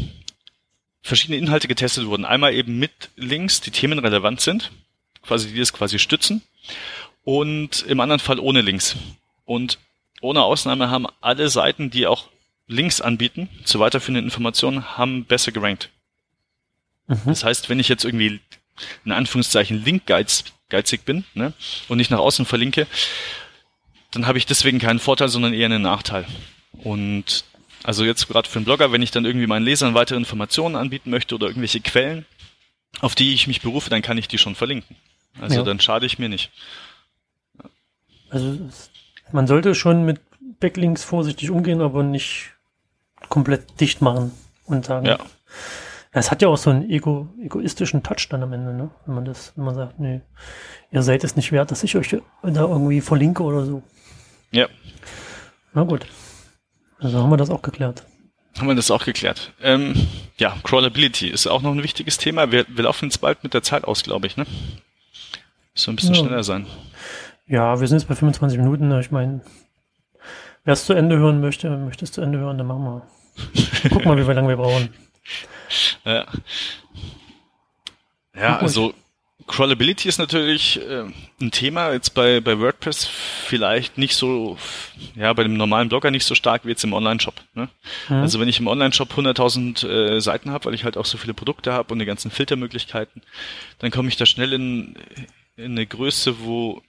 verschiedene 1.02 1.38
Inhalte 1.38 1.68
getestet 1.68 2.06
wurden. 2.06 2.24
Einmal 2.24 2.54
eben 2.54 2.78
mit 2.78 3.10
Links, 3.16 3.60
die 3.60 3.70
themenrelevant 3.70 4.40
sind, 4.40 4.72
quasi 5.22 5.52
die 5.52 5.58
das 5.58 5.72
quasi 5.72 5.98
stützen, 5.98 6.42
und 7.24 7.82
im 7.86 8.00
anderen 8.00 8.20
Fall 8.20 8.38
ohne 8.38 8.62
Links. 8.62 8.96
Und 9.44 9.78
ohne 10.20 10.42
Ausnahme 10.42 10.90
haben 10.90 11.06
alle 11.20 11.48
Seiten, 11.48 11.90
die 11.90 12.06
auch 12.06 12.28
Links 12.66 13.00
anbieten 13.00 13.48
zu 13.64 13.80
weiterführenden 13.80 14.24
Informationen, 14.24 14.96
haben 14.96 15.24
besser 15.24 15.52
gerankt. 15.52 15.90
mhm. 17.06 17.20
Das 17.26 17.44
heißt, 17.44 17.68
wenn 17.68 17.80
ich 17.80 17.88
jetzt 17.88 18.04
irgendwie 18.04 18.40
in 19.04 19.12
Anführungszeichen 19.12 19.84
linkgeizig 19.84 21.02
bin 21.04 21.24
ne, 21.34 21.52
und 21.88 21.98
nicht 21.98 22.10
nach 22.10 22.18
außen 22.18 22.46
verlinke, 22.46 22.86
dann 24.10 24.26
habe 24.26 24.38
ich 24.38 24.46
deswegen 24.46 24.78
keinen 24.78 24.98
Vorteil, 24.98 25.28
sondern 25.28 25.54
eher 25.54 25.66
einen 25.66 25.82
Nachteil. 25.82 26.26
Und 26.72 27.44
also 27.84 28.04
jetzt 28.04 28.28
gerade 28.28 28.48
für 28.48 28.58
einen 28.58 28.64
Blogger, 28.64 28.92
wenn 28.92 29.02
ich 29.02 29.10
dann 29.10 29.24
irgendwie 29.24 29.46
meinen 29.46 29.64
Lesern 29.64 29.94
weitere 29.94 30.18
Informationen 30.18 30.76
anbieten 30.76 31.10
möchte 31.10 31.34
oder 31.34 31.46
irgendwelche 31.46 31.80
Quellen, 31.80 32.26
auf 33.00 33.14
die 33.14 33.34
ich 33.34 33.46
mich 33.46 33.60
berufe, 33.62 33.90
dann 33.90 34.02
kann 34.02 34.18
ich 34.18 34.28
die 34.28 34.38
schon 34.38 34.54
verlinken. 34.54 34.96
Also 35.40 35.56
Ja. 35.56 35.62
dann 35.62 35.80
schade 35.80 36.06
ich 36.06 36.18
mir 36.18 36.28
nicht. 36.28 36.50
Also 38.30 38.58
man 39.32 39.46
sollte 39.46 39.74
schon 39.74 40.04
mit 40.04 40.20
Backlinks 40.60 41.04
vorsichtig 41.04 41.50
umgehen, 41.50 41.80
aber 41.80 42.02
nicht 42.02 42.50
komplett 43.28 43.80
dicht 43.80 44.02
machen 44.02 44.32
und 44.64 44.84
sagen. 44.84 45.06
Ja. 45.06 45.18
Es 46.10 46.30
hat 46.30 46.42
ja 46.42 46.48
auch 46.48 46.56
so 46.56 46.70
einen 46.70 46.90
ego, 46.90 47.28
egoistischen 47.40 48.02
Touch 48.02 48.28
dann 48.30 48.42
am 48.42 48.52
Ende, 48.52 48.72
ne? 48.72 48.90
Wenn 49.06 49.14
man 49.14 49.24
das, 49.24 49.52
wenn 49.56 49.64
man 49.64 49.74
sagt, 49.74 50.00
nee, 50.00 50.20
ihr 50.90 51.02
seid 51.02 51.22
es 51.22 51.36
nicht 51.36 51.52
wert, 51.52 51.70
dass 51.70 51.84
ich 51.84 51.96
euch 51.96 52.08
da 52.08 52.20
irgendwie 52.42 53.00
verlinke 53.00 53.42
oder 53.42 53.64
so. 53.64 53.82
Ja. 54.50 54.66
Na 55.74 55.82
gut. 55.84 56.06
Also 56.98 57.18
haben 57.18 57.30
wir 57.30 57.36
das 57.36 57.50
auch 57.50 57.62
geklärt. 57.62 58.04
Haben 58.58 58.68
wir 58.68 58.74
das 58.74 58.90
auch 58.90 59.04
geklärt. 59.04 59.52
Ähm, 59.62 59.94
ja, 60.36 60.56
Crawlability 60.64 61.28
ist 61.28 61.46
auch 61.46 61.62
noch 61.62 61.72
ein 61.72 61.82
wichtiges 61.82 62.18
Thema. 62.18 62.50
Wir, 62.50 62.66
wir 62.68 62.84
laufen 62.84 63.06
jetzt 63.06 63.20
bald 63.20 63.44
mit 63.44 63.54
der 63.54 63.62
Zeit 63.62 63.84
aus, 63.84 64.02
glaube 64.02 64.26
ich, 64.26 64.36
ne? 64.36 64.46
So 65.74 65.92
ein 65.92 65.96
bisschen 65.96 66.14
ja. 66.14 66.20
schneller 66.20 66.42
sein. 66.42 66.66
Ja, 67.46 67.80
wir 67.80 67.86
sind 67.86 67.98
jetzt 67.98 68.08
bei 68.08 68.16
25 68.16 68.58
Minuten. 68.58 68.90
Ich 68.98 69.10
meine, 69.12 69.42
wer 70.64 70.72
es 70.72 70.86
zu 70.86 70.92
Ende 70.92 71.16
hören 71.16 71.40
möchte, 71.40 71.70
möchte 71.70 72.04
es 72.04 72.12
zu 72.12 72.20
Ende 72.20 72.38
hören, 72.38 72.58
dann 72.58 72.66
machen 72.66 72.84
wir. 72.84 73.02
Guck 73.90 74.04
mal, 74.04 74.16
wie 74.16 74.32
lange 74.32 74.48
wir 74.48 74.56
brauchen. 74.56 74.88
Ja. 76.04 76.26
Ja, 78.34 78.58
also 78.58 78.92
Crawlability 79.46 80.08
ist 80.08 80.18
natürlich 80.18 80.80
äh, 80.80 81.04
ein 81.40 81.50
Thema 81.50 81.92
jetzt 81.92 82.10
bei, 82.10 82.40
bei 82.40 82.58
WordPress 82.58 83.04
vielleicht 83.06 83.96
nicht 83.96 84.14
so, 84.16 84.58
ja, 85.14 85.32
bei 85.32 85.44
dem 85.44 85.54
normalen 85.54 85.88
Blogger 85.88 86.10
nicht 86.10 86.24
so 86.24 86.34
stark 86.34 86.64
wie 86.64 86.70
jetzt 86.70 86.84
im 86.84 86.92
Online-Shop. 86.92 87.34
Ne? 87.54 87.68
Mhm. 88.08 88.16
Also 88.16 88.40
wenn 88.40 88.48
ich 88.48 88.58
im 88.58 88.66
Online-Shop 88.66 89.12
100.000 89.12 89.86
äh, 89.86 90.20
Seiten 90.20 90.50
habe, 90.50 90.66
weil 90.66 90.74
ich 90.74 90.84
halt 90.84 90.96
auch 90.96 91.06
so 91.06 91.18
viele 91.18 91.34
Produkte 91.34 91.72
habe 91.72 91.92
und 91.92 92.00
die 92.00 92.04
ganzen 92.04 92.30
Filtermöglichkeiten, 92.30 93.22
dann 93.78 93.90
komme 93.90 94.08
ich 94.08 94.16
da 94.16 94.26
schnell 94.26 94.52
in, 94.52 94.96
in 95.56 95.72
eine 95.72 95.86
Größe, 95.86 96.40
wo 96.40 96.82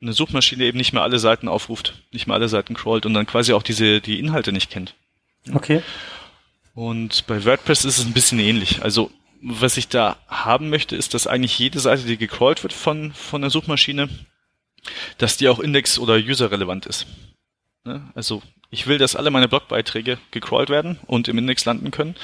eine 0.00 0.12
Suchmaschine 0.12 0.64
eben 0.64 0.78
nicht 0.78 0.92
mehr 0.92 1.02
alle 1.02 1.18
Seiten 1.18 1.48
aufruft, 1.48 1.94
nicht 2.12 2.26
mehr 2.26 2.34
alle 2.34 2.48
Seiten 2.48 2.74
crawlt 2.74 3.06
und 3.06 3.14
dann 3.14 3.26
quasi 3.26 3.52
auch 3.52 3.62
diese 3.62 4.00
die 4.00 4.18
Inhalte 4.18 4.52
nicht 4.52 4.70
kennt. 4.70 4.94
Okay. 5.52 5.82
Und 6.74 7.26
bei 7.26 7.44
WordPress 7.44 7.84
ist 7.84 7.98
es 7.98 8.06
ein 8.06 8.12
bisschen 8.12 8.38
ähnlich. 8.38 8.82
Also 8.82 9.10
was 9.42 9.76
ich 9.76 9.88
da 9.88 10.16
haben 10.28 10.70
möchte, 10.70 10.94
ist, 10.94 11.14
dass 11.14 11.26
eigentlich 11.26 11.58
jede 11.58 11.80
Seite, 11.80 12.04
die 12.04 12.16
gecrawlt 12.16 12.62
wird 12.62 12.72
von, 12.72 13.12
von 13.12 13.40
der 13.40 13.50
Suchmaschine, 13.50 14.08
dass 15.18 15.36
die 15.36 15.48
auch 15.48 15.58
index- 15.58 15.98
oder 15.98 16.14
user-relevant 16.14 16.86
ist. 16.86 17.06
Ne? 17.84 18.08
Also 18.14 18.42
ich 18.70 18.86
will, 18.86 18.98
dass 18.98 19.16
alle 19.16 19.30
meine 19.30 19.48
Blogbeiträge 19.48 20.18
gecrawlt 20.30 20.70
werden 20.70 20.98
und 21.06 21.26
im 21.26 21.38
Index 21.38 21.64
landen 21.64 21.90
können 21.90 22.14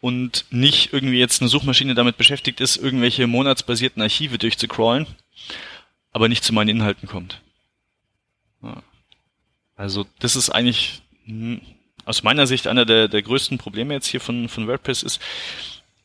und 0.00 0.46
nicht 0.50 0.92
irgendwie 0.92 1.18
jetzt 1.18 1.42
eine 1.42 1.48
Suchmaschine 1.48 1.94
damit 1.94 2.16
beschäftigt 2.16 2.60
ist, 2.60 2.76
irgendwelche 2.76 3.26
monatsbasierten 3.26 4.00
Archive 4.00 4.38
durchzucrawlen, 4.38 5.08
aber 6.12 6.28
nicht 6.28 6.44
zu 6.44 6.52
meinen 6.52 6.68
Inhalten 6.68 7.08
kommt. 7.08 7.42
Also 9.74 10.06
das 10.20 10.36
ist 10.36 10.50
eigentlich 10.50 11.02
hm, 11.24 11.60
aus 12.04 12.22
meiner 12.22 12.46
Sicht 12.46 12.68
einer 12.68 12.84
der, 12.84 13.08
der 13.08 13.22
größten 13.22 13.58
Probleme 13.58 13.94
jetzt 13.94 14.06
hier 14.06 14.20
von, 14.20 14.48
von 14.48 14.68
WordPress 14.68 15.02
ist, 15.02 15.20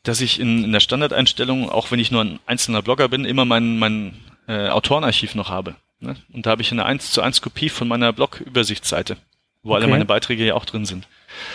dass 0.04 0.20
ich 0.20 0.38
in, 0.38 0.64
in 0.64 0.72
der 0.72 0.80
Standardeinstellung, 0.80 1.68
auch 1.68 1.90
wenn 1.90 1.98
ich 1.98 2.10
nur 2.10 2.22
ein 2.22 2.38
einzelner 2.46 2.82
Blogger 2.82 3.08
bin, 3.08 3.24
immer 3.24 3.44
mein, 3.44 3.78
mein 3.78 4.14
äh, 4.46 4.68
Autorenarchiv 4.68 5.34
noch 5.34 5.50
habe. 5.50 5.74
Ne? 5.98 6.14
Und 6.32 6.46
da 6.46 6.50
habe 6.50 6.62
ich 6.62 6.70
eine 6.70 6.84
1 6.84 7.10
zu 7.10 7.22
1 7.22 7.40
Kopie 7.40 7.70
von 7.70 7.88
meiner 7.88 8.12
Blog-Übersichtsseite, 8.12 9.16
wo 9.62 9.70
okay. 9.70 9.82
alle 9.82 9.90
meine 9.90 10.04
Beiträge 10.04 10.44
ja 10.44 10.54
auch 10.54 10.66
drin 10.66 10.84
sind. 10.84 11.08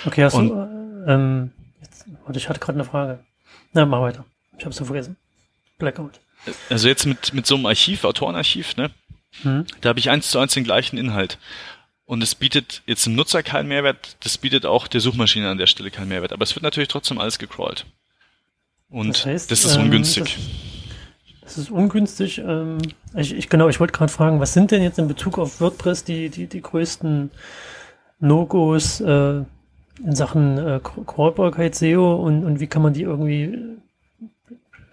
Okay, 0.05 0.23
hast 0.23 0.33
Und, 0.33 0.49
du, 0.49 1.05
ähm, 1.07 1.51
jetzt, 1.81 2.05
warte, 2.25 2.39
ich 2.39 2.49
hatte 2.49 2.59
gerade 2.59 2.77
eine 2.77 2.85
Frage. 2.85 3.19
Na, 3.73 3.85
mach 3.85 4.01
weiter. 4.01 4.25
Ich 4.57 4.65
habe 4.65 4.71
es 4.71 4.77
vergessen. 4.77 5.15
Blackout. 5.77 6.19
Also 6.69 6.87
jetzt 6.87 7.05
mit, 7.05 7.33
mit 7.33 7.45
so 7.45 7.55
einem 7.55 7.67
Archiv, 7.67 8.03
Autorenarchiv, 8.03 8.75
ne? 8.77 8.89
Hm. 9.43 9.65
Da 9.81 9.89
habe 9.89 9.99
ich 9.99 10.09
eins 10.09 10.31
zu 10.31 10.39
eins 10.39 10.53
den 10.55 10.63
gleichen 10.63 10.97
Inhalt. 10.97 11.37
Und 12.05 12.23
es 12.23 12.33
bietet 12.33 12.81
jetzt 12.87 13.05
dem 13.05 13.13
Nutzer 13.13 13.43
keinen 13.43 13.67
Mehrwert, 13.67 14.17
das 14.21 14.39
bietet 14.39 14.65
auch 14.65 14.87
der 14.87 15.01
Suchmaschine 15.01 15.47
an 15.47 15.59
der 15.59 15.67
Stelle 15.67 15.91
keinen 15.91 16.07
Mehrwert. 16.07 16.33
Aber 16.33 16.41
es 16.43 16.55
wird 16.55 16.63
natürlich 16.63 16.89
trotzdem 16.89 17.19
alles 17.19 17.37
gecrawlt. 17.37 17.85
Und 18.89 19.09
das, 19.09 19.25
heißt, 19.25 19.51
das 19.51 19.65
ist 19.65 19.75
ähm, 19.75 19.83
ungünstig. 19.83 20.37
Das, 21.41 21.55
das, 21.55 21.57
ist 21.57 21.71
ungünstig. 21.71 22.39
Ähm, 22.39 22.79
ich, 23.15 23.33
ich, 23.33 23.49
genau, 23.49 23.69
ich 23.69 23.79
wollte 23.79 23.93
gerade 23.93 24.11
fragen, 24.11 24.39
was 24.39 24.53
sind 24.53 24.71
denn 24.71 24.81
jetzt 24.81 24.99
in 24.99 25.07
Bezug 25.07 25.37
auf 25.37 25.61
WordPress 25.61 26.03
die, 26.03 26.29
die, 26.29 26.47
die 26.47 26.61
größten 26.61 27.31
No-Gos 28.19 29.01
äh, 29.01 29.43
in 30.03 30.15
Sachen 30.15 30.57
äh, 30.57 30.79
Crawlbarkeit 30.81 31.75
SEO 31.75 32.15
und, 32.15 32.43
und 32.45 32.59
wie 32.59 32.67
kann 32.67 32.81
man 32.81 32.93
die 32.93 33.03
irgendwie 33.03 33.57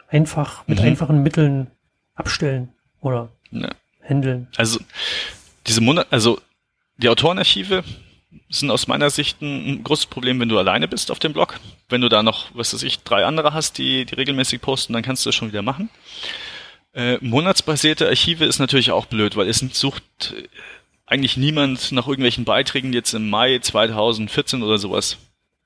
einfach 0.08 0.66
mit 0.66 0.80
mhm. 0.80 0.86
einfachen 0.86 1.22
Mitteln 1.22 1.68
abstellen 2.14 2.72
oder 3.00 3.30
ja. 3.50 3.70
handeln? 4.02 4.48
Also 4.56 4.80
diese 5.66 5.80
Monat, 5.80 6.08
also 6.10 6.40
die 6.98 7.08
Autorenarchive 7.08 7.82
sind 8.48 8.70
aus 8.70 8.86
meiner 8.86 9.10
Sicht 9.10 9.40
ein, 9.42 9.82
großes 9.82 10.06
Problem, 10.06 10.40
wenn 10.40 10.48
du 10.48 10.58
alleine 10.58 10.88
bist 10.88 11.10
auf 11.10 11.18
dem 11.18 11.32
Blog. 11.32 11.58
Wenn 11.88 12.00
du 12.00 12.08
da 12.08 12.22
noch, 12.22 12.46
was 12.54 12.74
weiß 12.74 12.82
ich, 12.82 13.00
drei 13.00 13.24
andere 13.24 13.52
hast, 13.52 13.78
die, 13.78 14.04
die 14.04 14.14
regelmäßig 14.14 14.60
posten, 14.60 14.92
dann 14.92 15.02
kannst 15.02 15.24
du 15.24 15.28
das 15.28 15.34
schon 15.34 15.48
wieder 15.48 15.62
machen. 15.62 15.90
Äh, 16.92 17.18
monatsbasierte 17.20 18.06
Archive 18.08 18.44
ist 18.44 18.58
natürlich 18.58 18.90
auch 18.90 19.06
blöd, 19.06 19.36
weil 19.36 19.48
es 19.48 19.58
sucht 19.58 20.34
äh, 20.36 20.48
eigentlich 21.06 21.36
niemand 21.36 21.92
nach 21.92 22.06
irgendwelchen 22.06 22.44
Beiträgen, 22.44 22.92
die 22.92 22.98
jetzt 22.98 23.14
im 23.14 23.28
Mai 23.28 23.58
2014 23.58 24.62
oder 24.62 24.78
sowas 24.78 25.18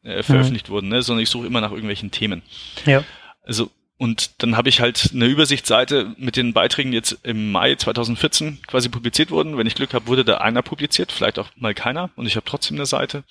äh, 0.03 0.23
veröffentlicht 0.23 0.69
mhm. 0.69 0.73
wurden, 0.73 0.89
ne? 0.89 1.03
sondern 1.03 1.23
ich 1.23 1.31
suche 1.31 1.47
immer 1.47 1.61
nach 1.61 1.71
irgendwelchen 1.71 2.11
Themen. 2.11 2.43
Ja. 2.85 3.05
Also 3.45 3.71
und 4.01 4.43
dann 4.43 4.57
habe 4.57 4.71
ich 4.71 4.81
halt 4.81 5.11
eine 5.13 5.27
Übersichtsseite 5.27 6.15
mit 6.17 6.37
den 6.37 6.55
Beiträgen, 6.55 6.91
die 6.91 6.97
jetzt 6.97 7.19
im 7.23 7.53
Mai 7.53 7.75
2014 7.75 8.63
quasi 8.67 8.89
publiziert 8.89 9.31
wurden. 9.31 9.59
Wenn 9.59 9.67
ich 9.67 9.75
Glück 9.75 9.93
habe, 9.93 10.07
wurde 10.07 10.25
da 10.25 10.39
einer 10.39 10.63
publiziert, 10.63 11.13
vielleicht 11.13 11.39
auch 11.39 11.49
mal 11.57 11.75
keiner. 11.75 12.09
Und 12.17 12.25
ich 12.25 12.35
habe 12.37 12.47
trotzdem 12.47 12.79
eine 12.79 12.87
Seite. 12.87 13.25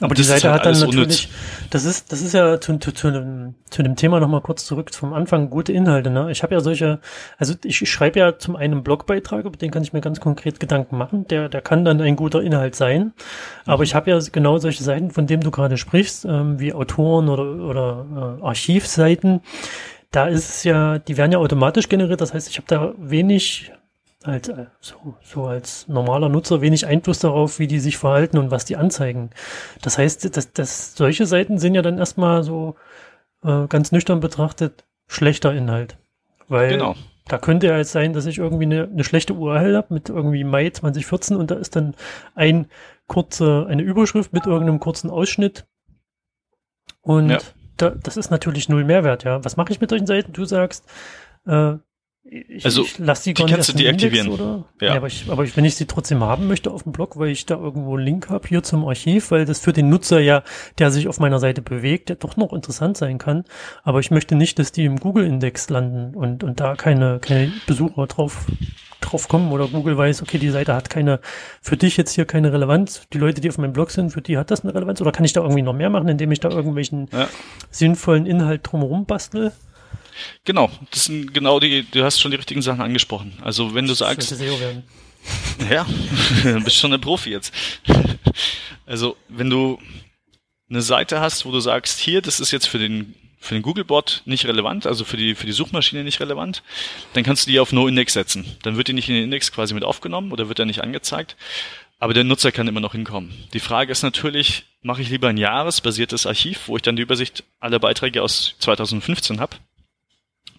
Aber 0.00 0.14
die 0.14 0.22
Seite 0.22 0.50
halt 0.50 0.60
hat 0.60 0.66
dann 0.66 0.80
natürlich, 0.80 0.96
unnütz. 0.96 1.28
Das 1.70 1.84
ist, 1.84 2.12
das 2.12 2.22
ist 2.22 2.32
ja 2.34 2.60
zu, 2.60 2.78
zu, 2.78 2.92
zu, 2.92 3.10
dem, 3.10 3.54
zu 3.70 3.82
dem 3.82 3.96
Thema 3.96 4.20
nochmal 4.20 4.40
kurz 4.40 4.64
zurück 4.64 4.94
vom 4.94 5.12
Anfang, 5.12 5.50
gute 5.50 5.72
Inhalte, 5.72 6.10
ne? 6.10 6.30
Ich 6.30 6.42
habe 6.42 6.54
ja 6.54 6.60
solche, 6.60 7.00
also 7.36 7.54
ich, 7.64 7.82
ich 7.82 7.90
schreibe 7.90 8.18
ja 8.18 8.38
zum 8.38 8.56
einen 8.56 8.82
Blogbeitrag, 8.82 9.44
über 9.44 9.56
den 9.56 9.70
kann 9.70 9.82
ich 9.82 9.92
mir 9.92 10.00
ganz 10.00 10.20
konkret 10.20 10.60
Gedanken 10.60 10.96
machen, 10.96 11.26
der, 11.28 11.48
der 11.48 11.60
kann 11.60 11.84
dann 11.84 12.00
ein 12.00 12.16
guter 12.16 12.42
Inhalt 12.42 12.74
sein. 12.74 13.12
Aber 13.66 13.78
mhm. 13.78 13.84
ich 13.84 13.94
habe 13.94 14.10
ja 14.10 14.18
genau 14.32 14.58
solche 14.58 14.82
Seiten, 14.82 15.10
von 15.10 15.26
denen 15.26 15.42
du 15.42 15.50
gerade 15.50 15.76
sprichst, 15.76 16.24
ähm, 16.24 16.58
wie 16.58 16.72
Autoren 16.72 17.28
oder, 17.28 17.44
oder 17.64 18.38
äh, 18.40 18.44
Archivseiten. 18.44 19.40
Da 20.10 20.26
ist 20.26 20.48
es 20.48 20.64
ja, 20.64 20.98
die 20.98 21.16
werden 21.18 21.32
ja 21.32 21.38
automatisch 21.38 21.88
generiert, 21.88 22.20
das 22.20 22.32
heißt, 22.32 22.48
ich 22.48 22.56
habe 22.56 22.66
da 22.68 22.94
wenig 22.96 23.72
als, 24.24 24.48
äh, 24.48 24.66
so, 24.80 25.14
so 25.22 25.46
als 25.46 25.86
normaler 25.88 26.28
Nutzer 26.28 26.60
wenig 26.60 26.86
Einfluss 26.86 27.20
darauf, 27.20 27.58
wie 27.58 27.66
die 27.66 27.78
sich 27.78 27.98
verhalten 27.98 28.38
und 28.38 28.50
was 28.50 28.64
die 28.64 28.76
anzeigen. 28.76 29.30
Das 29.82 29.98
heißt, 29.98 30.36
dass, 30.36 30.52
dass 30.52 30.94
solche 30.96 31.26
Seiten 31.26 31.58
sind 31.58 31.74
ja 31.74 31.82
dann 31.82 31.98
erstmal 31.98 32.42
so 32.42 32.74
äh, 33.44 33.66
ganz 33.68 33.92
nüchtern 33.92 34.20
betrachtet 34.20 34.84
schlechter 35.06 35.54
Inhalt. 35.54 35.98
Weil 36.48 36.70
genau. 36.70 36.94
da 37.26 37.38
könnte 37.38 37.68
ja 37.68 37.76
jetzt 37.76 37.92
sein, 37.92 38.12
dass 38.12 38.26
ich 38.26 38.38
irgendwie 38.38 38.64
eine, 38.64 38.84
eine 38.84 39.04
schlechte 39.04 39.34
URL 39.34 39.76
habe 39.76 39.94
mit 39.94 40.08
irgendwie 40.08 40.44
Mai 40.44 40.70
2014 40.70 41.36
und 41.36 41.50
da 41.50 41.54
ist 41.54 41.76
dann 41.76 41.94
ein 42.34 42.66
kurze, 43.06 43.66
eine 43.68 43.82
Überschrift 43.82 44.32
mit 44.32 44.46
irgendeinem 44.46 44.80
kurzen 44.80 45.10
Ausschnitt. 45.10 45.66
Und 47.00 47.30
ja. 47.30 47.38
da, 47.76 47.90
das 47.90 48.16
ist 48.16 48.30
natürlich 48.30 48.68
null 48.68 48.84
Mehrwert, 48.84 49.24
ja. 49.24 49.44
Was 49.44 49.56
mache 49.56 49.72
ich 49.72 49.80
mit 49.80 49.90
solchen 49.90 50.06
Seiten? 50.06 50.32
Du 50.32 50.44
sagst, 50.44 50.84
äh, 51.46 51.74
ich, 52.30 52.64
also, 52.64 52.82
ich 52.82 52.98
lass 52.98 53.22
die, 53.22 53.32
die 53.32 53.44
kannst 53.44 53.70
du 53.70 53.72
deaktivieren. 53.72 54.26
Index, 54.26 54.42
oder? 54.42 54.64
Ja. 54.80 54.88
ja. 54.88 54.96
aber, 54.96 55.06
ich, 55.06 55.26
aber 55.30 55.44
ich, 55.44 55.56
wenn 55.56 55.64
ich 55.64 55.76
sie 55.76 55.86
trotzdem 55.86 56.22
haben 56.22 56.46
möchte 56.46 56.70
auf 56.70 56.82
dem 56.82 56.92
Blog, 56.92 57.18
weil 57.18 57.30
ich 57.30 57.46
da 57.46 57.56
irgendwo 57.56 57.96
einen 57.96 58.04
Link 58.04 58.28
habe 58.28 58.46
hier 58.46 58.62
zum 58.62 58.86
Archiv, 58.86 59.30
weil 59.30 59.46
das 59.46 59.60
für 59.60 59.72
den 59.72 59.88
Nutzer 59.88 60.20
ja, 60.20 60.42
der 60.78 60.90
sich 60.90 61.08
auf 61.08 61.20
meiner 61.20 61.38
Seite 61.38 61.62
bewegt, 61.62 62.10
der 62.10 62.16
doch 62.16 62.36
noch 62.36 62.52
interessant 62.52 62.98
sein 62.98 63.18
kann. 63.18 63.44
Aber 63.82 64.00
ich 64.00 64.10
möchte 64.10 64.34
nicht, 64.34 64.58
dass 64.58 64.72
die 64.72 64.84
im 64.84 65.00
Google-Index 65.00 65.70
landen 65.70 66.14
und, 66.14 66.44
und 66.44 66.60
da 66.60 66.74
keine, 66.74 67.18
keine 67.20 67.50
Besucher 67.66 68.06
drauf, 68.06 68.46
drauf 69.00 69.28
kommen 69.28 69.50
oder 69.50 69.66
Google 69.66 69.96
weiß, 69.96 70.20
okay, 70.20 70.38
die 70.38 70.50
Seite 70.50 70.74
hat 70.74 70.90
keine, 70.90 71.20
für 71.62 71.78
dich 71.78 71.96
jetzt 71.96 72.12
hier 72.12 72.26
keine 72.26 72.52
Relevanz. 72.52 73.02
Die 73.12 73.18
Leute, 73.18 73.40
die 73.40 73.48
auf 73.48 73.56
meinem 73.56 73.72
Blog 73.72 73.90
sind, 73.90 74.10
für 74.10 74.20
die 74.20 74.36
hat 74.36 74.50
das 74.50 74.64
eine 74.64 74.74
Relevanz. 74.74 75.00
Oder 75.00 75.12
kann 75.12 75.24
ich 75.24 75.32
da 75.32 75.40
irgendwie 75.40 75.62
noch 75.62 75.74
mehr 75.74 75.88
machen, 75.88 76.08
indem 76.08 76.30
ich 76.30 76.40
da 76.40 76.50
irgendwelchen 76.50 77.08
ja. 77.12 77.26
sinnvollen 77.70 78.26
Inhalt 78.26 78.60
drumherum 78.64 79.06
bastel? 79.06 79.52
Genau, 80.44 80.70
das 80.90 81.04
sind 81.04 81.32
genau 81.34 81.60
die, 81.60 81.84
du 81.90 82.04
hast 82.04 82.20
schon 82.20 82.30
die 82.30 82.36
richtigen 82.36 82.62
Sachen 82.62 82.80
angesprochen. 82.80 83.32
Also 83.42 83.74
wenn 83.74 83.86
du 83.86 83.94
sagst. 83.94 84.28
SEO 84.28 84.60
werden. 84.60 84.84
Ja, 85.68 85.84
du 86.44 86.60
bist 86.64 86.76
schon 86.76 86.92
ein 86.92 87.00
Profi 87.00 87.30
jetzt. 87.30 87.52
Also 88.86 89.16
wenn 89.28 89.50
du 89.50 89.78
eine 90.70 90.80
Seite 90.80 91.20
hast, 91.20 91.44
wo 91.44 91.50
du 91.52 91.60
sagst, 91.60 91.98
hier, 91.98 92.22
das 92.22 92.40
ist 92.40 92.52
jetzt 92.52 92.66
für 92.66 92.78
den 92.78 93.14
für 93.38 93.54
den 93.54 93.62
Googlebot 93.62 94.22
nicht 94.24 94.46
relevant, 94.46 94.86
also 94.86 95.04
für 95.04 95.18
die 95.18 95.34
für 95.34 95.46
die 95.46 95.52
Suchmaschine 95.52 96.04
nicht 96.04 96.20
relevant, 96.20 96.62
dann 97.12 97.22
kannst 97.22 97.46
du 97.46 97.50
die 97.50 97.60
auf 97.60 97.72
No-Index 97.72 98.14
setzen. 98.14 98.46
Dann 98.62 98.76
wird 98.78 98.88
die 98.88 98.94
nicht 98.94 99.08
in 99.08 99.14
den 99.14 99.24
Index 99.24 99.52
quasi 99.52 99.74
mit 99.74 99.84
aufgenommen 99.84 100.32
oder 100.32 100.48
wird 100.48 100.58
er 100.58 100.64
nicht 100.64 100.82
angezeigt. 100.82 101.36
Aber 102.00 102.14
der 102.14 102.24
Nutzer 102.24 102.52
kann 102.52 102.68
immer 102.68 102.80
noch 102.80 102.92
hinkommen. 102.92 103.32
Die 103.52 103.60
Frage 103.60 103.90
ist 103.90 104.02
natürlich, 104.02 104.64
mache 104.82 105.02
ich 105.02 105.10
lieber 105.10 105.28
ein 105.28 105.36
jahresbasiertes 105.36 106.26
Archiv, 106.26 106.68
wo 106.68 106.76
ich 106.76 106.82
dann 106.82 106.96
die 106.96 107.02
Übersicht 107.02 107.44
aller 107.58 107.80
Beiträge 107.80 108.22
aus 108.22 108.54
2015 108.60 109.40
habe? 109.40 109.56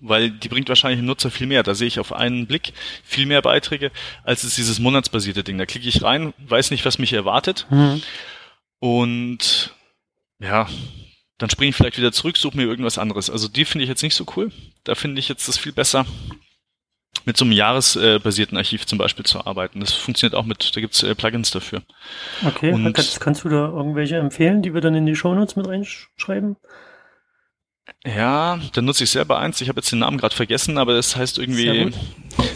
Weil 0.02 0.32
die 0.32 0.50
bringt 0.50 0.70
wahrscheinlich 0.70 1.00
dem 1.00 1.06
Nutzer 1.06 1.32
viel 1.32 1.48
mehr. 1.48 1.64
Da 1.64 1.76
sehe 1.76 1.88
ich 1.88 2.00
auf 2.00 2.14
einen 2.14 2.48
Blick 2.48 2.74
viel 3.04 3.26
mehr 3.26 3.42
Beiträge, 3.42 3.92
als 4.24 4.44
es 4.44 4.56
dieses 4.56 4.80
monatsbasierte 4.80 5.44
Ding. 5.44 5.58
Da 5.58 5.66
klicke 5.66 5.88
ich 5.88 6.04
rein, 6.04 6.34
weiß 6.38 6.72
nicht, 6.72 6.86
was 6.86 7.00
mich 7.00 7.14
erwartet. 7.14 7.68
Mhm. 7.70 8.02
Und 8.80 9.74
ja, 10.40 10.68
dann 11.38 11.50
springe 11.50 11.70
ich 11.70 11.76
vielleicht 11.76 11.98
wieder 11.98 12.12
zurück, 12.12 12.38
suche 12.38 12.58
mir 12.58 12.64
irgendwas 12.64 12.98
anderes. 12.98 13.30
Also 13.30 13.48
die 13.48 13.66
finde 13.66 13.84
ich 13.84 13.90
jetzt 13.90 14.04
nicht 14.04 14.16
so 14.16 14.26
cool. 14.36 14.52
Da 14.84 14.96
finde 14.96 15.20
ich 15.20 15.30
jetzt 15.30 15.48
das 15.48 15.58
viel 15.58 15.72
besser, 15.72 16.06
mit 17.26 17.38
so 17.38 17.46
einem 17.46 17.52
jahresbasierten 17.52 18.58
Archiv 18.58 18.86
zum 18.86 18.98
Beispiel 18.98 19.26
zu 19.26 19.46
arbeiten. 19.46 19.80
Das 19.80 19.94
funktioniert 19.94 20.36
auch 20.36 20.46
mit, 20.46 20.76
da 20.76 20.82
gibt's 20.82 21.04
äh, 21.04 21.16
Plugins 21.16 21.52
dafür. 21.52 21.82
Okay, 22.46 22.72
Und 22.72 22.94
kannst, 22.94 23.20
kannst 23.20 23.44
du 23.44 23.50
da 23.50 23.68
irgendwelche 23.68 24.18
empfehlen, 24.18 24.62
die 24.62 24.74
wir 24.74 24.82
dann 24.82 24.96
in 24.96 25.06
die 25.06 25.16
Shownotes 25.16 25.56
mit 25.56 25.68
reinschreiben? 25.68 26.56
Ja, 28.06 28.60
dann 28.73 28.86
nutze 28.86 29.04
ich 29.04 29.10
selber 29.10 29.39
eins. 29.39 29.62
Ich 29.62 29.69
habe 29.69 29.80
jetzt 29.80 29.91
den 29.91 29.99
Namen 29.99 30.17
gerade 30.17 30.36
vergessen, 30.36 30.78
aber 30.78 30.93
das 30.93 31.15
heißt 31.15 31.38
irgendwie 31.38 31.91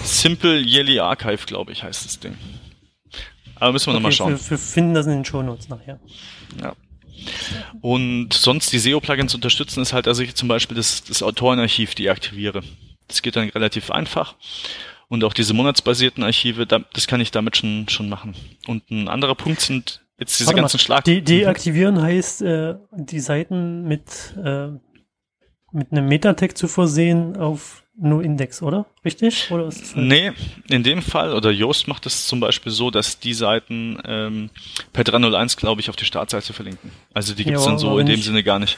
Simple 0.03 0.59
Yearly 0.59 0.99
Archive, 0.99 1.45
glaube 1.45 1.71
ich, 1.71 1.83
heißt 1.83 2.05
das 2.05 2.19
Ding. 2.19 2.37
Aber 3.55 3.73
müssen 3.73 3.87
wir 3.87 3.91
okay, 3.91 3.97
nochmal 3.97 4.11
schauen. 4.11 4.39
Wir, 4.39 4.49
wir 4.51 4.57
finden 4.57 4.93
das 4.93 5.05
in 5.05 5.13
den 5.13 5.25
Shownotes 5.25 5.69
nachher. 5.69 5.99
Ja. 6.61 6.73
Und 7.81 8.33
sonst 8.33 8.73
die 8.73 8.79
SEO-Plugins 8.79 9.35
unterstützen 9.35 9.81
ist 9.81 9.93
halt, 9.93 10.07
dass 10.07 10.19
ich 10.19 10.35
zum 10.35 10.47
Beispiel 10.47 10.75
das, 10.75 11.03
das 11.03 11.23
Autorenarchiv 11.23 11.95
deaktiviere. 11.95 12.61
Das 13.07 13.21
geht 13.21 13.35
dann 13.35 13.49
relativ 13.49 13.91
einfach. 13.91 14.35
Und 15.07 15.23
auch 15.23 15.33
diese 15.33 15.53
monatsbasierten 15.53 16.23
Archive, 16.23 16.65
das 16.65 17.07
kann 17.07 17.21
ich 17.21 17.31
damit 17.31 17.57
schon, 17.57 17.87
schon 17.89 18.09
machen. 18.09 18.33
Und 18.67 18.89
ein 18.89 19.07
anderer 19.07 19.35
Punkt 19.35 19.61
sind 19.61 20.01
jetzt 20.17 20.39
diese 20.39 20.47
Warte 20.47 20.61
ganzen 20.61 20.79
Schlag... 20.79 21.03
De 21.03 21.21
deaktivieren 21.21 22.01
heißt, 22.01 22.41
äh, 22.41 22.75
die 22.91 23.19
Seiten 23.19 23.83
mit, 23.83 24.35
äh, 24.43 24.69
mit 25.73 25.91
einem 25.91 26.07
Metatag 26.07 26.57
zu 26.57 26.67
versehen 26.67 27.37
auf 27.37 27.83
nur 27.95 28.23
Index, 28.23 28.61
oder? 28.61 28.87
Richtig? 29.05 29.51
Oder 29.51 29.67
ist 29.67 29.81
das 29.81 29.95
nee, 29.95 30.31
in 30.69 30.83
dem 30.83 31.01
Fall, 31.01 31.33
oder 31.33 31.51
Yoast 31.51 31.87
macht 31.87 32.05
es 32.05 32.27
zum 32.27 32.39
Beispiel 32.39 32.71
so, 32.71 32.89
dass 32.89 33.19
die 33.19 33.33
Seiten 33.33 33.99
ähm, 34.05 34.49
per 34.93 35.03
301, 35.03 35.57
glaube 35.57 35.81
ich, 35.81 35.89
auf 35.89 35.95
die 35.95 36.05
Startseite 36.05 36.53
verlinken. 36.53 36.91
Also 37.13 37.35
die 37.35 37.43
gibt's 37.43 37.65
ja, 37.65 37.69
dann 37.69 37.79
so 37.79 37.99
in 37.99 38.07
dem 38.07 38.19
ich, 38.19 38.25
Sinne 38.25 38.43
gar 38.43 38.59
nicht. 38.59 38.77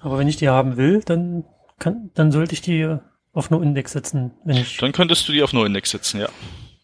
Aber 0.00 0.18
wenn 0.18 0.28
ich 0.28 0.36
die 0.36 0.48
haben 0.48 0.76
will, 0.76 1.02
dann 1.04 1.44
kann, 1.78 2.10
dann 2.14 2.30
sollte 2.30 2.52
ich 2.52 2.60
die 2.60 2.96
auf 3.32 3.50
No-Index 3.50 3.92
setzen, 3.92 4.32
wenn 4.44 4.56
ich. 4.58 4.76
Dann 4.76 4.92
könntest 4.92 5.28
du 5.28 5.32
die 5.32 5.42
auf 5.42 5.52
No-Index 5.52 5.90
setzen, 5.90 6.20
ja. 6.20 6.28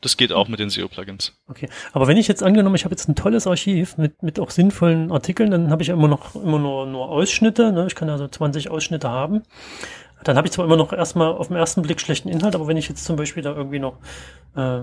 Das 0.02 0.16
geht 0.16 0.32
auch 0.32 0.48
mit 0.48 0.60
den 0.60 0.68
SEO-Plugins. 0.68 1.32
Okay, 1.48 1.68
aber 1.92 2.06
wenn 2.06 2.16
ich 2.16 2.28
jetzt 2.28 2.42
angenommen, 2.42 2.76
ich 2.76 2.84
habe 2.84 2.92
jetzt 2.92 3.08
ein 3.08 3.14
tolles 3.14 3.46
Archiv 3.46 3.96
mit, 3.96 4.22
mit 4.22 4.38
auch 4.38 4.50
sinnvollen 4.50 5.10
Artikeln, 5.10 5.50
dann 5.50 5.70
habe 5.70 5.82
ich 5.82 5.88
immer 5.88 6.08
noch 6.08 6.34
immer 6.34 6.58
nur, 6.58 6.86
nur 6.86 7.08
Ausschnitte. 7.08 7.72
Ne? 7.72 7.86
Ich 7.86 7.94
kann 7.94 8.10
also 8.10 8.28
20 8.28 8.70
Ausschnitte 8.70 9.08
haben. 9.08 9.42
Dann 10.24 10.36
habe 10.36 10.46
ich 10.46 10.52
zwar 10.52 10.64
immer 10.64 10.76
noch 10.76 10.92
erstmal 10.92 11.32
auf 11.32 11.48
den 11.48 11.56
ersten 11.56 11.82
Blick 11.82 12.00
schlechten 12.00 12.28
Inhalt, 12.28 12.54
aber 12.54 12.66
wenn 12.66 12.76
ich 12.76 12.88
jetzt 12.88 13.04
zum 13.04 13.16
Beispiel 13.16 13.42
da 13.42 13.54
irgendwie 13.54 13.78
noch 13.78 13.98
äh, 14.56 14.80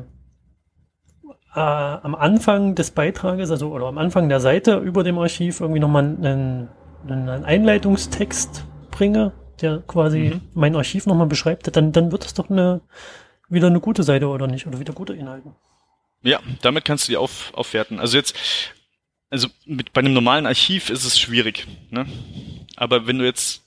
äh, 1.56 1.60
am 1.60 2.16
Anfang 2.16 2.76
des 2.76 2.92
Beitrages, 2.92 3.52
also 3.52 3.72
oder 3.72 3.88
am 3.88 3.98
Anfang 3.98 4.30
der 4.30 4.40
Seite 4.40 4.78
über 4.78 5.04
dem 5.04 5.18
Archiv 5.20 5.62
irgendwie 5.62 5.80
nochmal 5.80 6.04
einen, 6.04 6.70
einen 7.08 7.46
Einleitungstext 7.46 8.66
bringe, 8.90 9.34
der 9.62 9.80
quasi 9.80 10.34
mhm. 10.34 10.42
mein 10.54 10.76
Archiv 10.76 11.06
nochmal 11.06 11.28
beschreibt, 11.28 11.76
dann, 11.76 11.92
dann 11.92 12.12
wird 12.12 12.24
das 12.24 12.34
doch 12.34 12.50
eine, 12.50 12.82
wieder 13.54 13.68
eine 13.68 13.80
gute 13.80 14.04
Seite 14.04 14.28
oder 14.28 14.48
nicht? 14.48 14.68
Oder 14.68 14.80
wieder 14.80 14.94
gute 14.94 15.14
Inhalte. 15.14 15.54
Ja, 16.22 16.40
damit 16.62 16.86
kannst 16.86 17.08
du 17.08 17.12
die 17.12 17.18
auf, 17.18 17.54
aufwerten. 17.54 18.00
Also 18.00 18.18
jetzt, 18.18 18.36
also 19.30 19.48
mit, 19.66 19.94
bei 19.94 20.00
einem 20.00 20.14
normalen 20.14 20.46
Archiv 20.46 20.90
ist 20.90 21.06
es 21.06 21.20
schwierig, 21.20 21.68
ne? 21.90 22.06
Aber 22.76 23.08
wenn 23.08 23.20
du 23.20 23.26
jetzt 23.26 23.62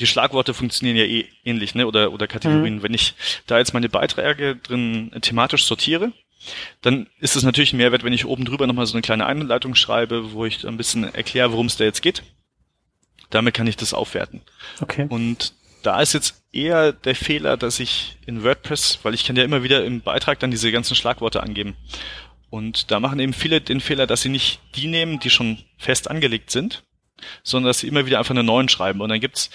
die 0.00 0.06
Schlagworte 0.06 0.54
funktionieren 0.54 0.96
ja 0.96 1.04
eh 1.04 1.26
ähnlich, 1.44 1.74
ne? 1.74 1.86
Oder, 1.86 2.12
oder 2.12 2.26
Kategorien. 2.26 2.76
Mhm. 2.76 2.82
Wenn 2.82 2.94
ich 2.94 3.14
da 3.46 3.58
jetzt 3.58 3.74
meine 3.74 3.88
Beiträge 3.88 4.56
drin 4.56 5.10
thematisch 5.20 5.64
sortiere, 5.64 6.12
dann 6.82 7.08
ist 7.18 7.36
es 7.36 7.42
natürlich 7.42 7.72
ein 7.72 7.78
Mehrwert, 7.78 8.04
wenn 8.04 8.12
ich 8.12 8.26
oben 8.26 8.44
drüber 8.44 8.66
nochmal 8.66 8.86
so 8.86 8.94
eine 8.94 9.02
kleine 9.02 9.26
Einleitung 9.26 9.74
schreibe, 9.74 10.32
wo 10.32 10.44
ich 10.44 10.66
ein 10.66 10.76
bisschen 10.76 11.12
erkläre, 11.14 11.52
worum 11.52 11.66
es 11.66 11.76
da 11.76 11.84
jetzt 11.84 12.02
geht. 12.02 12.22
Damit 13.30 13.54
kann 13.54 13.66
ich 13.66 13.76
das 13.76 13.92
aufwerten. 13.92 14.40
Okay. 14.80 15.06
Und 15.08 15.52
da 15.88 16.02
ist 16.02 16.12
jetzt 16.12 16.42
eher 16.52 16.92
der 16.92 17.14
Fehler, 17.14 17.56
dass 17.56 17.80
ich 17.80 18.18
in 18.26 18.44
WordPress, 18.44 18.98
weil 19.04 19.14
ich 19.14 19.24
kann 19.24 19.36
ja 19.36 19.42
immer 19.42 19.62
wieder 19.62 19.86
im 19.86 20.02
Beitrag 20.02 20.38
dann 20.38 20.50
diese 20.50 20.70
ganzen 20.70 20.94
Schlagworte 20.94 21.42
angeben. 21.42 21.76
Und 22.50 22.90
da 22.90 23.00
machen 23.00 23.18
eben 23.20 23.32
viele 23.32 23.62
den 23.62 23.80
Fehler, 23.80 24.06
dass 24.06 24.20
sie 24.20 24.28
nicht 24.28 24.60
die 24.74 24.86
nehmen, 24.86 25.18
die 25.18 25.30
schon 25.30 25.56
fest 25.78 26.10
angelegt 26.10 26.50
sind, 26.50 26.84
sondern 27.42 27.70
dass 27.70 27.78
sie 27.78 27.88
immer 27.88 28.04
wieder 28.04 28.18
einfach 28.18 28.34
einen 28.34 28.44
neuen 28.44 28.68
schreiben. 28.68 29.00
Und 29.00 29.08
dann 29.08 29.18
gibt's 29.18 29.48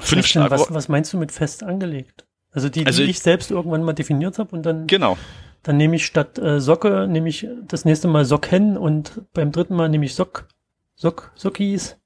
fünf 0.00 0.26
Schlagworte. 0.26 0.70
Was, 0.70 0.74
was 0.74 0.88
meinst 0.88 1.12
du 1.12 1.18
mit 1.18 1.30
fest 1.30 1.62
angelegt? 1.62 2.26
Also 2.50 2.68
die, 2.68 2.80
die 2.80 2.86
also 2.86 3.04
ich 3.04 3.20
selbst 3.20 3.52
irgendwann 3.52 3.84
mal 3.84 3.92
definiert 3.92 4.40
habe 4.40 4.56
und 4.56 4.66
dann. 4.66 4.88
Genau. 4.88 5.16
Dann 5.62 5.76
nehme 5.76 5.94
ich 5.94 6.04
statt 6.04 6.36
äh, 6.38 6.60
Socke, 6.60 7.06
nehme 7.08 7.28
ich 7.28 7.46
das 7.62 7.84
nächste 7.84 8.08
Mal 8.08 8.24
Socken 8.24 8.76
und 8.76 9.22
beim 9.34 9.52
dritten 9.52 9.76
Mal 9.76 9.88
nehme 9.88 10.04
ich 10.04 10.16
Sock, 10.16 10.48
Sock, 10.96 11.30
Sockis. 11.36 11.96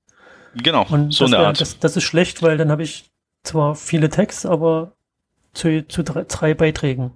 Genau, 0.54 0.86
und 0.88 1.12
so 1.12 1.24
eine 1.26 1.38
wär, 1.38 1.46
Art. 1.48 1.60
Das, 1.60 1.78
das 1.78 1.96
ist 1.96 2.04
schlecht, 2.04 2.42
weil 2.42 2.56
dann 2.56 2.70
habe 2.70 2.82
ich 2.82 3.04
zwar 3.42 3.74
viele 3.74 4.08
Tags, 4.10 4.44
aber 4.44 4.92
zu, 5.52 5.86
zu 5.86 6.02
drei, 6.02 6.24
drei 6.24 6.54
Beiträgen. 6.54 7.12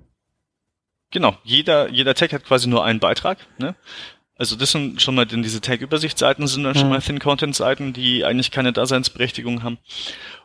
Genau, 1.10 1.36
jeder, 1.44 1.88
jeder 1.90 2.14
Tag 2.14 2.32
hat 2.32 2.44
quasi 2.44 2.68
nur 2.68 2.84
einen 2.84 2.98
Beitrag. 2.98 3.38
Ne? 3.58 3.76
Also 4.36 4.56
das 4.56 4.72
sind 4.72 5.00
schon 5.00 5.14
mal, 5.14 5.26
denn 5.26 5.42
diese 5.42 5.60
Tag-Übersichtsseiten 5.60 6.46
sind 6.46 6.64
dann 6.64 6.74
schon 6.74 6.84
mhm. 6.84 6.94
mal 6.94 7.00
Thin-Content-Seiten, 7.00 7.92
die 7.92 8.24
eigentlich 8.24 8.50
keine 8.50 8.72
Daseinsberechtigung 8.72 9.62
haben. 9.62 9.78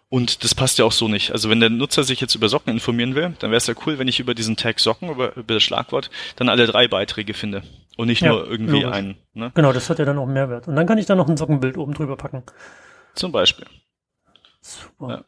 Und 0.10 0.43
das 0.43 0.56
passt 0.56 0.80
ja 0.80 0.86
auch 0.86 0.91
so 0.91 1.08
nicht. 1.08 1.32
Also 1.32 1.52
wenn 1.52 1.60
der 1.60 1.69
Nutzer 1.69 2.04
sich 2.04 2.19
jetzt 2.19 2.34
über 2.34 2.50
Socken 2.50 2.74
informieren 2.74 3.13
will, 3.13 3.36
dann 3.39 3.52
wäre 3.52 3.58
es 3.58 3.67
ja 3.67 3.76
cool, 3.86 4.00
wenn 4.00 4.08
ich 4.08 4.19
über 4.19 4.34
diesen 4.34 4.56
Tag 4.56 4.80
Socken, 4.80 5.10
über, 5.10 5.36
über 5.36 5.54
das 5.54 5.63
Schlagwort, 5.63 6.10
dann 6.36 6.50
alle 6.50 6.65
drei 6.65 6.88
Beiträge 6.88 7.36
finde. 7.36 7.62
Und 7.95 8.08
nicht 8.08 8.22
ja, 8.22 8.30
nur 8.30 8.50
irgendwie 8.50 8.82
logisch. 8.82 8.91
einen. 8.91 9.17
Ne? 9.34 9.52
Genau, 9.54 9.72
das 9.72 9.89
hat 9.89 10.00
ja 10.00 10.06
dann 10.06 10.17
auch 10.17 10.26
Mehrwert. 10.26 10.67
Und 10.67 10.76
dann 10.76 10.88
kann 10.88 10.98
ich 10.98 11.06
da 11.06 11.13
noch 11.13 11.30
ein 11.30 11.38
Sockenbild 11.38 11.78
oben 11.78 11.93
drüber 11.93 12.17
packen. 12.17 12.43
Zum 13.13 13.32
Beispiel. 13.32 13.67
Super. 14.62 15.10
Ja. 15.10 15.24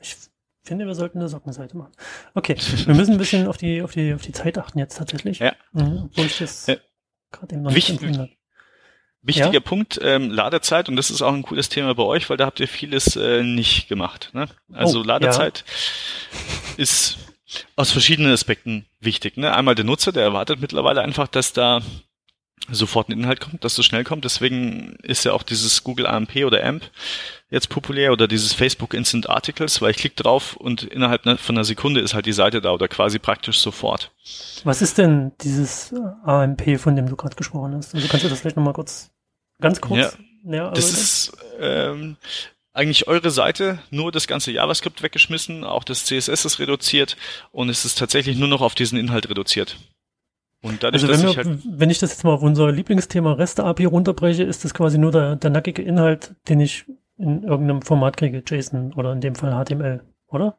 Ich 0.00 0.16
finde, 0.64 0.86
wir 0.86 0.94
sollten 0.94 1.18
eine 1.18 1.28
Sockenseite 1.28 1.76
machen. 1.76 1.92
Okay, 2.34 2.56
wir 2.86 2.94
müssen 2.94 3.12
ein 3.12 3.18
bisschen 3.18 3.46
auf 3.46 3.58
die, 3.58 3.80
auf 3.82 3.92
die, 3.92 4.12
auf 4.14 4.22
die 4.22 4.32
Zeit 4.32 4.58
achten 4.58 4.78
jetzt 4.80 4.98
tatsächlich. 4.98 5.38
Ja. 5.38 5.54
Mhm, 5.72 6.08
obwohl 6.10 6.26
ich 6.26 6.38
das 6.38 6.66
ja. 6.66 6.76
gerade 7.30 7.54
eben 7.54 7.62
noch 7.62 7.74
Wichtig, 7.74 8.00
nicht 8.00 8.39
Wichtiger 9.22 9.52
ja? 9.52 9.60
Punkt, 9.60 10.00
ähm, 10.02 10.30
Ladezeit, 10.30 10.88
und 10.88 10.96
das 10.96 11.10
ist 11.10 11.20
auch 11.20 11.32
ein 11.32 11.42
cooles 11.42 11.68
Thema 11.68 11.94
bei 11.94 12.02
euch, 12.02 12.30
weil 12.30 12.38
da 12.38 12.46
habt 12.46 12.58
ihr 12.60 12.68
vieles 12.68 13.16
äh, 13.16 13.42
nicht 13.42 13.88
gemacht. 13.88 14.30
Ne? 14.32 14.48
Also 14.72 15.00
oh, 15.00 15.02
Ladezeit 15.02 15.64
ja. 15.66 16.82
ist 16.82 17.18
aus 17.76 17.90
verschiedenen 17.90 18.32
Aspekten 18.32 18.86
wichtig. 19.00 19.36
Ne? 19.36 19.54
Einmal 19.54 19.74
der 19.74 19.84
Nutzer, 19.84 20.12
der 20.12 20.22
erwartet 20.22 20.60
mittlerweile 20.60 21.02
einfach, 21.02 21.28
dass 21.28 21.52
da 21.52 21.82
sofort 22.70 23.08
ein 23.08 23.12
Inhalt 23.12 23.40
kommt, 23.40 23.64
dass 23.64 23.74
das 23.74 23.84
schnell 23.84 24.04
kommt. 24.04 24.24
Deswegen 24.24 24.96
ist 25.02 25.24
ja 25.24 25.32
auch 25.32 25.42
dieses 25.42 25.82
Google 25.82 26.06
AMP 26.06 26.36
oder 26.44 26.64
AMP 26.64 26.90
jetzt 27.50 27.68
populär 27.68 28.12
oder 28.12 28.28
dieses 28.28 28.52
Facebook 28.52 28.94
Instant 28.94 29.28
Articles, 29.28 29.82
weil 29.82 29.90
ich 29.90 29.96
klicke 29.96 30.22
drauf 30.22 30.56
und 30.56 30.84
innerhalb 30.84 31.22
von 31.40 31.56
einer 31.56 31.64
Sekunde 31.64 32.00
ist 32.00 32.14
halt 32.14 32.26
die 32.26 32.32
Seite 32.32 32.60
da 32.60 32.72
oder 32.72 32.88
quasi 32.88 33.18
praktisch 33.18 33.58
sofort. 33.58 34.12
Was 34.64 34.82
ist 34.82 34.98
denn 34.98 35.32
dieses 35.40 35.92
AMP, 36.24 36.78
von 36.78 36.94
dem 36.96 37.08
du 37.08 37.16
gerade 37.16 37.36
gesprochen 37.36 37.74
hast? 37.74 37.94
Also 37.94 38.06
kannst 38.08 38.24
du 38.24 38.28
das 38.28 38.40
vielleicht 38.40 38.56
nochmal 38.56 38.74
kurz, 38.74 39.10
ganz 39.60 39.80
kurz 39.80 40.00
ja, 40.00 40.10
näher 40.42 40.70
Das 40.70 40.92
ist 40.92 41.32
ähm, 41.58 42.16
eigentlich 42.72 43.08
eure 43.08 43.30
Seite, 43.30 43.80
nur 43.90 44.12
das 44.12 44.28
ganze 44.28 44.52
JavaScript 44.52 45.02
weggeschmissen, 45.02 45.64
auch 45.64 45.82
das 45.82 46.04
CSS 46.04 46.44
ist 46.44 46.58
reduziert 46.60 47.16
und 47.50 47.68
es 47.68 47.84
ist 47.84 47.98
tatsächlich 47.98 48.36
nur 48.36 48.48
noch 48.48 48.60
auf 48.60 48.76
diesen 48.76 48.98
Inhalt 48.98 49.28
reduziert. 49.28 49.76
Und 50.62 50.82
dadurch, 50.82 51.02
also 51.04 51.14
wenn, 51.14 51.28
wir, 51.28 51.36
halt 51.36 51.58
wenn 51.64 51.90
ich 51.90 51.98
das 51.98 52.10
jetzt 52.10 52.24
mal 52.24 52.34
auf 52.34 52.42
unser 52.42 52.70
Lieblingsthema 52.70 53.32
REST-API 53.32 53.86
runterbreche, 53.86 54.42
ist 54.42 54.64
das 54.64 54.74
quasi 54.74 54.98
nur 54.98 55.10
der, 55.10 55.36
der 55.36 55.50
nackige 55.50 55.82
Inhalt, 55.82 56.34
den 56.48 56.60
ich 56.60 56.84
in 57.16 57.42
irgendeinem 57.44 57.82
Format 57.82 58.16
kriege, 58.16 58.42
JSON 58.46 58.92
oder 58.94 59.12
in 59.12 59.20
dem 59.20 59.34
Fall 59.34 59.52
HTML, 59.52 60.02
oder? 60.28 60.58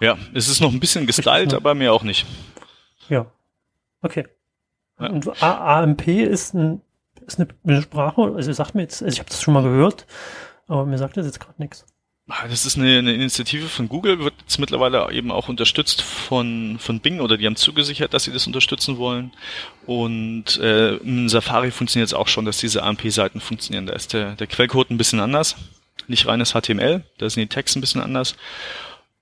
ja, 0.00 0.16
es 0.34 0.48
ist 0.48 0.60
noch 0.60 0.72
ein 0.72 0.80
bisschen 0.80 1.06
gestylt, 1.06 1.54
aber 1.54 1.74
mehr 1.74 1.92
auch 1.92 2.04
nicht. 2.04 2.26
Ja. 3.08 3.26
Okay. 4.02 4.26
Ja. 4.98 5.08
Und 5.08 5.42
AMP 5.42 6.06
ist, 6.08 6.54
ein, 6.54 6.80
ist 7.26 7.40
eine 7.40 7.82
Sprache, 7.82 8.22
also 8.34 8.52
sagt 8.52 8.74
mir 8.74 8.82
jetzt, 8.82 9.02
also 9.02 9.12
ich 9.12 9.18
habe 9.18 9.28
das 9.28 9.42
schon 9.42 9.54
mal 9.54 9.62
gehört, 9.62 10.06
aber 10.68 10.86
mir 10.86 10.98
sagt 10.98 11.16
das 11.16 11.26
jetzt 11.26 11.40
gerade 11.40 11.60
nichts. 11.60 11.84
Ah, 12.32 12.46
das 12.46 12.64
ist 12.64 12.78
eine, 12.78 12.98
eine 12.98 13.12
Initiative 13.12 13.66
von 13.66 13.88
Google, 13.88 14.20
wird 14.20 14.34
jetzt 14.42 14.60
mittlerweile 14.60 15.10
eben 15.10 15.32
auch 15.32 15.48
unterstützt 15.48 16.00
von, 16.00 16.78
von 16.78 17.00
Bing 17.00 17.18
oder 17.18 17.36
die 17.36 17.44
haben 17.44 17.56
zugesichert, 17.56 18.14
dass 18.14 18.22
sie 18.22 18.32
das 18.32 18.46
unterstützen 18.46 18.98
wollen. 18.98 19.32
Und 19.84 20.56
äh, 20.58 20.94
in 20.98 21.28
Safari 21.28 21.72
funktioniert 21.72 22.06
es 22.06 22.14
auch 22.14 22.28
schon, 22.28 22.44
dass 22.44 22.58
diese 22.58 22.84
AMP-Seiten 22.84 23.40
funktionieren. 23.40 23.86
Da 23.86 23.94
ist 23.94 24.12
der, 24.12 24.36
der 24.36 24.46
Quellcode 24.46 24.90
ein 24.90 24.96
bisschen 24.96 25.18
anders, 25.18 25.56
nicht 26.06 26.28
reines 26.28 26.52
HTML, 26.52 27.02
da 27.18 27.28
sind 27.28 27.40
die 27.40 27.48
Texte 27.48 27.80
ein 27.80 27.80
bisschen 27.80 28.00
anders. 28.00 28.36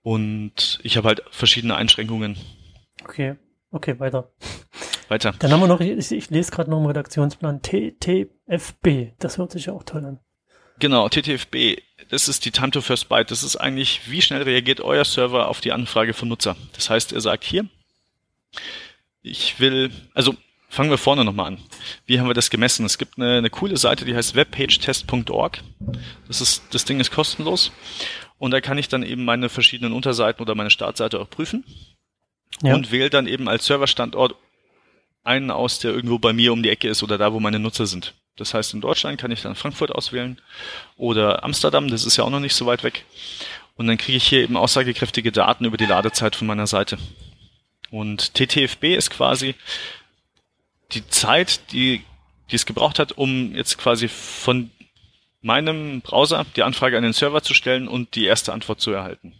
Und 0.02 0.78
ich 0.82 0.98
habe 0.98 1.08
halt 1.08 1.22
verschiedene 1.30 1.76
Einschränkungen. 1.76 2.36
Okay, 3.04 3.36
okay, 3.70 3.98
weiter. 3.98 4.30
Weiter. 5.08 5.34
Dann 5.38 5.50
haben 5.50 5.60
wir 5.60 5.66
noch, 5.66 5.80
ich, 5.80 6.12
ich 6.12 6.28
lese 6.28 6.50
gerade 6.50 6.70
noch 6.70 6.78
im 6.78 6.86
Redaktionsplan, 6.86 7.62
TTFB, 7.62 9.14
das 9.18 9.38
hört 9.38 9.52
sich 9.52 9.66
ja 9.66 9.72
auch 9.72 9.84
toll 9.84 10.04
an. 10.04 10.20
Genau, 10.78 11.08
TTFB, 11.08 11.82
das 12.08 12.28
ist 12.28 12.44
die 12.44 12.50
Time 12.50 12.70
to 12.70 12.80
First 12.80 13.08
Byte. 13.08 13.30
Das 13.30 13.42
ist 13.42 13.56
eigentlich, 13.56 14.02
wie 14.06 14.22
schnell 14.22 14.42
reagiert 14.42 14.80
euer 14.80 15.04
Server 15.04 15.48
auf 15.48 15.60
die 15.60 15.72
Anfrage 15.72 16.14
von 16.14 16.28
Nutzer. 16.28 16.56
Das 16.74 16.90
heißt, 16.90 17.12
er 17.12 17.20
sagt 17.20 17.44
hier, 17.44 17.66
ich 19.22 19.58
will, 19.60 19.90
also 20.14 20.36
fangen 20.68 20.90
wir 20.90 20.98
vorne 20.98 21.24
nochmal 21.24 21.46
an. 21.46 21.58
Wie 22.06 22.20
haben 22.20 22.28
wir 22.28 22.34
das 22.34 22.50
gemessen? 22.50 22.86
Es 22.86 22.98
gibt 22.98 23.18
eine, 23.18 23.38
eine 23.38 23.50
coole 23.50 23.76
Seite, 23.76 24.04
die 24.04 24.14
heißt 24.14 24.34
webpagetest.org. 24.34 25.62
Das 26.26 26.40
ist, 26.40 26.62
das 26.70 26.84
Ding 26.84 27.00
ist 27.00 27.10
kostenlos. 27.10 27.72
Und 28.38 28.52
da 28.52 28.60
kann 28.60 28.78
ich 28.78 28.88
dann 28.88 29.02
eben 29.02 29.24
meine 29.24 29.48
verschiedenen 29.48 29.92
Unterseiten 29.92 30.40
oder 30.40 30.54
meine 30.54 30.70
Startseite 30.70 31.18
auch 31.20 31.28
prüfen. 31.28 31.64
Ja. 32.62 32.74
Und 32.74 32.92
wähle 32.92 33.10
dann 33.10 33.26
eben 33.26 33.48
als 33.48 33.66
Serverstandort 33.66 34.34
einen 35.24 35.50
aus, 35.50 35.80
der 35.80 35.92
irgendwo 35.92 36.18
bei 36.18 36.32
mir 36.32 36.52
um 36.52 36.62
die 36.62 36.70
Ecke 36.70 36.88
ist 36.88 37.02
oder 37.02 37.18
da, 37.18 37.32
wo 37.32 37.40
meine 37.40 37.58
Nutzer 37.58 37.86
sind. 37.86 38.14
Das 38.38 38.54
heißt, 38.54 38.74
in 38.74 38.80
Deutschland 38.80 39.20
kann 39.20 39.30
ich 39.30 39.42
dann 39.42 39.54
Frankfurt 39.54 39.92
auswählen 39.92 40.40
oder 40.96 41.44
Amsterdam, 41.44 41.88
das 41.88 42.04
ist 42.04 42.16
ja 42.16 42.24
auch 42.24 42.30
noch 42.30 42.40
nicht 42.40 42.54
so 42.54 42.66
weit 42.66 42.82
weg. 42.84 43.04
Und 43.76 43.86
dann 43.86 43.98
kriege 43.98 44.16
ich 44.16 44.26
hier 44.26 44.42
eben 44.42 44.56
aussagekräftige 44.56 45.30
Daten 45.30 45.64
über 45.64 45.76
die 45.76 45.86
Ladezeit 45.86 46.34
von 46.34 46.46
meiner 46.46 46.66
Seite. 46.66 46.98
Und 47.90 48.34
TTFB 48.34 48.96
ist 48.96 49.10
quasi 49.10 49.54
die 50.92 51.06
Zeit, 51.08 51.72
die, 51.72 52.02
die 52.50 52.56
es 52.56 52.66
gebraucht 52.66 52.98
hat, 52.98 53.12
um 53.12 53.54
jetzt 53.54 53.78
quasi 53.78 54.08
von 54.08 54.70
meinem 55.40 56.00
Browser 56.00 56.44
die 56.56 56.62
Anfrage 56.62 56.96
an 56.96 57.02
den 57.02 57.12
Server 57.12 57.42
zu 57.42 57.54
stellen 57.54 57.88
und 57.88 58.14
die 58.14 58.24
erste 58.24 58.52
Antwort 58.52 58.80
zu 58.80 58.90
erhalten. 58.90 59.34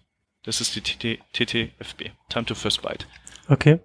Das 0.45 0.61
ist 0.61 0.77
die 0.77 0.81
TT, 0.81 1.21
TTFB, 1.33 2.11
Time 2.29 2.47
to 2.47 2.55
First 2.55 2.83
Byte. 2.83 3.07
Okay. 3.49 3.81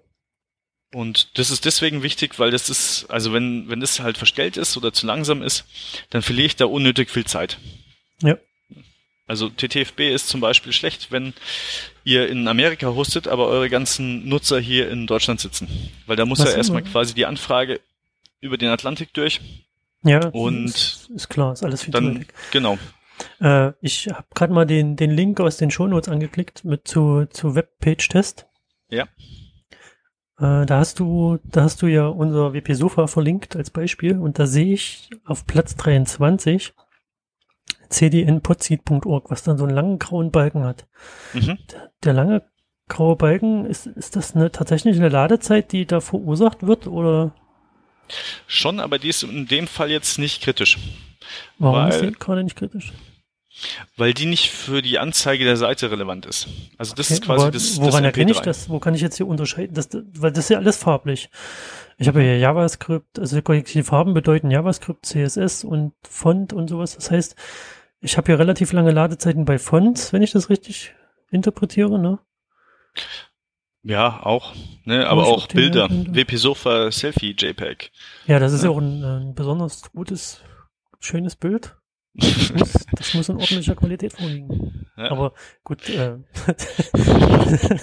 Und 0.94 1.38
das 1.38 1.50
ist 1.50 1.64
deswegen 1.64 2.04
wichtig, 2.04 2.38
weil 2.38 2.52
das 2.52 2.70
ist, 2.70 3.06
also 3.10 3.32
wenn, 3.32 3.68
wenn 3.68 3.80
das 3.80 3.98
halt 3.98 4.16
verstellt 4.16 4.56
ist 4.56 4.76
oder 4.76 4.92
zu 4.92 5.06
langsam 5.06 5.42
ist, 5.42 5.64
dann 6.10 6.22
verliere 6.22 6.46
ich 6.46 6.56
da 6.56 6.66
unnötig 6.66 7.10
viel 7.10 7.24
Zeit. 7.24 7.58
Ja. 8.22 8.38
Also 9.26 9.48
TTFB 9.48 10.00
ist 10.00 10.28
zum 10.28 10.40
Beispiel 10.40 10.72
schlecht, 10.72 11.10
wenn 11.10 11.32
ihr 12.04 12.28
in 12.28 12.46
Amerika 12.46 12.86
hostet, 12.88 13.26
aber 13.26 13.48
eure 13.48 13.70
ganzen 13.70 14.28
Nutzer 14.28 14.60
hier 14.60 14.88
in 14.88 15.08
Deutschland 15.08 15.40
sitzen. 15.40 15.68
Weil 16.06 16.14
da 16.14 16.26
muss 16.26 16.38
Was 16.38 16.52
ja 16.52 16.58
erstmal 16.58 16.82
quasi 16.82 17.12
die 17.12 17.26
Anfrage 17.26 17.80
über 18.40 18.56
den 18.56 18.68
Atlantik 18.68 19.12
durch. 19.14 19.40
Ja, 20.04 20.28
und 20.28 20.66
ist, 20.66 21.10
ist 21.12 21.28
klar, 21.28 21.54
ist 21.54 21.64
alles 21.64 21.82
viel 21.82 21.92
dann, 21.92 22.20
zu 22.20 22.26
Genau. 22.52 22.78
Äh, 23.40 23.72
ich 23.80 24.06
habe 24.08 24.26
gerade 24.32 24.52
mal 24.52 24.66
den, 24.66 24.94
den 24.94 25.10
Link 25.10 25.40
aus 25.40 25.56
den 25.56 25.72
Shownotes 25.72 26.08
angeklickt 26.08 26.64
mit 26.64 26.86
zu, 26.86 27.26
zu 27.30 27.56
Webpage-Test. 27.56 28.46
Ja. 28.90 29.08
Äh, 30.38 30.66
da 30.66 30.78
hast 30.78 30.98
du, 30.98 31.38
da 31.44 31.62
hast 31.62 31.82
du 31.82 31.86
ja 31.86 32.06
unser 32.06 32.52
WP 32.52 32.74
Sofa 32.74 33.06
verlinkt 33.06 33.56
als 33.56 33.70
Beispiel 33.70 34.18
und 34.18 34.38
da 34.38 34.46
sehe 34.46 34.74
ich 34.74 35.10
auf 35.24 35.46
Platz 35.46 35.76
23 35.76 36.74
cdnpodseed.org, 37.88 39.30
was 39.30 39.44
dann 39.44 39.58
so 39.58 39.64
einen 39.64 39.74
langen 39.74 39.98
grauen 39.98 40.30
Balken 40.32 40.64
hat. 40.64 40.86
Mhm. 41.32 41.58
Der, 41.70 41.92
der, 42.02 42.12
lange 42.12 42.42
graue 42.88 43.16
Balken, 43.16 43.66
ist, 43.66 43.86
ist 43.86 44.16
das 44.16 44.34
eine, 44.34 44.50
tatsächlich 44.50 44.96
eine 44.96 45.08
Ladezeit, 45.08 45.70
die 45.72 45.86
da 45.86 46.00
verursacht 46.00 46.66
wird 46.66 46.86
oder? 46.86 47.34
Schon, 48.46 48.80
aber 48.80 48.98
die 48.98 49.08
ist 49.08 49.22
in 49.22 49.46
dem 49.46 49.66
Fall 49.66 49.90
jetzt 49.90 50.18
nicht 50.18 50.42
kritisch. 50.42 50.78
Warum 51.58 51.78
weil, 51.78 51.90
ist 51.90 52.00
die 52.02 52.12
gerade 52.12 52.42
nicht 52.42 52.56
kritisch? 52.56 52.92
Weil 53.96 54.14
die 54.14 54.26
nicht 54.26 54.50
für 54.50 54.82
die 54.82 54.98
Anzeige 54.98 55.44
der 55.44 55.56
Seite 55.56 55.90
relevant 55.90 56.26
ist. 56.26 56.48
Also 56.76 56.94
das 56.94 57.06
okay, 57.06 57.14
ist 57.14 57.24
quasi 57.24 57.50
das. 57.50 57.76
Woran 57.76 58.02
das 58.02 58.02
erkenne 58.02 58.32
ich 58.32 58.40
das? 58.40 58.68
Wo 58.68 58.80
kann 58.80 58.94
ich 58.94 59.00
jetzt 59.00 59.16
hier 59.16 59.26
unterscheiden? 59.26 59.74
Das, 59.74 59.88
weil 59.92 60.32
das 60.32 60.44
ist 60.44 60.50
ja 60.50 60.58
alles 60.58 60.76
farblich. 60.76 61.30
Ich 61.96 62.08
habe 62.08 62.20
hier 62.20 62.38
JavaScript, 62.38 63.18
also 63.18 63.40
die 63.40 63.82
Farben 63.82 64.14
bedeuten 64.14 64.50
JavaScript, 64.50 65.06
CSS 65.06 65.64
und 65.64 65.92
Font 66.02 66.52
und 66.52 66.68
sowas. 66.68 66.96
Das 66.96 67.10
heißt, 67.10 67.36
ich 68.00 68.16
habe 68.16 68.26
hier 68.26 68.38
relativ 68.38 68.72
lange 68.72 68.90
Ladezeiten 68.90 69.44
bei 69.44 69.58
Fonts, 69.58 70.12
wenn 70.12 70.22
ich 70.22 70.32
das 70.32 70.50
richtig 70.50 70.92
interpretiere, 71.30 71.98
ne? 71.98 72.18
Ja, 73.82 74.22
auch. 74.22 74.54
Ne, 74.84 75.06
aber 75.06 75.26
auch 75.26 75.46
Bilder. 75.46 75.88
WP 75.90 76.36
Sofa 76.36 76.90
Selfie 76.90 77.36
JPEG. 77.38 77.92
Ja, 78.26 78.38
das 78.38 78.52
ist 78.52 78.64
ja, 78.64 78.70
auch 78.70 78.78
ein, 78.78 79.04
ein, 79.04 79.34
besonders 79.34 79.92
gutes, 79.92 80.42
schönes 81.00 81.36
Bild. 81.36 81.76
Das 82.14 82.52
muss, 82.52 82.72
das 82.92 83.14
muss 83.14 83.28
in 83.28 83.36
ordentlicher 83.36 83.74
Qualität 83.74 84.12
vorliegen. 84.12 84.86
Ja. 84.96 85.10
Aber 85.10 85.34
gut, 85.64 85.88
äh, 85.88 86.18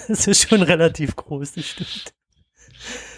das 0.08 0.26
ist 0.26 0.48
schon 0.48 0.62
relativ 0.62 1.16
groß, 1.16 1.52
das 1.52 1.66
stimmt. 1.66 2.14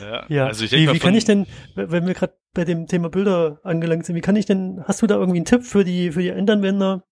Ja, 0.01 0.27
ja. 0.29 0.47
also 0.47 0.65
ich 0.65 0.73
wie, 0.73 0.93
wie 0.93 0.99
kann 0.99 1.15
ich 1.15 1.25
denn, 1.25 1.47
wenn 1.75 2.07
wir 2.07 2.15
gerade 2.15 2.37
bei 2.53 2.65
dem 2.65 2.87
Thema 2.87 3.09
Bilder 3.09 3.61
angelangt 3.63 4.05
sind, 4.05 4.17
wie 4.17 4.21
kann 4.21 4.37
ich 4.37 4.45
denn, 4.45 4.83
hast 4.85 5.01
du 5.01 5.07
da 5.07 5.15
irgendwie 5.15 5.39
einen 5.39 5.47
Tipp 5.47 5.65
für 5.65 5.85
die, 5.85 6.13
für 6.13 6.21
die 6.21 6.29
Endanwender, 6.29 7.05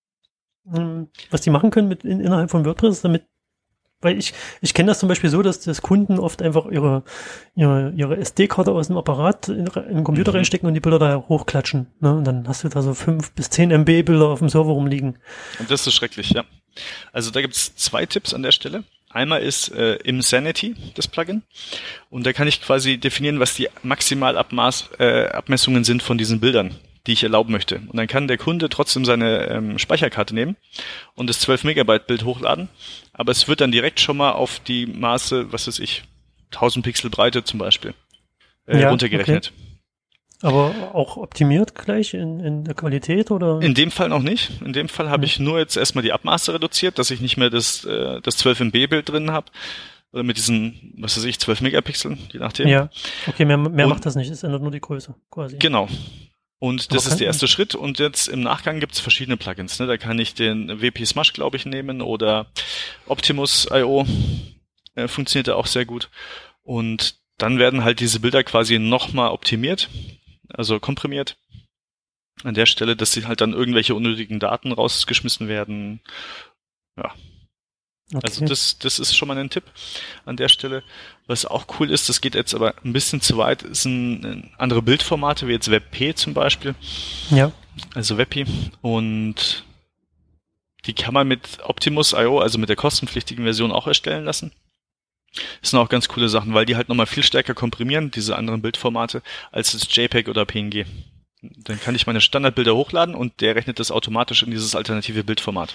hm, 0.66 1.09
was 1.30 1.40
die 1.40 1.50
machen 1.50 1.70
können 1.70 1.88
mit 1.88 2.05
in, 2.05 2.20
innerhalb 2.20 2.50
von 2.50 2.64
WordPress, 2.64 3.03
damit 3.03 3.26
weil 4.03 4.18
ich, 4.18 4.34
ich 4.61 4.74
kenne 4.74 4.88
das 4.88 4.98
zum 4.98 5.09
Beispiel 5.09 5.30
so, 5.30 5.42
dass 5.42 5.61
das 5.61 5.82
Kunden 5.82 6.18
oft 6.18 6.42
einfach 6.42 6.66
ihre, 6.66 7.03
ihre, 7.55 7.92
ihre 7.96 8.16
SD-Karte 8.18 8.72
aus 8.72 8.88
dem 8.88 8.96
Apparat 8.96 9.48
in, 9.48 9.66
in 9.66 9.94
den 9.96 10.05
Computer 10.05 10.32
mhm. 10.32 10.36
reinstecken 10.36 10.68
und 10.68 10.74
die 10.74 10.80
Bilder 10.80 10.98
da 10.98 11.24
hochklatschen. 11.28 11.86
Ne? 12.00 12.14
Und 12.14 12.24
dann 12.24 12.46
hast 12.46 12.64
du 12.64 12.68
da 12.68 12.82
so 12.82 12.94
fünf 12.94 13.32
bis 13.32 13.50
zehn 13.50 13.70
MB 13.70 14.05
Bilder 14.05 14.28
auf 14.28 14.40
dem 14.40 14.48
Server 14.48 14.72
rumliegen. 14.72 15.18
Und 15.59 15.70
das 15.70 15.86
ist 15.86 15.94
schrecklich, 15.94 16.30
ja. 16.30 16.44
Also 17.12 17.30
da 17.30 17.40
gibt's 17.40 17.74
zwei 17.76 18.07
Tipps 18.07 18.34
an 18.34 18.42
der 18.42 18.53
Stelle. 18.53 18.84
Einmal 19.11 19.42
ist 19.42 19.70
äh, 19.72 19.96
Insanity, 19.96 20.74
das 20.94 21.07
Plugin. 21.07 21.42
Und 22.09 22.24
da 22.24 22.32
kann 22.32 22.48
ich 22.48 22.62
quasi 22.62 22.96
definieren, 22.96 23.40
was 23.40 23.55
die 23.55 23.68
Maximalabmaß, 23.82 24.90
äh, 24.98 25.26
Abmessungen 25.26 25.84
sind 25.84 26.03
von 26.03 26.16
diesen 26.16 26.40
Bildern, 26.40 26.74
die 27.07 27.12
ich 27.12 27.22
erlauben 27.22 27.53
möchte. 27.53 27.76
Und 27.76 27.96
dann 27.96 28.07
kann 28.07 28.28
der 28.28 28.38
Kunde 28.38 28.68
trotzdem 28.68 29.05
seine 29.05 29.48
ähm, 29.48 29.78
Speicherkarte 29.78 30.34
nehmen 30.34 30.57
und 31.14 31.28
das 31.28 31.40
12 31.40 31.64
Megabyte 31.64 32.07
Bild 32.07 32.24
hochladen. 32.24 32.68
Aber 33.12 33.32
es 33.32 33.48
wird 33.48 33.61
dann 33.61 33.72
direkt 33.72 34.00
schon 34.00 34.16
mal 34.16 34.32
auf 34.32 34.61
die 34.61 34.86
Maße, 34.86 35.53
was 35.53 35.66
weiß 35.66 35.80
ich, 35.80 36.05
1000 36.53 36.84
Pixel 36.84 37.11
Breite 37.11 37.44
zum 37.44 37.59
Beispiel, 37.59 37.94
äh, 38.66 38.80
ja, 38.80 38.90
runtergerechnet. 38.90 39.53
Okay. 39.53 39.72
Aber 40.42 40.94
auch 40.94 41.16
optimiert 41.16 41.74
gleich 41.76 42.14
in, 42.14 42.40
in 42.40 42.64
der 42.64 42.74
Qualität 42.74 43.30
oder? 43.30 43.61
In 43.62 43.74
dem 43.74 43.92
Fall 43.92 44.09
noch 44.09 44.22
nicht. 44.22 44.61
In 44.64 44.72
dem 44.72 44.88
Fall 44.88 45.09
habe 45.09 45.18
mhm. 45.18 45.24
ich 45.24 45.38
nur 45.38 45.59
jetzt 45.59 45.76
erstmal 45.76 46.03
die 46.03 46.12
Abmaße 46.12 46.53
reduziert, 46.53 46.98
dass 46.98 47.12
ich 47.12 47.20
nicht 47.20 47.36
mehr 47.36 47.48
das, 47.48 47.84
äh, 47.84 48.20
das 48.20 48.38
12 48.38 48.61
MB 48.61 48.86
Bild 48.88 49.09
drin 49.09 49.30
habe. 49.30 49.46
Oder 50.12 50.24
mit 50.24 50.36
diesen, 50.36 50.94
was 50.98 51.16
weiß 51.16 51.24
ich, 51.24 51.38
12 51.38 51.62
Megapixeln, 51.62 52.18
je 52.32 52.40
nachdem. 52.40 52.68
Ja. 52.68 52.90
Okay, 53.26 53.44
mehr, 53.44 53.57
mehr 53.57 53.86
macht 53.86 54.05
das 54.05 54.14
nicht. 54.14 54.30
Es 54.30 54.42
ändert 54.42 54.62
nur 54.62 54.70
die 54.70 54.80
Größe 54.80 55.14
quasi. 55.30 55.57
Genau. 55.59 55.88
Und 56.62 56.94
das 56.94 57.06
ist 57.06 57.16
der 57.16 57.26
erste 57.26 57.48
Schritt. 57.48 57.74
Und 57.74 57.98
jetzt 57.98 58.28
im 58.28 58.40
Nachgang 58.40 58.78
gibt 58.78 58.92
es 58.92 59.00
verschiedene 59.00 59.36
Plugins. 59.36 59.78
Ne? 59.80 59.86
Da 59.86 59.96
kann 59.96 60.18
ich 60.18 60.34
den 60.34 60.80
WP 60.80 61.04
Smash, 61.04 61.32
glaube 61.32 61.56
ich, 61.56 61.66
nehmen 61.66 62.00
oder 62.00 62.46
Optimus 63.06 63.66
IO. 63.70 64.06
Äh, 64.94 65.08
funktioniert 65.08 65.48
da 65.48 65.54
auch 65.56 65.66
sehr 65.66 65.84
gut. 65.84 66.08
Und 66.62 67.16
dann 67.38 67.58
werden 67.58 67.82
halt 67.82 67.98
diese 67.98 68.20
Bilder 68.20 68.44
quasi 68.44 68.78
nochmal 68.78 69.30
optimiert 69.30 69.88
also 70.54 70.80
komprimiert. 70.80 71.36
An 72.44 72.54
der 72.54 72.66
Stelle, 72.66 72.96
dass 72.96 73.12
sie 73.12 73.26
halt 73.26 73.40
dann 73.40 73.52
irgendwelche 73.52 73.94
unnötigen 73.94 74.40
Daten 74.40 74.72
rausgeschmissen 74.72 75.48
werden. 75.48 76.00
Ja. 76.96 77.14
Okay. 78.14 78.20
Also 78.24 78.44
das, 78.44 78.78
das 78.78 78.98
ist 78.98 79.16
schon 79.16 79.28
mal 79.28 79.38
ein 79.38 79.50
Tipp 79.50 79.64
an 80.24 80.36
der 80.36 80.48
Stelle. 80.48 80.82
Was 81.26 81.46
auch 81.46 81.66
cool 81.78 81.90
ist, 81.90 82.08
das 82.08 82.20
geht 82.20 82.34
jetzt 82.34 82.54
aber 82.54 82.74
ein 82.84 82.92
bisschen 82.92 83.20
zu 83.20 83.36
weit, 83.38 83.64
sind 83.70 84.50
andere 84.58 84.82
Bildformate, 84.82 85.46
wie 85.46 85.52
jetzt 85.52 85.70
WebP 85.70 86.14
zum 86.14 86.34
Beispiel. 86.34 86.74
Ja. 87.30 87.52
Also 87.94 88.18
WebP. 88.18 88.46
Und 88.80 89.64
die 90.84 90.94
kann 90.94 91.14
man 91.14 91.28
mit 91.28 91.60
Optimus 91.62 92.12
IO, 92.12 92.40
also 92.40 92.58
mit 92.58 92.68
der 92.68 92.76
kostenpflichtigen 92.76 93.44
Version 93.44 93.70
auch 93.70 93.86
erstellen 93.86 94.24
lassen. 94.24 94.52
Das 95.60 95.70
sind 95.70 95.78
auch 95.78 95.88
ganz 95.88 96.08
coole 96.08 96.28
Sachen, 96.28 96.54
weil 96.54 96.66
die 96.66 96.76
halt 96.76 96.88
nochmal 96.88 97.06
viel 97.06 97.22
stärker 97.22 97.54
komprimieren, 97.54 98.10
diese 98.10 98.36
anderen 98.36 98.60
Bildformate, 98.60 99.22
als 99.50 99.72
das 99.72 99.86
JPEG 99.94 100.28
oder 100.28 100.44
PNG. 100.44 100.84
Dann 101.40 101.80
kann 101.80 101.94
ich 101.94 102.06
meine 102.06 102.20
Standardbilder 102.20 102.74
hochladen 102.74 103.14
und 103.14 103.40
der 103.40 103.54
rechnet 103.56 103.80
das 103.80 103.90
automatisch 103.90 104.42
in 104.42 104.50
dieses 104.50 104.74
alternative 104.74 105.24
Bildformat. 105.24 105.74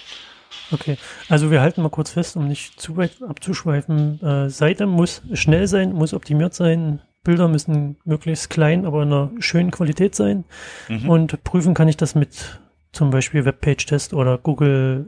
Okay, 0.70 0.98
also 1.28 1.50
wir 1.50 1.60
halten 1.60 1.82
mal 1.82 1.88
kurz 1.88 2.10
fest, 2.10 2.36
um 2.36 2.46
nicht 2.46 2.80
zu 2.80 2.96
weit 2.96 3.22
abzuschweifen. 3.26 4.20
Äh, 4.22 4.50
Seite 4.50 4.86
muss 4.86 5.22
schnell 5.32 5.66
sein, 5.66 5.92
muss 5.92 6.14
optimiert 6.14 6.54
sein. 6.54 7.00
Bilder 7.24 7.48
müssen 7.48 7.96
möglichst 8.04 8.50
klein, 8.50 8.86
aber 8.86 9.02
in 9.02 9.12
einer 9.12 9.30
schönen 9.40 9.70
Qualität 9.70 10.14
sein. 10.14 10.44
Mhm. 10.88 11.08
Und 11.08 11.44
prüfen 11.44 11.74
kann 11.74 11.88
ich 11.88 11.96
das 11.96 12.14
mit 12.14 12.60
zum 12.92 13.10
Beispiel 13.10 13.44
Webpage-Test 13.44 14.14
oder 14.14 14.38
Google 14.38 15.06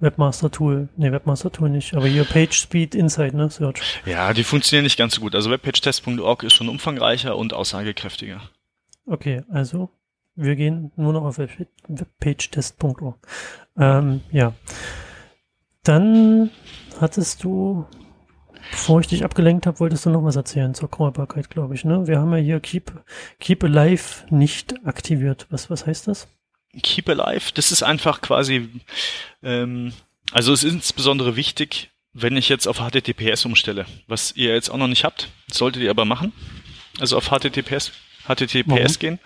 Webmaster 0.00 0.50
Tool. 0.50 0.88
Nee, 0.96 1.12
Webmaster 1.12 1.52
Tool 1.52 1.68
nicht, 1.68 1.94
aber 1.94 2.06
hier 2.06 2.24
PageSpeed 2.24 2.94
Insight, 2.94 3.34
ne? 3.34 3.50
Search. 3.50 4.00
Ja, 4.06 4.32
die 4.32 4.44
funktionieren 4.44 4.84
nicht 4.84 4.98
ganz 4.98 5.14
so 5.14 5.20
gut. 5.20 5.34
Also 5.34 5.50
webpagetest.org 5.50 6.42
ist 6.42 6.54
schon 6.54 6.68
umfangreicher 6.68 7.36
und 7.36 7.52
aussagekräftiger. 7.52 8.40
Okay, 9.06 9.42
also 9.50 9.90
wir 10.36 10.56
gehen 10.56 10.90
nur 10.96 11.12
noch 11.12 11.24
auf 11.24 11.38
webpagetest.org. 11.38 13.18
Ähm, 13.80 14.20
ja. 14.30 14.52
Dann 15.82 16.50
hattest 17.00 17.42
du, 17.42 17.86
bevor 18.70 19.00
ich 19.00 19.06
dich 19.06 19.24
abgelenkt 19.24 19.66
habe, 19.66 19.80
wolltest 19.80 20.04
du 20.04 20.10
noch 20.10 20.22
was 20.22 20.36
erzählen 20.36 20.74
zur 20.74 20.90
Crawlbarkeit, 20.90 21.48
glaube 21.48 21.74
ich, 21.74 21.84
ne? 21.84 22.06
Wir 22.06 22.18
haben 22.18 22.32
ja 22.32 22.38
hier 22.38 22.60
Keep, 22.60 22.92
Keep 23.40 23.64
Alive 23.64 24.26
nicht 24.28 24.74
aktiviert. 24.86 25.46
Was, 25.50 25.70
was 25.70 25.86
heißt 25.86 26.06
das? 26.08 26.28
Keep 26.82 27.08
Alive, 27.08 27.52
das 27.54 27.72
ist 27.72 27.82
einfach 27.82 28.20
quasi, 28.20 28.68
ähm, 29.42 29.92
also 30.30 30.52
es 30.52 30.62
ist 30.62 30.72
insbesondere 30.72 31.34
wichtig, 31.34 31.90
wenn 32.12 32.36
ich 32.36 32.48
jetzt 32.48 32.68
auf 32.68 32.78
HTTPS 32.78 33.44
umstelle, 33.44 33.86
was 34.06 34.32
ihr 34.36 34.54
jetzt 34.54 34.68
auch 34.68 34.76
noch 34.76 34.86
nicht 34.86 35.04
habt, 35.04 35.28
solltet 35.50 35.82
ihr 35.82 35.90
aber 35.90 36.04
machen. 36.04 36.32
Also 37.00 37.16
auf 37.16 37.28
HTTPS, 37.28 37.92
HTTPS 38.26 38.66
Warum? 38.68 38.98
gehen. 38.98 39.18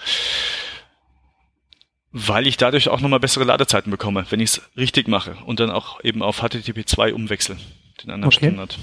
Weil 2.16 2.46
ich 2.46 2.56
dadurch 2.56 2.88
auch 2.88 3.00
nochmal 3.00 3.18
bessere 3.18 3.42
Ladezeiten 3.42 3.90
bekomme, 3.90 4.24
wenn 4.30 4.38
ich 4.38 4.50
es 4.50 4.62
richtig 4.76 5.08
mache 5.08 5.36
und 5.46 5.58
dann 5.58 5.70
auch 5.70 6.02
eben 6.04 6.22
auf 6.22 6.38
HTTP 6.38 6.86
2 6.86 7.12
umwechsel, 7.12 7.56
den 8.04 8.12
anderen 8.12 8.32
okay. 8.32 8.46
Standard. 8.46 8.78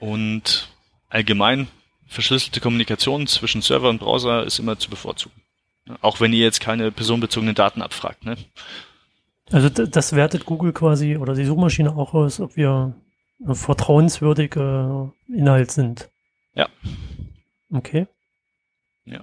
Und 0.00 0.70
allgemein 1.10 1.68
verschlüsselte 2.06 2.60
Kommunikation 2.60 3.26
zwischen 3.26 3.60
Server 3.60 3.90
und 3.90 3.98
Browser 3.98 4.44
ist 4.44 4.58
immer 4.58 4.78
zu 4.78 4.88
bevorzugen. 4.88 5.34
Auch 6.00 6.18
wenn 6.18 6.32
ihr 6.32 6.42
jetzt 6.42 6.60
keine 6.60 6.90
personenbezogenen 6.90 7.54
Daten 7.54 7.82
abfragt. 7.82 8.24
Ne? 8.24 8.38
Also 9.52 9.68
das 9.68 10.14
wertet 10.14 10.46
Google 10.46 10.72
quasi 10.72 11.18
oder 11.18 11.34
die 11.34 11.44
Suchmaschine 11.44 11.94
auch 11.94 12.14
aus, 12.14 12.40
ob 12.40 12.56
wir 12.56 12.94
vertrauenswürdiger 13.44 15.12
Inhalt 15.28 15.70
sind. 15.70 16.08
Ja. 16.54 16.68
Okay. 17.70 18.06
Ja. 19.04 19.22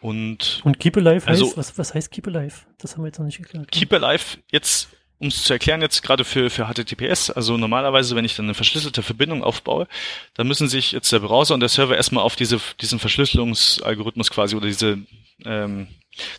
Und, 0.00 0.60
und 0.64 0.78
Keep 0.78 0.96
Alive 0.96 1.26
heißt, 1.26 1.42
also, 1.42 1.56
was, 1.56 1.76
was 1.76 1.94
heißt 1.94 2.10
Keep 2.10 2.28
Alive? 2.28 2.54
Das 2.78 2.94
haben 2.94 3.02
wir 3.02 3.08
jetzt 3.08 3.18
noch 3.18 3.26
nicht 3.26 3.38
geklärt. 3.38 3.70
Keep 3.72 3.92
Alive, 3.92 4.38
jetzt, 4.50 4.90
um 5.18 5.28
es 5.28 5.42
zu 5.42 5.52
erklären, 5.52 5.82
jetzt 5.82 6.02
gerade 6.02 6.24
für, 6.24 6.50
für 6.50 6.66
HTTPS, 6.66 7.30
also 7.30 7.56
normalerweise, 7.56 8.14
wenn 8.14 8.24
ich 8.24 8.36
dann 8.36 8.46
eine 8.46 8.54
verschlüsselte 8.54 9.02
Verbindung 9.02 9.42
aufbaue, 9.42 9.88
dann 10.34 10.46
müssen 10.46 10.68
sich 10.68 10.92
jetzt 10.92 11.12
der 11.12 11.18
Browser 11.18 11.54
und 11.54 11.60
der 11.60 11.68
Server 11.68 11.96
erstmal 11.96 12.22
auf 12.22 12.36
diese, 12.36 12.60
diesen 12.80 13.00
Verschlüsselungsalgorithmus 13.00 14.30
quasi 14.30 14.54
oder 14.54 14.66
diese 14.66 14.98
ähm, 15.44 15.88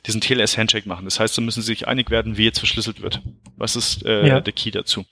diesen 0.05 0.21
TLS-Handshake 0.21 0.87
machen. 0.87 1.05
Das 1.05 1.19
heißt, 1.19 1.37
da 1.37 1.41
müssen 1.41 1.61
sie 1.61 1.67
sich 1.67 1.87
einig 1.87 2.09
werden, 2.09 2.37
wie 2.37 2.45
jetzt 2.45 2.59
verschlüsselt 2.59 3.01
wird. 3.01 3.21
Was 3.55 3.75
ist 3.75 4.05
äh, 4.05 4.27
ja. 4.27 4.41
der 4.41 4.53
Key 4.53 4.71
dazu? 4.71 5.05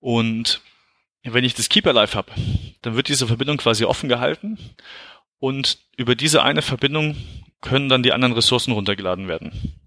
Und 0.00 0.60
wenn 1.24 1.44
ich 1.44 1.54
das 1.54 1.68
Keeper 1.68 1.92
Live 1.92 2.14
habe, 2.14 2.30
dann 2.82 2.96
wird 2.96 3.08
diese 3.08 3.26
Verbindung 3.26 3.56
quasi 3.56 3.84
offen 3.84 4.08
gehalten 4.08 4.58
und 5.38 5.78
über 5.96 6.14
diese 6.14 6.42
eine 6.42 6.62
Verbindung 6.62 7.16
können 7.60 7.88
dann 7.88 8.02
die 8.02 8.12
anderen 8.12 8.34
Ressourcen 8.34 8.72
runtergeladen 8.72 9.28
werden. 9.28 9.78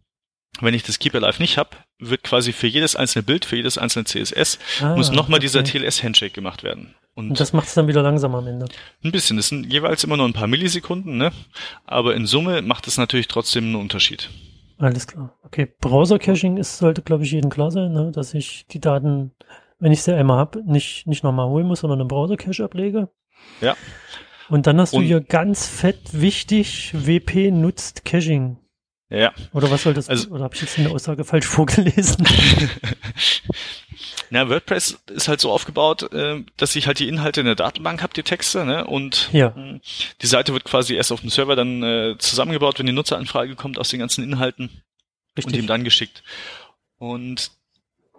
Wenn 0.59 0.73
ich 0.73 0.83
das 0.83 0.99
Keep 0.99 1.15
Alive 1.15 1.41
nicht 1.41 1.57
habe, 1.57 1.69
wird 1.97 2.23
quasi 2.23 2.51
für 2.51 2.67
jedes 2.67 2.95
einzelne 2.95 3.23
Bild, 3.23 3.45
für 3.45 3.55
jedes 3.55 3.77
einzelne 3.77 4.05
CSS, 4.05 4.59
ah, 4.81 4.95
muss 4.95 5.11
nochmal 5.11 5.37
okay. 5.37 5.47
dieser 5.47 5.63
TLS-Handshake 5.63 6.33
gemacht 6.33 6.63
werden. 6.63 6.93
Und, 7.13 7.31
und 7.31 7.39
das 7.39 7.53
macht 7.53 7.67
es 7.67 7.73
dann 7.73 7.87
wieder 7.87 8.03
langsamer 8.03 8.39
am 8.39 8.47
Ende. 8.47 8.65
Ein 9.03 9.11
bisschen. 9.11 9.37
Das 9.37 9.47
sind 9.47 9.71
jeweils 9.71 10.03
immer 10.03 10.17
nur 10.17 10.25
ein 10.27 10.33
paar 10.33 10.47
Millisekunden, 10.47 11.17
ne? 11.17 11.31
Aber 11.85 12.15
in 12.15 12.25
Summe 12.25 12.61
macht 12.61 12.87
es 12.87 12.97
natürlich 12.97 13.27
trotzdem 13.27 13.65
einen 13.65 13.75
Unterschied. 13.75 14.29
Alles 14.77 15.07
klar. 15.07 15.37
Okay, 15.43 15.71
Browser-Caching 15.79 16.57
ist, 16.57 16.77
sollte, 16.77 17.01
glaube 17.01 17.23
ich, 17.23 17.31
jedem 17.31 17.49
klar 17.49 17.71
sein, 17.71 17.93
ne? 17.93 18.11
dass 18.11 18.33
ich 18.33 18.65
die 18.67 18.79
Daten, 18.79 19.31
wenn 19.79 19.91
ich 19.91 20.01
sie 20.01 20.15
einmal 20.15 20.37
habe, 20.37 20.63
nicht, 20.65 21.05
nicht 21.05 21.23
nochmal 21.23 21.47
holen 21.47 21.67
muss, 21.67 21.81
sondern 21.81 21.99
im 21.99 22.07
Browser-Cache 22.07 22.63
ablege. 22.63 23.09
Ja. 23.61 23.75
Und 24.51 24.67
dann 24.67 24.81
hast 24.81 24.93
und 24.93 25.03
du 25.03 25.07
hier 25.07 25.21
ganz 25.21 25.65
fett 25.65 25.97
wichtig, 26.11 26.91
WP 26.93 27.51
nutzt 27.51 28.03
Caching. 28.03 28.57
Ja. 29.09 29.31
Oder 29.53 29.71
was 29.71 29.83
soll 29.83 29.93
das? 29.93 30.09
Also, 30.09 30.29
oder 30.29 30.43
habe 30.43 30.55
ich 30.55 30.61
jetzt 30.61 30.77
eine 30.77 30.89
Aussage 30.89 31.23
falsch 31.23 31.45
vorgelesen? 31.45 32.27
Na, 34.29 34.49
WordPress 34.49 34.99
ist 35.09 35.29
halt 35.29 35.39
so 35.39 35.51
aufgebaut, 35.51 36.11
äh, 36.11 36.43
dass 36.57 36.75
ich 36.75 36.87
halt 36.87 36.99
die 36.99 37.07
Inhalte 37.07 37.39
in 37.39 37.45
der 37.45 37.55
Datenbank 37.55 38.03
habe, 38.03 38.13
die 38.13 38.23
Texte, 38.23 38.65
ne? 38.65 38.85
Und 38.85 39.29
ja. 39.31 39.55
die 40.21 40.27
Seite 40.27 40.51
wird 40.51 40.65
quasi 40.65 40.95
erst 40.95 41.13
auf 41.13 41.21
dem 41.21 41.29
Server 41.29 41.55
dann 41.55 41.81
äh, 41.81 42.15
zusammengebaut, 42.17 42.77
wenn 42.77 42.85
die 42.85 42.93
Nutzeranfrage 42.93 43.55
kommt 43.55 43.79
aus 43.79 43.87
den 43.87 43.99
ganzen 43.99 44.21
Inhalten 44.21 44.69
Richtig. 45.37 45.45
und 45.45 45.59
ihm 45.59 45.67
dann 45.67 45.85
geschickt. 45.85 46.23
Und 46.97 47.51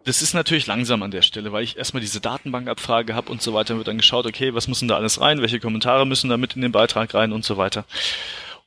das 0.04 0.22
ist 0.22 0.34
natürlich 0.34 0.66
langsam 0.66 1.02
an 1.02 1.10
der 1.10 1.22
Stelle, 1.22 1.52
weil 1.52 1.64
ich 1.64 1.76
erstmal 1.76 2.00
diese 2.00 2.20
Datenbankabfrage 2.20 3.14
habe 3.14 3.30
und 3.30 3.42
so 3.42 3.54
weiter, 3.54 3.76
wird 3.76 3.88
dann 3.88 3.98
geschaut, 3.98 4.26
okay, 4.26 4.54
was 4.54 4.68
muss 4.68 4.80
denn 4.80 4.88
da 4.88 4.96
alles 4.96 5.20
rein, 5.20 5.40
welche 5.40 5.60
Kommentare 5.60 6.06
müssen 6.06 6.28
da 6.30 6.36
mit 6.36 6.56
in 6.56 6.62
den 6.62 6.72
Beitrag 6.72 7.14
rein 7.14 7.32
und 7.32 7.44
so 7.44 7.56
weiter. 7.56 7.84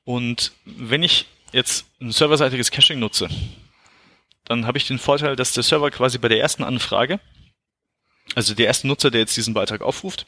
Und 0.04 0.52
wenn 0.66 1.04
ich 1.04 1.26
jetzt 1.52 1.86
ein 2.02 2.12
serverseitiges 2.12 2.72
Caching 2.72 3.00
nutze, 3.00 3.30
dann 4.46 4.68
habe 4.68 4.78
ich 4.78 4.88
den 4.88 5.00
Vorteil, 5.00 5.36
dass 5.36 5.54
der 5.54 5.64
Server 5.64 5.92
quasi 5.92 6.18
bei 6.18 6.28
der 6.28 6.40
ersten 6.40 6.64
Anfrage, 6.64 7.20
also 8.34 8.56
der 8.56 8.66
erste 8.66 8.88
Nutzer, 8.88 9.12
der 9.12 9.22
jetzt 9.22 9.38
diesen 9.38 9.54
Beitrag 9.54 9.82
aufruft, 9.82 10.26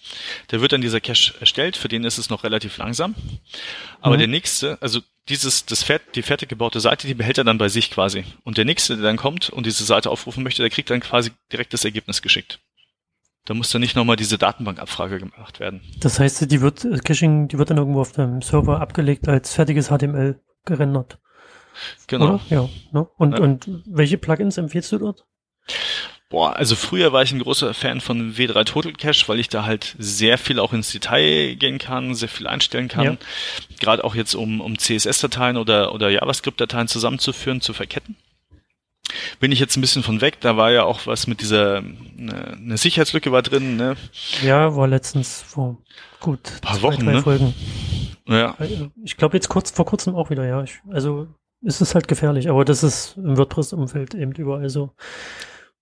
der 0.52 0.62
wird 0.62 0.72
dann 0.72 0.82
dieser 0.82 1.02
Cache 1.02 1.34
erstellt, 1.40 1.78
für 1.78 1.88
den 1.88 2.04
ist 2.04 2.18
es 2.18 2.30
noch 2.30 2.44
relativ 2.44 2.78
langsam. 2.78 3.16
Aber 4.02 4.16
mhm. 4.16 4.20
der 4.20 4.28
nächste, 4.28 4.78
also 4.82 5.02
dieses, 5.30 5.66
das, 5.66 5.86
die 6.16 6.22
fertig 6.22 6.50
gebaute 6.50 6.80
Seite, 6.80 7.08
die 7.08 7.16
behält 7.16 7.38
er 7.38 7.44
dann 7.44 7.58
bei 7.58 7.70
sich 7.70 7.92
quasi. 7.92 8.24
Und 8.44 8.58
der 8.58 8.66
nächste, 8.66 8.96
der 8.96 9.04
dann 9.04 9.18
kommt 9.18 9.50
und 9.50 9.66
diese 9.66 9.84
Seite 9.84 10.10
aufrufen 10.10 10.44
möchte, 10.44 10.62
der 10.62 10.70
kriegt 10.70 10.90
dann 10.90 11.00
quasi 11.00 11.32
direkt 11.52 11.74
das 11.74 11.86
Ergebnis 11.86 12.22
geschickt. 12.22 12.60
Da 13.46 13.54
muss 13.54 13.72
dann 13.72 13.82
nicht 13.82 13.96
nochmal 13.96 14.18
diese 14.18 14.38
Datenbankabfrage 14.38 15.20
gemacht 15.20 15.60
werden. 15.60 15.82
Das 16.00 16.20
heißt, 16.20 16.52
die 16.52 16.62
wird, 16.62 16.86
Caching, 17.04 17.48
die 17.48 17.58
wird 17.58 17.70
dann 17.70 17.78
irgendwo 17.78 18.02
auf 18.02 18.12
dem 18.12 18.42
Server 18.42 18.82
abgelegt 18.82 19.28
als 19.28 19.54
fertiges 19.54 19.88
HTML 19.88 20.40
gerendert. 20.66 21.18
Genau. 22.08 22.26
Oder? 22.26 22.42
Ja. 22.50 22.70
Ne? 22.92 23.08
Und, 23.18 23.34
ja. 23.34 23.40
und 23.40 23.70
welche 23.86 24.18
Plugins 24.18 24.58
empfiehlst 24.58 24.92
du 24.92 24.98
dort? 24.98 25.26
Boah, 26.30 26.58
also 26.58 26.76
früher 26.76 27.14
war 27.14 27.24
ich 27.24 27.32
ein 27.32 27.40
großer 27.40 27.74
Fan 27.74 28.02
von 28.02 28.34
W3 28.36 28.66
Total 28.66 28.92
Cache, 28.92 29.28
weil 29.28 29.40
ich 29.40 29.48
da 29.48 29.66
halt 29.66 29.96
sehr 29.98 30.38
viel 30.38 30.60
auch 30.60 30.74
ins 30.74 30.92
Detail 30.92 31.56
gehen 31.56 31.78
kann, 31.78 32.16
sehr 32.16 32.28
viel 32.28 32.48
einstellen 32.48 32.90
kann. 32.90 33.06
Ja. 33.06 33.18
Gerade 33.80 34.04
auch 34.04 34.14
jetzt 34.14 34.36
um, 34.36 34.60
um 34.60 34.78
CSS-Dateien 34.78 35.56
oder, 35.56 35.94
oder 35.94 36.10
JavaScript-Dateien 36.10 36.90
zusammenzuführen, 36.90 37.62
zu 37.62 37.72
verketten. 37.74 38.18
Bin 39.40 39.54
ich 39.54 39.60
jetzt 39.60 39.78
ein 39.78 39.82
bisschen 39.82 40.04
von 40.04 40.20
weg, 40.20 40.42
da 40.42 40.58
war 40.58 40.70
ja 40.72 40.84
auch 40.84 41.08
was 41.08 41.28
mit 41.28 41.40
dieser, 41.40 41.78
eine, 41.78 42.58
eine 42.58 42.78
Sicherheitslücke 42.78 43.32
war 43.32 43.42
drin, 43.42 43.78
ne? 43.78 43.96
Ja, 44.44 44.76
war 44.76 44.88
letztens 44.88 45.42
vor 45.42 45.78
gut 46.20 46.40
ein 46.56 46.62
paar 46.62 46.76
zwei, 46.76 46.82
Wochen, 46.82 47.06
drei 47.06 47.14
ne? 47.14 47.22
Folgen. 47.22 47.54
Ja. 48.28 48.58
Ich 49.06 49.16
glaube 49.16 49.38
jetzt 49.38 49.48
kurz 49.48 49.72
vor 49.72 49.86
kurzem 49.86 50.14
auch 50.14 50.30
wieder, 50.30 50.46
ja. 50.46 50.62
Ich, 50.62 50.82
also 50.90 51.28
ist 51.62 51.80
es 51.80 51.96
halt 51.96 52.10
gefährlich, 52.10 52.50
aber 52.50 52.66
das 52.66 52.84
ist 52.84 53.16
im 53.16 53.38
WordPress-Umfeld 53.38 54.14
eben 54.14 54.34
überall 54.34 54.70
so. 54.70 54.92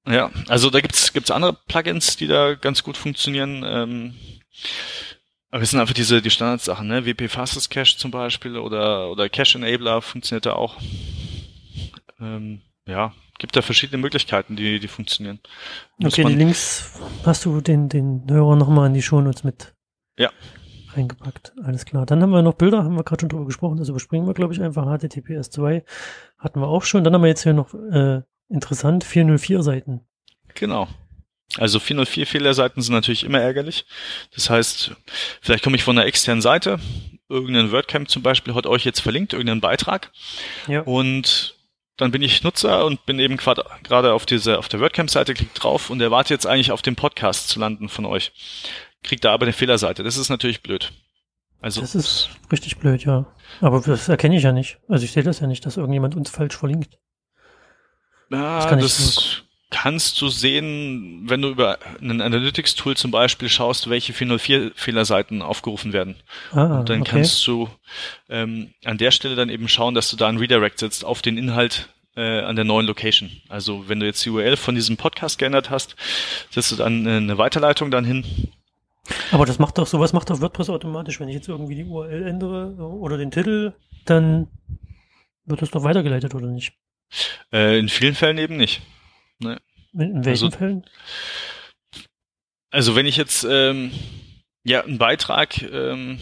Ja, 0.08 0.32
also 0.47 0.70
da 0.70 0.82
gibt's 0.82 1.14
gibt's 1.14 1.32
andere 1.32 1.53
Plugins, 1.68 2.18
die 2.18 2.28
da 2.28 2.56
ganz 2.56 2.84
gut 2.84 2.97
funktionieren. 2.97 3.64
Ähm, 3.66 4.16
aber 5.49 5.64
es 5.64 5.72
sind 5.72 5.80
einfach 5.80 5.93
diese 5.93 6.22
die 6.22 6.30
Standardsachen, 6.30 6.88
ne? 6.88 7.06
WP 7.06 7.30
Fastest 7.30 7.70
Cache 7.72 7.97
zum 7.97 8.12
Beispiel 8.12 8.58
oder 8.58 9.10
oder 9.10 9.30
Cache 9.30 9.58
Enabler 9.58 10.01
funktioniert 10.01 10.45
da 10.45 10.53
auch. 10.53 10.78
Ähm, 12.20 12.62
ja, 12.88 13.14
gibt 13.39 13.56
da 13.56 13.62
verschiedene 13.62 13.97
Möglichkeiten, 13.97 14.56
die 14.56 14.80
die 14.80 14.88
funktionieren. 14.88 15.39
Muss 15.97 16.14
okay, 16.14 16.26
die 16.26 16.36
Links 16.36 16.99
hast 17.26 17.45
du 17.45 17.62
den 17.62 17.89
den 17.89 18.26
Hörer 18.30 18.56
nochmal 18.56 18.88
in 18.88 18.93
die 18.93 19.01
Shownotes 19.01 19.43
mit. 19.43 19.74
Ja, 20.18 20.32
reingepackt. 20.95 21.53
Alles 21.64 21.86
klar. 21.86 22.06
Dann 22.06 22.22
haben 22.22 22.32
wir 22.32 22.41
noch 22.41 22.53
Bilder, 22.53 22.84
haben 22.84 22.95
wir 22.95 23.03
gerade 23.03 23.22
schon 23.22 23.30
drüber 23.30 23.45
gesprochen, 23.45 23.78
das 23.78 23.89
überspringen 23.89 24.28
wir, 24.28 24.34
glaube 24.34 24.53
ich, 24.53 24.62
einfach. 24.62 24.86
HTTPS 24.86 25.49
2 25.51 25.84
hatten 26.38 26.60
wir 26.60 26.68
auch 26.68 26.84
schon. 26.84 27.03
Dann 27.03 27.14
haben 27.14 27.22
wir 27.22 27.28
jetzt 27.28 27.43
hier 27.43 27.53
noch 27.53 27.74
äh, 27.74 28.22
interessant 28.50 29.04
404 29.04 29.64
Seiten. 29.64 30.02
Genau. 30.54 30.88
Also 31.58 31.80
404 31.80 32.28
Fehlerseiten 32.28 32.82
sind 32.82 32.93
natürlich 32.93 33.24
immer 33.24 33.39
ärgerlich. 33.39 33.86
Das 34.34 34.50
heißt, 34.50 34.91
vielleicht 35.41 35.64
komme 35.64 35.76
ich 35.76 35.84
von 35.84 35.98
einer 35.98 36.08
externen 36.08 36.41
Seite, 36.41 36.80
irgendein 37.30 37.72
WordCamp 37.72 38.10
zum 38.10 38.24
Beispiel 38.24 38.56
hat 38.56 38.66
euch 38.66 38.84
jetzt 38.84 39.00
verlinkt, 39.00 39.34
irgendeinen 39.34 39.62
Beitrag. 39.62 40.12
Ja. 40.68 40.82
Und 40.82 41.56
dann 41.98 42.12
bin 42.12 42.22
ich 42.22 42.43
Nutzer 42.43 42.86
und 42.86 43.06
bin 43.06 43.20
eben 43.20 43.38
gerade 43.38 44.14
auf 44.14 44.26
diese, 44.26 44.58
auf 44.58 44.68
der 44.68 44.82
WordCamp-Seite, 44.82 45.34
klick 45.34 45.54
drauf 45.54 45.89
und 45.89 46.02
erwarte 46.02 46.34
jetzt 46.34 46.46
eigentlich 46.46 46.72
auf 46.72 46.82
dem 46.82 46.96
Podcast 46.96 47.48
zu 47.48 47.60
landen 47.60 47.89
von 47.89 48.06
euch 48.06 48.34
kriegt 49.06 49.24
da 49.24 49.34
aber 49.34 49.46
eine 49.46 49.54
Fehlerseite. 49.54 50.04
Das 50.04 50.18
ist 50.18 50.30
natürlich 50.30 50.62
blöd. 50.62 50.91
Also 51.62 51.82
das 51.82 51.96
ist 51.96 52.30
richtig 52.52 52.78
blöd, 52.78 53.06
ja. 53.06 53.26
Aber 53.62 53.80
das 53.80 54.10
erkenne 54.10 54.36
ich 54.36 54.43
ja 54.43 54.52
nicht. 54.52 54.80
Also 54.89 55.06
ich 55.06 55.12
sehe 55.14 55.24
das 55.24 55.39
ja 55.39 55.48
nicht, 55.48 55.66
dass 55.66 55.78
irgendjemand 55.78 56.16
uns 56.16 56.30
falsch 56.30 56.58
verlinkt. 56.58 57.00
Ja, 58.30 58.57
das, 58.57 58.67
kann 58.67 58.80
das 58.80 59.41
kannst 59.71 60.21
du 60.21 60.30
sehen, 60.30 61.23
wenn 61.28 61.41
du 61.41 61.49
über 61.49 61.80
ein 61.99 62.21
Analytics-Tool 62.21 62.95
zum 62.95 63.11
Beispiel 63.11 63.49
schaust, 63.49 63.89
welche 63.89 64.13
404-Fehlerseiten 64.13 65.41
aufgerufen 65.41 65.91
werden. 65.91 66.15
Ah, 66.51 66.80
und 66.80 66.89
dann 66.89 67.01
okay. 67.01 67.11
kannst 67.11 67.45
du 67.45 67.69
ähm, 68.30 68.73
an 68.86 68.97
der 68.97 69.11
Stelle 69.11 69.36
dann 69.36 69.49
eben 69.49 69.67
schauen, 69.67 69.95
dass 69.95 70.09
du 70.09 70.15
da 70.15 70.28
einen 70.28 70.38
Redirect 70.38 70.80
setzt 70.80 71.03
auf 71.03 71.21
den 71.21 71.38
Inhalt 71.38 71.89
äh, 72.15 72.41
an 72.41 72.55
der 72.55 72.63
neuen 72.63 72.86
Location. 72.86 73.30
Also 73.49 73.89
wenn 73.89 73.99
du 73.99 74.05
jetzt 74.05 74.23
die 74.23 74.30
URL 74.30 74.55
von 74.55 74.76
diesem 74.76 74.97
Podcast 74.97 75.39
geändert 75.39 75.69
hast, 75.69 75.95
setzt 76.51 76.71
du 76.71 76.78
dann 76.78 77.05
eine 77.05 77.38
Weiterleitung 77.38 77.91
dann 77.91 78.05
hin 78.05 78.23
aber 79.32 79.45
das 79.45 79.59
macht 79.59 79.78
doch, 79.78 79.88
sowas 79.88 80.13
macht 80.13 80.30
doch 80.30 80.41
WordPress 80.41 80.69
automatisch. 80.69 81.19
Wenn 81.19 81.30
ich 81.30 81.36
jetzt 81.36 81.47
irgendwie 81.47 81.76
die 81.76 81.86
URL 81.86 82.23
ändere 82.28 82.76
oder 82.76 83.17
den 83.17 83.32
Titel, 83.32 83.73
dann 84.05 84.47
wird 85.45 85.61
das 85.61 85.71
doch 85.71 85.84
weitergeleitet, 85.84 86.34
oder 86.34 86.47
nicht? 86.47 86.73
Äh, 87.51 87.80
in 87.80 87.89
vielen 87.89 88.16
Fällen 88.16 88.38
eben 88.38 88.57
nicht. 88.57 88.82
Ne. 89.39 89.59
In, 89.93 90.26
welchen 90.26 90.45
also, 90.45 90.51
Fällen? 90.51 90.86
Also 92.72 92.95
wenn 92.95 93.05
ich 93.05 93.18
jetzt 93.18 93.45
ähm, 93.49 93.91
ja 94.63 94.84
einen 94.84 94.97
Beitrag 94.97 95.61
ähm, 95.61 96.20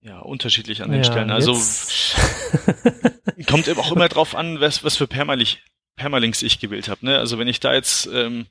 ja 0.00 0.20
unterschiedlich 0.20 0.82
an 0.82 0.90
den 0.90 1.02
ja, 1.02 1.04
Stellen. 1.04 1.30
Also 1.30 1.54
Kommt 3.46 3.68
eben 3.68 3.80
auch 3.80 3.92
immer 3.92 4.08
drauf 4.08 4.34
an, 4.34 4.60
was, 4.60 4.82
was 4.82 4.96
für 4.96 5.06
Permalink, 5.06 5.58
Permalinks 5.96 6.42
ich 6.42 6.58
gewählt 6.58 6.88
habe. 6.88 7.04
Ne? 7.04 7.18
Also 7.18 7.38
wenn 7.38 7.48
ich 7.48 7.60
da 7.60 7.74
jetzt 7.74 8.08
ähm, 8.12 8.46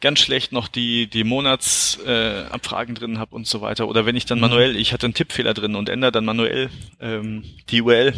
ganz 0.00 0.20
schlecht 0.20 0.52
noch 0.52 0.68
die, 0.68 1.06
die 1.08 1.24
Monatsabfragen 1.24 2.96
äh, 2.96 2.98
drin 2.98 3.18
habe 3.18 3.34
und 3.34 3.46
so 3.46 3.60
weiter, 3.60 3.88
oder 3.88 4.04
wenn 4.04 4.16
ich 4.16 4.26
dann 4.26 4.38
mhm. 4.38 4.42
manuell, 4.42 4.76
ich 4.76 4.92
hatte 4.92 5.06
einen 5.06 5.14
Tippfehler 5.14 5.54
drin 5.54 5.74
und 5.74 5.88
ändere 5.88 6.12
dann 6.12 6.24
manuell 6.24 6.70
ähm, 7.00 7.44
die 7.70 7.82
URL 7.82 8.12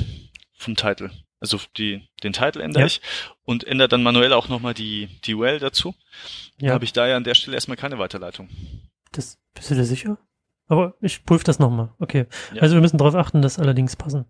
vom 0.55 0.77
Titel. 0.77 1.11
Also 1.41 1.59
die, 1.77 2.09
den 2.23 2.33
Titel 2.33 2.61
ändere 2.61 2.83
ja. 2.83 2.87
ich 2.87 3.01
und 3.45 3.65
ändere 3.65 3.89
dann 3.89 4.03
manuell 4.03 4.33
auch 4.33 4.49
nochmal 4.49 4.75
die, 4.75 5.09
die 5.25 5.35
URL 5.35 5.61
dazu. 5.61 5.95
Ja. 6.61 6.73
habe 6.73 6.85
ich 6.85 6.93
da 6.93 7.07
ja 7.07 7.17
an 7.17 7.25
der 7.25 7.35
Stelle 7.35 7.57
erstmal 7.57 7.77
keine 7.77 7.99
Weiterleitung. 7.99 8.49
Das, 9.13 9.39
bist 9.55 9.71
du 9.71 9.75
dir 9.75 9.85
sicher? 9.85 10.19
Aber 10.67 10.95
ich 11.01 11.25
prüfe 11.25 11.45
das 11.45 11.59
nochmal. 11.59 11.95
Okay. 11.99 12.27
Ja. 12.55 12.63
Also 12.63 12.75
wir 12.75 12.83
müssen 12.83 12.99
darauf 12.99 13.15
achten, 13.15 13.41
dass 13.41 13.59
allerdings 13.59 13.97
passen. 13.97 14.27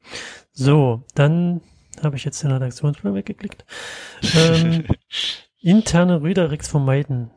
So, 0.52 1.02
dann 1.14 1.62
habe 2.02 2.16
ich 2.16 2.24
jetzt 2.24 2.42
den 2.42 2.52
Redaktionsplan 2.52 3.14
weggeklickt. 3.14 3.64
Ähm, 4.36 4.84
interne 5.60 6.22
Redirects 6.22 6.68
vermeiden. 6.68 7.30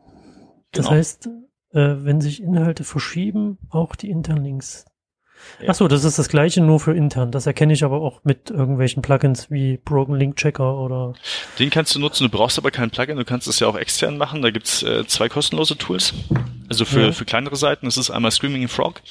Das 0.72 0.86
genau. 0.86 0.98
heißt, 0.98 1.28
äh, 1.72 1.96
wenn 2.04 2.22
sich 2.22 2.44
Inhalte 2.44 2.84
verschieben, 2.84 3.58
auch 3.70 3.96
die 3.96 4.10
internen 4.10 4.44
Links. 4.44 4.86
Ja. 5.62 5.70
Ach 5.70 5.76
so, 5.76 5.88
das 5.88 6.04
ist 6.04 6.18
das 6.18 6.30
gleiche 6.30 6.62
nur 6.62 6.80
für 6.80 6.96
intern. 6.96 7.32
Das 7.32 7.46
erkenne 7.46 7.74
ich 7.74 7.84
aber 7.84 8.02
auch 8.02 8.22
mit 8.24 8.50
irgendwelchen 8.50 9.02
Plugins 9.02 9.52
wie 9.52 9.78
Broken 9.78 10.16
Link 10.16 10.36
Checker 10.36 10.78
oder. 10.78 11.14
Den 11.60 11.70
kannst 11.70 11.94
du 11.96 12.00
nutzen. 12.00 12.24
Du 12.24 12.30
brauchst 12.30 12.58
aber 12.58 12.72
kein 12.72 12.90
Plugin. 12.90 13.18
Du 13.18 13.26
kannst 13.26 13.48
es 13.48 13.60
ja 13.60 13.68
auch 13.68 13.76
extern 13.76 14.18
machen. 14.18 14.42
Da 14.42 14.50
gibt's 14.52 14.84
äh, 14.84 15.06
zwei 15.06 15.30
kostenlose 15.30 15.78
Tools. 15.78 16.14
Also 16.70 16.86
für, 16.86 17.08
ja. 17.08 17.12
für 17.12 17.26
kleinere 17.26 17.56
Seiten. 17.56 17.86
Das 17.86 17.98
ist 17.98 18.10
einmal 18.10 18.32
Screaming 18.32 18.68
Frog. 18.68 19.02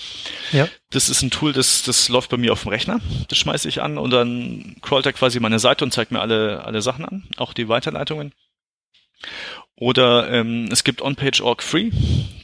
Ja. 0.52 0.66
Das 0.90 1.08
ist 1.08 1.22
ein 1.22 1.30
Tool, 1.30 1.52
das, 1.52 1.82
das 1.82 2.08
läuft 2.08 2.30
bei 2.30 2.36
mir 2.36 2.52
auf 2.52 2.62
dem 2.62 2.70
Rechner. 2.70 3.00
Das 3.28 3.38
schmeiße 3.38 3.68
ich 3.68 3.80
an 3.82 3.98
und 3.98 4.10
dann 4.10 4.76
crawlt 4.82 5.06
er 5.06 5.12
quasi 5.12 5.38
meine 5.40 5.58
Seite 5.58 5.84
und 5.84 5.92
zeigt 5.92 6.10
mir 6.10 6.20
alle, 6.20 6.64
alle 6.64 6.82
Sachen 6.82 7.04
an. 7.04 7.24
Auch 7.36 7.52
die 7.52 7.68
Weiterleitungen. 7.68 8.32
Oder 9.80 10.30
ähm, 10.30 10.68
es 10.70 10.84
gibt 10.84 11.00
OnPage.org 11.00 11.62
Free, 11.62 11.90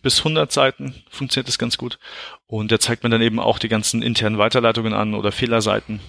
bis 0.02 0.20
100 0.20 0.50
Seiten 0.50 0.94
funktioniert 1.10 1.46
das 1.46 1.58
ganz 1.58 1.76
gut. 1.76 1.98
Und 2.46 2.70
der 2.70 2.80
zeigt 2.80 3.04
mir 3.04 3.10
dann 3.10 3.20
eben 3.20 3.38
auch 3.38 3.58
die 3.58 3.68
ganzen 3.68 4.00
internen 4.00 4.38
Weiterleitungen 4.38 4.94
an 4.94 5.12
oder 5.12 5.32
Fehlerseiten, 5.32 6.00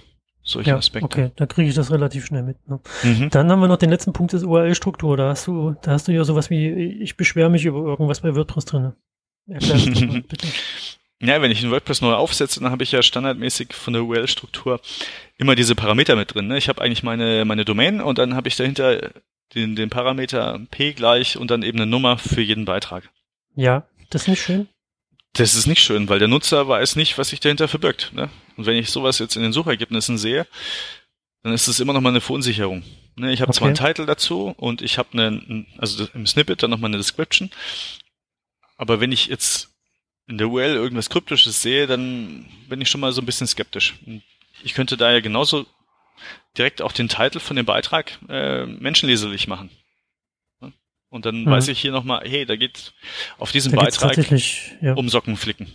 solche 0.42 0.70
ja, 0.70 0.78
Aspekte. 0.78 1.06
Okay, 1.06 1.32
da 1.36 1.46
kriege 1.46 1.68
ich 1.68 1.76
das 1.76 1.92
relativ 1.92 2.26
schnell 2.26 2.44
mit. 2.44 2.66
Ne? 2.70 2.80
Mhm. 3.04 3.30
Dann 3.30 3.52
haben 3.52 3.60
wir 3.60 3.68
noch 3.68 3.78
den 3.78 3.90
letzten 3.90 4.14
Punkt 4.14 4.32
des 4.32 4.44
URL-Struktur. 4.44 5.18
Da 5.18 5.32
hast 5.32 5.48
du, 5.48 5.76
da 5.82 5.92
hast 5.92 6.08
du 6.08 6.14
ja 6.14 6.24
sowas 6.24 6.50
wie, 6.50 6.70
ich 6.70 7.18
beschwere 7.18 7.50
mich 7.50 7.66
über 7.66 7.80
irgendwas 7.80 8.22
bei 8.22 8.34
WordPress 8.34 8.64
drin. 8.64 8.94
Erklär 9.50 9.74
das 9.74 10.02
mal, 10.02 10.22
bitte. 10.30 10.48
Ja, 11.20 11.42
wenn 11.42 11.52
ich 11.52 11.62
ein 11.62 11.72
WordPress 11.72 12.00
neu 12.00 12.14
aufsetze, 12.14 12.62
dann 12.62 12.72
habe 12.72 12.84
ich 12.84 12.94
ja 12.94 13.04
standardmäßig 13.04 13.74
von 13.74 13.92
der 13.92 14.04
URL-Struktur 14.04 14.80
immer 15.38 15.56
diese 15.56 15.76
Parameter 15.76 16.16
mit 16.16 16.34
drin. 16.34 16.48
Ne? 16.48 16.58
Ich 16.58 16.70
habe 16.70 16.82
eigentlich 16.82 17.04
meine, 17.04 17.44
meine 17.44 17.66
Domain 17.66 18.00
und 18.00 18.18
dann 18.18 18.34
habe 18.34 18.48
ich 18.48 18.56
dahinter 18.56 19.12
den, 19.56 19.76
den 19.76 19.90
Parameter 19.90 20.60
p 20.72 20.94
gleich 20.94 21.38
und 21.38 21.52
dann 21.52 21.64
eben 21.64 21.78
eine 21.78 21.90
Nummer 21.90 22.18
für 22.18 22.42
jeden 22.42 22.66
Beitrag. 22.66 23.10
Ja, 23.56 23.88
das 24.10 24.24
ist 24.24 24.28
nicht 24.28 24.42
schön. 24.42 24.68
Das 25.34 25.56
ist 25.56 25.68
nicht 25.68 25.82
schön, 25.82 26.10
weil 26.10 26.20
der 26.20 26.28
Nutzer 26.28 26.68
weiß 26.68 26.96
nicht, 26.96 27.18
was 27.18 27.30
sich 27.30 27.40
dahinter 27.40 27.68
verbirgt. 27.68 28.12
Ne? 28.14 28.30
Und 28.56 28.66
wenn 28.66 28.78
ich 28.78 28.90
sowas 28.90 29.20
jetzt 29.20 29.36
in 29.36 29.44
den 29.44 29.54
Suchergebnissen 29.54 30.18
sehe, 30.18 30.48
dann 31.44 31.54
ist 31.54 31.68
es 31.68 31.80
immer 31.80 31.94
noch 31.94 32.02
mal 32.02 32.10
eine 32.10 32.22
Verunsicherung. 32.22 32.84
Ne? 33.16 33.32
Ich 33.32 33.42
habe 33.42 33.50
okay. 33.50 33.58
zwar 33.58 33.68
einen 33.68 33.76
Titel 33.76 34.06
dazu 34.06 34.54
und 34.58 34.82
ich 34.82 34.98
habe 34.98 35.10
einen, 35.14 35.68
also 35.78 36.08
im 36.14 36.26
Snippet 36.26 36.64
dann 36.64 36.72
noch 36.72 36.80
mal 36.80 36.88
eine 36.88 36.98
Description, 36.98 37.52
aber 38.78 39.00
wenn 39.00 39.12
ich 39.12 39.28
jetzt 39.28 39.70
in 40.28 40.38
der 40.38 40.50
URL 40.50 40.76
irgendwas 40.76 41.10
Kryptisches 41.10 41.62
sehe, 41.62 41.88
dann 41.88 42.46
bin 42.70 42.82
ich 42.82 42.90
schon 42.90 43.02
mal 43.02 43.12
so 43.12 43.22
ein 43.22 43.26
bisschen 43.26 43.48
skeptisch. 43.48 43.96
Ich 44.64 44.74
könnte 44.74 44.98
da 44.98 45.12
ja 45.12 45.20
genauso 45.20 45.66
direkt 46.58 46.82
auch 46.82 46.92
den 46.92 47.10
Titel 47.10 47.40
von 47.40 47.56
dem 47.56 47.66
Beitrag 47.66 48.18
äh, 48.30 48.66
menschenleserlich 48.66 49.48
machen. 49.48 49.70
Und 51.10 51.26
dann 51.26 51.44
mhm. 51.44 51.50
weiß 51.50 51.70
ich 51.70 51.80
hier 51.80 51.92
nochmal, 51.92 52.24
hey, 52.26 52.46
da 52.46 52.56
geht 52.56 52.94
auf 53.38 53.52
diesen 53.52 53.72
da 53.72 53.82
Beitrag 53.82 54.18
ja. 54.82 54.94
um 54.94 55.08
Socken 55.10 55.38
flicken. 55.38 55.72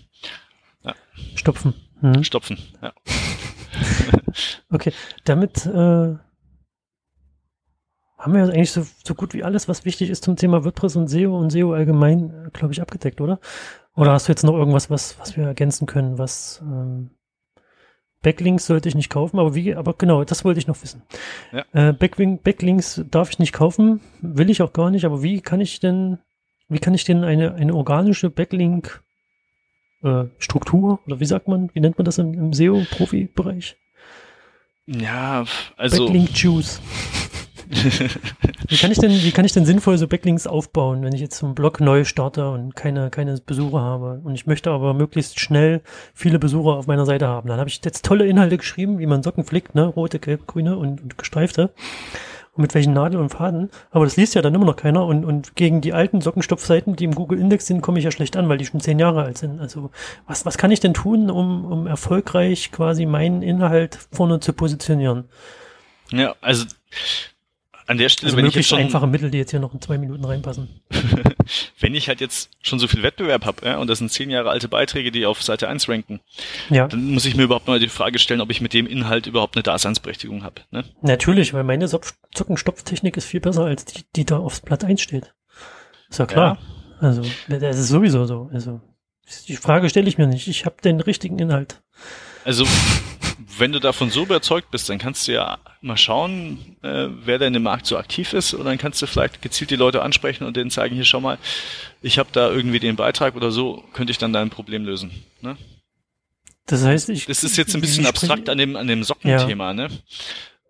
Ja. 0.84 0.94
Stopfen. 1.36 1.74
Mhm. 2.00 2.24
Stopfen, 2.24 2.58
ja. 2.82 2.92
okay, 4.70 4.92
damit 5.24 5.64
äh, 5.66 6.16
haben 8.18 8.34
wir 8.34 8.42
eigentlich 8.42 8.72
so, 8.72 8.86
so 9.04 9.14
gut 9.14 9.34
wie 9.34 9.42
alles, 9.42 9.68
was 9.68 9.84
wichtig 9.84 10.10
ist 10.10 10.24
zum 10.24 10.36
Thema 10.36 10.64
WordPress 10.64 10.96
und 10.96 11.08
SEO 11.08 11.38
und 11.38 11.50
SEO 11.50 11.72
allgemein, 11.72 12.46
äh, 12.46 12.50
glaube 12.52 12.72
ich, 12.72 12.82
abgedeckt, 12.82 13.20
oder? 13.20 13.40
Oder 13.94 14.12
hast 14.12 14.28
du 14.28 14.32
jetzt 14.32 14.44
noch 14.44 14.54
irgendwas, 14.54 14.90
was, 14.90 15.18
was 15.18 15.36
wir 15.36 15.44
ergänzen 15.44 15.86
können, 15.86 16.18
was 16.18 16.60
ähm, 16.62 17.10
Backlinks 18.22 18.66
sollte 18.66 18.88
ich 18.88 18.94
nicht 18.94 19.10
kaufen, 19.10 19.38
aber 19.38 19.54
wie, 19.54 19.74
aber 19.74 19.94
genau, 19.94 20.24
das 20.24 20.44
wollte 20.44 20.58
ich 20.58 20.66
noch 20.66 20.80
wissen. 20.82 21.02
Ja. 21.52 21.64
Äh, 21.72 21.92
Backlink, 21.92 22.42
Backlinks 22.42 23.02
darf 23.10 23.30
ich 23.30 23.38
nicht 23.38 23.52
kaufen, 23.52 24.00
will 24.20 24.48
ich 24.48 24.62
auch 24.62 24.72
gar 24.72 24.90
nicht, 24.90 25.04
aber 25.04 25.22
wie 25.22 25.40
kann 25.40 25.60
ich 25.60 25.80
denn, 25.80 26.18
wie 26.68 26.78
kann 26.78 26.94
ich 26.94 27.04
denn 27.04 27.24
eine, 27.24 27.54
eine 27.54 27.74
organische 27.74 28.30
Backlink 28.30 29.02
äh, 30.02 30.24
Struktur 30.38 31.00
oder 31.06 31.20
wie 31.20 31.26
sagt 31.26 31.48
man, 31.48 31.70
wie 31.74 31.80
nennt 31.80 31.98
man 31.98 32.04
das 32.04 32.18
im, 32.18 32.32
im 32.34 32.52
SEO-Profi-Bereich? 32.52 33.76
Ja, 34.86 35.44
also. 35.76 36.04
Backlink 36.04 36.30
Juice. 36.36 36.80
Wie 37.72 38.76
kann 38.76 38.92
ich 38.92 38.98
denn, 38.98 39.10
wie 39.10 39.30
kann 39.30 39.46
ich 39.46 39.52
denn 39.52 39.64
sinnvoll 39.64 39.96
so 39.96 40.06
Backlinks 40.06 40.46
aufbauen, 40.46 41.02
wenn 41.02 41.14
ich 41.14 41.20
jetzt 41.20 41.42
einen 41.42 41.54
Blog 41.54 41.80
neu 41.80 42.04
starte 42.04 42.50
und 42.50 42.76
keine, 42.76 43.08
keine 43.08 43.38
Besucher 43.44 43.80
habe? 43.80 44.20
Und 44.24 44.34
ich 44.34 44.46
möchte 44.46 44.70
aber 44.70 44.92
möglichst 44.92 45.40
schnell 45.40 45.80
viele 46.12 46.38
Besucher 46.38 46.76
auf 46.76 46.86
meiner 46.86 47.06
Seite 47.06 47.26
haben. 47.26 47.48
Dann 47.48 47.58
habe 47.58 47.70
ich 47.70 47.80
jetzt 47.82 48.04
tolle 48.04 48.26
Inhalte 48.26 48.58
geschrieben, 48.58 48.98
wie 48.98 49.06
man 49.06 49.22
Socken 49.22 49.44
flickt, 49.44 49.74
ne? 49.74 49.86
Rote, 49.86 50.18
gelb, 50.18 50.46
grüne 50.46 50.76
und, 50.76 51.02
und 51.02 51.16
gestreifte. 51.16 51.72
Und 52.54 52.60
mit 52.60 52.74
welchen 52.74 52.92
Nadeln 52.92 53.22
und 53.22 53.30
Faden. 53.30 53.70
Aber 53.90 54.04
das 54.04 54.18
liest 54.18 54.34
ja 54.34 54.42
dann 54.42 54.54
immer 54.54 54.66
noch 54.66 54.76
keiner. 54.76 55.06
Und, 55.06 55.24
und 55.24 55.56
gegen 55.56 55.80
die 55.80 55.94
alten 55.94 56.20
Sockenstopfseiten, 56.20 56.96
die 56.96 57.04
im 57.04 57.14
Google 57.14 57.38
Index 57.38 57.66
sind, 57.66 57.80
komme 57.80 57.98
ich 57.98 58.04
ja 58.04 58.10
schlecht 58.10 58.36
an, 58.36 58.50
weil 58.50 58.58
die 58.58 58.66
schon 58.66 58.80
zehn 58.80 58.98
Jahre 58.98 59.22
alt 59.22 59.38
sind. 59.38 59.58
Also 59.58 59.90
was, 60.26 60.44
was 60.44 60.58
kann 60.58 60.70
ich 60.70 60.80
denn 60.80 60.92
tun, 60.92 61.30
um, 61.30 61.64
um 61.64 61.86
erfolgreich 61.86 62.70
quasi 62.70 63.06
meinen 63.06 63.40
Inhalt 63.40 63.98
vorne 64.12 64.40
zu 64.40 64.52
positionieren? 64.52 65.24
Ja, 66.10 66.34
also 66.42 66.66
an 67.86 67.98
der 67.98 68.08
Stelle, 68.08 68.28
also 68.28 68.36
wenn 68.36 68.46
ich 68.46 68.54
jetzt 68.54 68.68
schon 68.68 68.78
einfache 68.78 69.06
Mittel, 69.06 69.30
die 69.30 69.38
jetzt 69.38 69.50
hier 69.50 69.60
noch 69.60 69.74
in 69.74 69.80
zwei 69.80 69.98
Minuten 69.98 70.24
reinpassen. 70.24 70.68
wenn 71.80 71.94
ich 71.94 72.08
halt 72.08 72.20
jetzt 72.20 72.50
schon 72.62 72.78
so 72.78 72.88
viel 72.88 73.02
Wettbewerb 73.02 73.44
habe, 73.44 73.66
ja, 73.66 73.78
und 73.78 73.88
das 73.88 73.98
sind 73.98 74.10
zehn 74.10 74.30
Jahre 74.30 74.50
alte 74.50 74.68
Beiträge, 74.68 75.10
die 75.10 75.26
auf 75.26 75.42
Seite 75.42 75.68
1 75.68 75.88
ranken, 75.88 76.20
ja. 76.70 76.86
dann 76.86 77.10
muss 77.10 77.24
ich 77.24 77.36
mir 77.36 77.44
überhaupt 77.44 77.66
mal 77.66 77.80
die 77.80 77.88
Frage 77.88 78.18
stellen, 78.18 78.40
ob 78.40 78.50
ich 78.50 78.60
mit 78.60 78.72
dem 78.72 78.86
Inhalt 78.86 79.26
überhaupt 79.26 79.56
eine 79.56 79.62
Daseinsberechtigung 79.62 80.44
habe. 80.44 80.62
Ne? 80.70 80.84
Natürlich, 81.00 81.54
weil 81.54 81.64
meine 81.64 81.88
Zuckenstopftechnik 81.88 83.16
ist 83.16 83.26
viel 83.26 83.40
besser 83.40 83.64
als 83.64 83.84
die, 83.84 84.04
die 84.16 84.24
da 84.24 84.38
aufs 84.38 84.60
Blatt 84.60 84.84
1 84.84 85.00
steht. 85.00 85.34
Ist 86.08 86.18
ja 86.18 86.26
klar. 86.26 86.58
Ja. 87.00 87.08
Also, 87.08 87.22
das 87.48 87.78
ist 87.78 87.88
sowieso 87.88 88.26
so. 88.26 88.48
Also, 88.52 88.80
die 89.48 89.56
Frage 89.56 89.88
stelle 89.88 90.08
ich 90.08 90.18
mir 90.18 90.26
nicht. 90.26 90.46
Ich 90.46 90.66
habe 90.66 90.76
den 90.82 91.00
richtigen 91.00 91.38
Inhalt. 91.38 91.82
Also 92.44 92.66
wenn 93.58 93.72
du 93.72 93.78
davon 93.78 94.10
so 94.10 94.22
überzeugt 94.22 94.70
bist, 94.70 94.88
dann 94.88 94.98
kannst 94.98 95.28
du 95.28 95.32
ja 95.32 95.58
mal 95.80 95.96
schauen, 95.96 96.76
äh, 96.82 97.08
wer 97.24 97.38
denn 97.38 97.54
im 97.54 97.62
Markt 97.62 97.86
so 97.86 97.98
aktiv 97.98 98.32
ist 98.32 98.54
und 98.54 98.64
dann 98.64 98.78
kannst 98.78 99.02
du 99.02 99.06
vielleicht 99.06 99.42
gezielt 99.42 99.70
die 99.70 99.76
Leute 99.76 100.02
ansprechen 100.02 100.44
und 100.44 100.56
denen 100.56 100.70
zeigen, 100.70 100.94
hier 100.94 101.04
schau 101.04 101.20
mal, 101.20 101.38
ich 102.00 102.18
habe 102.18 102.30
da 102.32 102.50
irgendwie 102.50 102.80
den 102.80 102.96
Beitrag 102.96 103.36
oder 103.36 103.50
so, 103.50 103.84
könnte 103.92 104.10
ich 104.10 104.18
dann 104.18 104.32
dein 104.32 104.50
Problem 104.50 104.84
lösen. 104.84 105.10
Ne? 105.40 105.56
Das 106.66 106.84
heißt, 106.84 107.08
ich. 107.08 107.26
Das 107.26 107.44
ist 107.44 107.56
jetzt 107.56 107.74
ein 107.74 107.80
bisschen 107.80 108.06
abstrakt 108.06 108.48
an 108.48 108.58
dem, 108.58 108.76
an 108.76 108.86
dem 108.86 109.02
Sockenthema, 109.02 109.68
ja. 109.68 109.74
ne? 109.74 109.88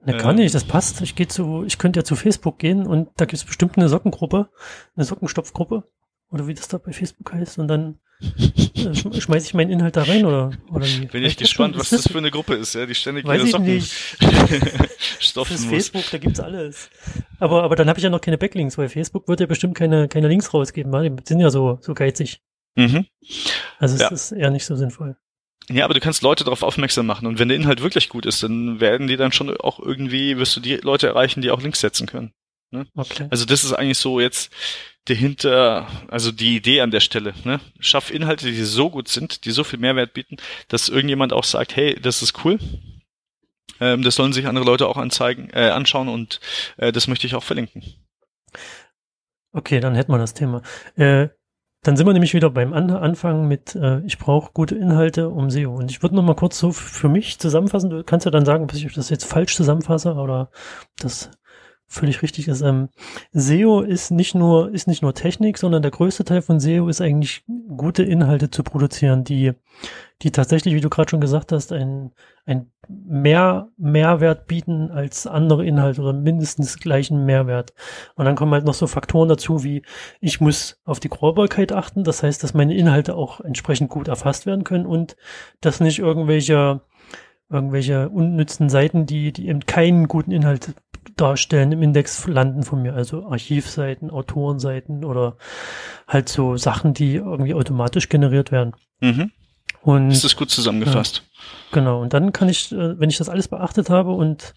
Na, 0.05 0.17
gar 0.17 0.33
nicht, 0.33 0.53
das 0.55 0.65
passt. 0.65 1.01
Ich 1.01 1.15
gehe 1.15 1.29
zu, 1.29 1.65
ich 1.65 1.79
könnte 1.79 2.01
ja 2.01 2.05
zu 2.05 2.17
Facebook 2.17 2.59
gehen 2.59 2.87
und 2.87 3.11
da 3.17 3.25
gibt 3.25 3.35
es 3.35 3.45
bestimmt 3.45 3.77
eine 3.77 3.89
Sockengruppe, 3.89 4.51
eine 4.97 5.05
Sockenstopfgruppe 5.05 5.85
oder 6.31 6.49
wie 6.49 6.55
das 6.55 6.67
da 6.67 6.79
bei 6.79 6.93
Facebook 6.93 7.33
heißt 7.33 7.59
und 7.59 7.69
dann 7.69 8.01
schmeiße 9.21 9.47
ich 9.47 9.55
meinen 9.55 9.71
Inhalt 9.71 9.97
da 9.97 10.03
rein 10.03 10.25
oder, 10.25 10.51
oder 10.71 10.87
wie? 10.87 11.07
Bin 11.07 11.25
ich 11.25 11.37
gespannt, 11.37 11.77
was 11.79 11.91
das 11.91 12.09
für 12.09 12.19
eine 12.19 12.31
Gruppe 12.31 12.55
ist, 12.55 12.75
ja, 12.75 12.87
die 12.87 12.95
ständig 12.95 13.25
Weiß 13.27 13.51
Socken 13.51 13.67
nicht. 13.67 13.93
stopfen 15.21 15.55
das 15.55 15.63
muss. 15.63 15.71
Facebook, 15.71 16.05
da 16.11 16.19
gibt's 16.19 16.41
alles. 16.41 16.91
Aber, 17.39 17.63
aber 17.63 17.77
dann 17.77 17.89
habe 17.89 17.99
ich 17.99 18.05
ja 18.05 18.11
noch 18.11 18.21
keine 18.21 18.39
Backlinks, 18.39 18.79
weil 18.79 18.89
Facebook 18.89 19.29
wird 19.29 19.41
ja 19.41 19.47
bestimmt 19.47 19.77
keine, 19.77 20.09
keine 20.09 20.29
Links 20.29 20.53
rausgeben, 20.53 20.93
weil 20.93 21.11
die 21.11 21.23
sind 21.27 21.41
ja 21.41 21.51
so, 21.51 21.79
so 21.81 21.95
geizig. 21.95 22.41
Mhm. 22.75 23.07
Also 23.79 23.95
es 23.97 24.01
ja. 24.01 24.09
ist 24.09 24.33
eher 24.33 24.51
nicht 24.51 24.65
so 24.65 24.77
sinnvoll. 24.77 25.17
Ja, 25.71 25.85
aber 25.85 25.95
du 25.95 26.01
kannst 26.01 26.23
Leute 26.23 26.45
darauf 26.45 26.63
aufmerksam 26.63 27.07
machen 27.07 27.27
und 27.27 27.39
wenn 27.39 27.49
der 27.49 27.57
Inhalt 27.57 27.83
wirklich 27.83 28.09
gut 28.09 28.27
ist, 28.27 28.43
dann 28.43 28.81
werden 28.81 29.07
die 29.07 29.17
dann 29.17 29.33
schon 29.33 29.57
auch 29.57 29.79
irgendwie, 29.79 30.37
wirst 30.37 30.57
du 30.57 30.61
die 30.61 30.77
Leute 30.77 31.07
erreichen, 31.07 31.41
die 31.41 31.51
auch 31.51 31.63
Links 31.63 31.81
setzen 31.81 32.07
können. 32.07 32.33
Ne? 32.73 32.87
Okay. 32.97 33.29
Also 33.31 33.45
das 33.45 33.65
ist 33.65 33.73
eigentlich 33.73 33.99
so 33.99 34.19
jetzt 34.19 34.51
dahinter, 35.07 35.89
also 36.09 36.31
die 36.31 36.57
Idee 36.57 36.81
an 36.81 36.91
der 36.91 37.01
Stelle. 37.01 37.35
Ne? 37.45 37.61
Schaff 37.81 38.13
Inhalte, 38.13 38.47
die 38.47 38.63
so 38.63 38.91
gut 38.91 39.09
sind, 39.09 39.45
die 39.45 39.51
so 39.51 39.65
viel 39.65 39.79
Mehrwert 39.79 40.15
bieten, 40.15 40.37
dass 40.69 40.89
irgendjemand 40.89 41.33
auch 41.33 41.45
sagt, 41.45 41.77
hey, 41.77 41.99
das 42.01 42.23
ist 42.23 42.45
cool. 42.45 42.59
Ähm, 43.81 44.03
das 44.03 44.15
sollen 44.15 44.33
sich 44.33 44.47
andere 44.47 44.65
Leute 44.65 44.87
auch 44.87 44.97
anzeigen, 44.97 45.51
äh, 45.53 45.71
anschauen 45.71 46.09
und 46.09 46.41
äh, 46.77 46.93
das 46.93 47.09
möchte 47.09 47.27
ich 47.27 47.35
auch 47.35 47.43
verlinken. 47.43 47.83
Okay, 49.53 49.81
dann 49.81 49.95
hätten 49.95 50.13
wir 50.13 50.19
das 50.19 50.35
Thema. 50.35 50.63
Äh, 50.97 51.29
dann 51.85 51.97
sind 51.97 52.07
wir 52.07 52.13
nämlich 52.13 52.33
wieder 52.33 52.49
beim 52.49 52.73
An 52.73 52.91
Anfang 52.91 53.49
mit, 53.49 53.75
äh, 53.75 54.01
ich 54.07 54.19
brauche 54.19 54.53
gute 54.53 54.77
Inhalte 54.77 55.29
um 55.29 55.51
SEO. 55.51 55.75
Und 55.75 55.91
ich 55.91 56.01
würde 56.01 56.15
noch 56.15 56.23
mal 56.23 56.37
kurz 56.37 56.59
so 56.59 56.71
für 56.71 57.09
mich 57.09 57.41
zusammenfassen. 57.41 57.91
Du 57.91 58.05
kannst 58.05 58.25
ja 58.25 58.31
dann 58.31 58.45
sagen, 58.45 58.65
ob 58.65 58.73
ich 58.73 58.95
das 58.95 59.11
jetzt 59.11 59.25
falsch 59.25 59.57
zusammenfasse 59.57 60.15
oder 60.15 60.51
das 60.99 61.31
völlig 61.93 62.23
richtig 62.23 62.49
ist. 62.49 62.63
Ähm, 62.63 62.89
SEO 63.33 63.83
ist 63.83 64.11
nicht 64.11 64.35
nur, 64.35 64.73
ist 64.73 64.89
nicht 64.89 65.03
nur 65.03 65.15
Technik, 65.15 65.59
sondern 65.59 65.83
der 65.83 65.91
größte 65.91 66.25
Teil 66.25 66.43
von 66.43 66.59
SEO 66.59 66.89
ist 66.89 67.01
eigentlich 67.01 67.45
gute 67.77 68.03
Inhalte 68.03 68.51
zu 68.51 68.63
produzieren, 68.63 69.25
die, 69.25 69.53
die 70.23 70.31
tatsächlich, 70.31 70.75
wie 70.75 70.81
du 70.81 70.89
gerade 70.89 71.11
schon 71.11 71.21
gesagt 71.21 71.53
hast, 71.53 71.73
ein, 71.73 72.13
ein 72.47 72.71
mehr 72.89 73.69
Mehrwert 73.77 74.47
bieten 74.47 74.91
als 74.91 75.27
andere 75.27 75.67
Inhalte 75.67 76.01
oder 76.01 76.13
mindestens 76.13 76.79
gleichen 76.79 77.27
Mehrwert. 77.27 77.75
Und 78.17 78.25
dann 78.25 78.37
kommen 78.37 78.53
halt 78.53 78.65
noch 78.65 78.75
so 78.75 78.87
Faktoren 78.87 79.29
dazu, 79.29 79.63
wie 79.63 79.83
ich 80.21 80.41
muss 80.41 80.81
auf 80.85 80.99
die 80.99 81.09
Crawlbarkeit 81.09 81.73
achten. 81.73 82.05
Das 82.05 82.23
heißt, 82.23 82.43
dass 82.43 82.55
meine 82.55 82.75
Inhalte 82.75 83.15
auch 83.15 83.41
entsprechend 83.41 83.91
gut 83.91 84.09
erfasst 84.09 84.47
werden 84.47 84.65
können 84.65 84.87
und 84.87 85.17
dass 85.61 85.81
nicht 85.81 85.99
irgendwelche 85.99 86.81
irgendwelche 87.53 88.09
unnützen 88.09 88.71
Seiten, 88.71 89.05
die, 89.07 89.33
die 89.33 89.49
eben 89.49 89.61
keinen 89.67 90.09
guten 90.09 90.33
Inhalt 90.33 90.75
darstellen, 91.17 91.73
im 91.73 91.83
Index 91.83 92.27
landen 92.27 92.63
von 92.63 92.83
mir. 92.83 92.95
Also 92.95 93.27
Archivseiten, 93.27 94.11
Autorenseiten 94.11 95.05
oder 95.05 95.37
halt 96.07 96.29
so 96.29 96.57
Sachen, 96.57 96.95
die 96.95 97.17
irgendwie 97.17 97.55
automatisch 97.55 98.09
generiert 98.09 98.53
werden. 98.53 98.75
Mhm. 99.01 99.31
Und, 99.83 100.11
das 100.11 100.25
ist 100.25 100.37
gut 100.37 100.51
zusammengefasst. 100.51 101.23
Ja, 101.25 101.79
genau. 101.79 102.01
Und 102.01 102.13
dann 102.13 102.33
kann 102.33 102.49
ich, 102.49 102.73
äh, 102.73 102.99
wenn 102.99 103.11
ich 103.11 103.19
das 103.19 103.29
alles 103.29 103.49
beachtet 103.49 103.91
habe 103.91 104.13
und 104.13 104.55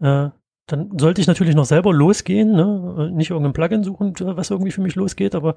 äh, 0.00 0.30
dann 0.66 0.98
sollte 0.98 1.20
ich 1.20 1.26
natürlich 1.26 1.54
noch 1.54 1.64
selber 1.64 1.92
losgehen, 1.92 2.52
ne? 2.52 3.10
nicht 3.12 3.30
irgendein 3.30 3.52
Plugin 3.52 3.82
suchen, 3.82 4.14
was 4.18 4.50
irgendwie 4.50 4.70
für 4.70 4.82
mich 4.82 4.94
losgeht, 4.94 5.34
aber 5.34 5.56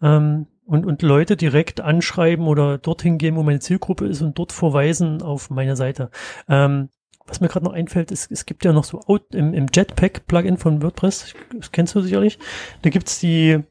ähm, 0.00 0.46
und, 0.64 0.84
und 0.84 1.02
Leute 1.02 1.36
direkt 1.36 1.80
anschreiben 1.80 2.46
oder 2.46 2.78
dorthin 2.78 3.18
gehen, 3.18 3.36
wo 3.36 3.42
meine 3.42 3.60
Zielgruppe 3.60 4.06
ist 4.06 4.22
und 4.22 4.38
dort 4.38 4.52
verweisen 4.52 5.22
auf 5.22 5.50
meine 5.50 5.76
Seite. 5.76 6.10
Ähm, 6.48 6.88
was 7.26 7.40
mir 7.40 7.48
gerade 7.48 7.64
noch 7.64 7.72
einfällt, 7.72 8.10
ist, 8.10 8.30
es 8.30 8.46
gibt 8.46 8.64
ja 8.64 8.72
noch 8.72 8.84
so 8.84 9.00
Out, 9.06 9.34
im, 9.34 9.54
im 9.54 9.66
Jetpack-Plugin 9.72 10.58
von 10.58 10.82
WordPress, 10.82 11.34
das 11.56 11.72
kennst 11.72 11.94
du 11.94 12.00
sicherlich, 12.00 12.38
da 12.82 12.90
gibt's 12.90 13.18
die, 13.20 13.62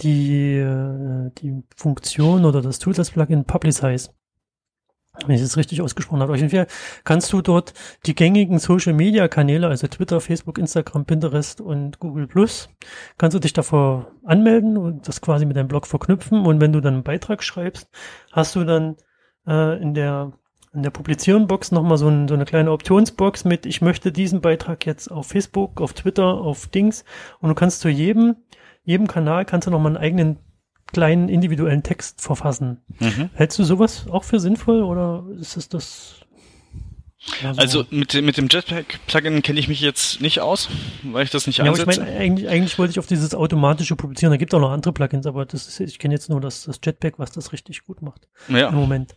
die, 0.00 0.56
äh, 0.56 1.30
die 1.38 1.62
Funktion 1.76 2.44
oder 2.44 2.62
das 2.62 2.78
Tool, 2.78 2.94
das 2.94 3.10
Plugin 3.10 3.44
Publicize. 3.44 4.10
Wenn 5.26 5.34
ich 5.34 5.42
es 5.42 5.56
richtig 5.56 5.82
ausgesprochen 5.82 6.20
habe. 6.20 6.32
Auf 6.32 6.38
jeden 6.38 6.50
Fall 6.50 6.66
kannst 7.04 7.32
du 7.32 7.42
dort 7.42 7.74
die 8.06 8.14
gängigen 8.14 8.58
Social 8.58 8.94
Media 8.94 9.28
Kanäle, 9.28 9.66
also 9.66 9.86
Twitter, 9.86 10.20
Facebook, 10.20 10.56
Instagram, 10.56 11.04
Pinterest 11.04 11.60
und 11.60 11.98
Google 11.98 12.26
Plus, 12.26 12.70
kannst 13.18 13.34
du 13.34 13.40
dich 13.40 13.52
davor 13.52 14.12
anmelden 14.24 14.78
und 14.78 15.08
das 15.08 15.20
quasi 15.20 15.44
mit 15.44 15.56
deinem 15.56 15.68
Blog 15.68 15.86
verknüpfen. 15.86 16.46
Und 16.46 16.60
wenn 16.60 16.72
du 16.72 16.80
dann 16.80 16.94
einen 16.94 17.02
Beitrag 17.02 17.42
schreibst, 17.42 17.90
hast 18.32 18.54
du 18.54 18.64
dann 18.64 18.96
äh, 19.46 19.82
in 19.82 19.94
der 19.94 20.32
in 20.72 20.82
der 20.82 20.90
Publizieren-Box 20.90 21.72
nochmal 21.72 21.98
so, 21.98 22.08
ein, 22.08 22.28
so 22.28 22.34
eine 22.34 22.44
kleine 22.44 22.70
Optionsbox 22.70 23.44
mit, 23.44 23.66
ich 23.66 23.80
möchte 23.80 24.12
diesen 24.12 24.40
Beitrag 24.40 24.86
jetzt 24.86 25.10
auf 25.10 25.28
Facebook, 25.28 25.80
auf 25.80 25.92
Twitter, 25.94 26.26
auf 26.26 26.68
Dings 26.68 27.04
und 27.40 27.48
du 27.48 27.54
kannst 27.54 27.80
zu 27.80 27.88
jedem, 27.88 28.36
jedem 28.84 29.08
Kanal 29.08 29.44
kannst 29.44 29.66
du 29.66 29.70
nochmal 29.70 29.96
einen 29.96 30.04
eigenen 30.04 30.38
kleinen 30.92 31.28
individuellen 31.28 31.82
Text 31.82 32.20
verfassen. 32.20 32.78
Mhm. 32.98 33.30
Hältst 33.34 33.58
du 33.58 33.64
sowas 33.64 34.06
auch 34.10 34.24
für 34.24 34.40
sinnvoll 34.40 34.82
oder 34.82 35.24
ist 35.38 35.56
es 35.56 35.68
das 35.68 36.20
ja, 37.42 37.52
so. 37.52 37.60
Also 37.60 37.86
mit, 37.90 38.14
mit 38.14 38.38
dem 38.38 38.48
Jetpack-Plugin 38.48 39.42
kenne 39.42 39.60
ich 39.60 39.68
mich 39.68 39.80
jetzt 39.82 40.22
nicht 40.22 40.40
aus, 40.40 40.70
weil 41.02 41.24
ich 41.24 41.30
das 41.30 41.46
nicht 41.46 41.58
ja, 41.58 41.64
einsetze. 41.64 41.90
Ich 41.90 41.98
meine, 41.98 42.16
eigentlich, 42.16 42.48
eigentlich 42.48 42.78
wollte 42.78 42.92
ich 42.92 42.98
auf 42.98 43.06
dieses 43.06 43.34
automatische 43.34 43.94
Publizieren. 43.94 44.30
Da 44.32 44.38
gibt 44.38 44.52
es 44.52 44.56
auch 44.56 44.60
noch 44.60 44.70
andere 44.70 44.92
Plugins, 44.92 45.26
aber 45.26 45.44
das 45.44 45.68
ist, 45.68 45.80
ich 45.80 45.98
kenne 45.98 46.14
jetzt 46.14 46.30
nur 46.30 46.40
das, 46.40 46.64
das 46.64 46.80
Jetpack, 46.82 47.18
was 47.18 47.30
das 47.30 47.52
richtig 47.52 47.84
gut 47.84 48.00
macht. 48.00 48.26
Ja. 48.48 48.68
Im 48.68 48.76
Moment. 48.76 49.16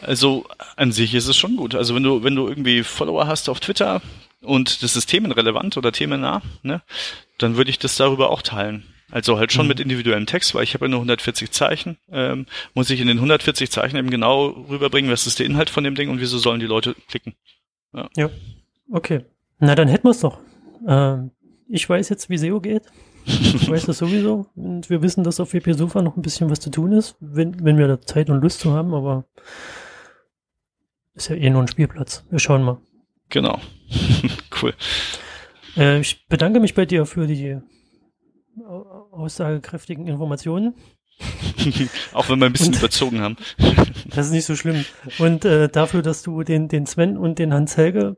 Also 0.00 0.46
an 0.76 0.92
sich 0.92 1.14
ist 1.14 1.28
es 1.28 1.36
schon 1.36 1.56
gut. 1.56 1.74
Also 1.74 1.94
wenn 1.94 2.02
du, 2.02 2.22
wenn 2.24 2.34
du 2.34 2.48
irgendwie 2.48 2.82
Follower 2.82 3.26
hast 3.26 3.48
auf 3.48 3.60
Twitter 3.60 4.02
und 4.42 4.82
das 4.82 4.96
ist 4.96 5.06
themenrelevant 5.06 5.76
oder 5.76 5.92
themennah, 5.92 6.42
ne, 6.62 6.82
dann 7.38 7.56
würde 7.56 7.70
ich 7.70 7.78
das 7.78 7.96
darüber 7.96 8.30
auch 8.30 8.42
teilen. 8.42 8.84
Also 9.10 9.38
halt 9.38 9.52
schon 9.52 9.64
mhm. 9.64 9.68
mit 9.68 9.80
individuellem 9.80 10.26
Text, 10.26 10.54
weil 10.54 10.64
ich 10.64 10.74
habe 10.74 10.84
ja 10.84 10.90
nur 10.90 11.00
140 11.00 11.50
Zeichen, 11.50 11.96
ähm, 12.12 12.46
muss 12.74 12.90
ich 12.90 13.00
in 13.00 13.06
den 13.06 13.16
140 13.16 13.70
Zeichen 13.70 13.96
eben 13.96 14.10
genau 14.10 14.48
rüberbringen, 14.48 15.10
was 15.10 15.26
ist 15.26 15.38
der 15.38 15.46
Inhalt 15.46 15.70
von 15.70 15.82
dem 15.82 15.94
Ding 15.94 16.10
und 16.10 16.20
wieso 16.20 16.38
sollen 16.38 16.60
die 16.60 16.66
Leute 16.66 16.94
klicken. 17.08 17.34
Ja, 17.94 18.08
ja. 18.16 18.30
okay. 18.92 19.24
Na, 19.60 19.74
dann 19.74 19.88
hätten 19.88 20.04
wir 20.04 20.10
es 20.10 20.20
doch. 20.20 20.38
Ähm, 20.86 21.30
ich 21.68 21.88
weiß 21.88 22.10
jetzt, 22.10 22.28
wie 22.28 22.36
SEO 22.36 22.60
geht. 22.60 22.82
Ich 23.28 23.68
weiß 23.68 23.86
das 23.86 23.98
sowieso. 23.98 24.46
Und 24.56 24.88
wir 24.88 25.02
wissen, 25.02 25.24
dass 25.24 25.40
auf 25.40 25.52
WP 25.52 25.72
Sofa 25.72 26.02
noch 26.02 26.16
ein 26.16 26.22
bisschen 26.22 26.50
was 26.50 26.60
zu 26.60 26.70
tun 26.70 26.92
ist, 26.92 27.16
wenn, 27.20 27.64
wenn 27.64 27.76
wir 27.76 27.86
da 27.86 28.00
Zeit 28.00 28.30
und 28.30 28.40
Lust 28.40 28.60
zu 28.60 28.72
haben, 28.72 28.94
aber 28.94 29.24
ist 31.14 31.28
ja 31.28 31.36
eh 31.36 31.50
nur 31.50 31.62
ein 31.62 31.68
Spielplatz. 31.68 32.24
Wir 32.30 32.38
schauen 32.38 32.62
mal. 32.62 32.78
Genau. 33.28 33.60
cool. 34.62 34.72
Äh, 35.76 36.00
ich 36.00 36.26
bedanke 36.28 36.60
mich 36.60 36.74
bei 36.74 36.86
dir 36.86 37.06
für 37.06 37.26
die 37.26 37.58
aussagekräftigen 39.12 40.06
Informationen. 40.06 40.74
Auch 42.12 42.28
wenn 42.28 42.38
wir 42.38 42.46
ein 42.46 42.52
bisschen 42.52 42.68
und, 42.68 42.78
überzogen 42.78 43.20
haben. 43.20 43.36
Das 44.06 44.26
ist 44.26 44.32
nicht 44.32 44.46
so 44.46 44.56
schlimm. 44.56 44.84
Und 45.18 45.44
äh, 45.44 45.68
dafür, 45.68 46.02
dass 46.02 46.22
du 46.22 46.42
den, 46.42 46.68
den 46.68 46.86
Sven 46.86 47.18
und 47.18 47.38
den 47.38 47.52
Hans 47.52 47.76
Helge 47.76 48.16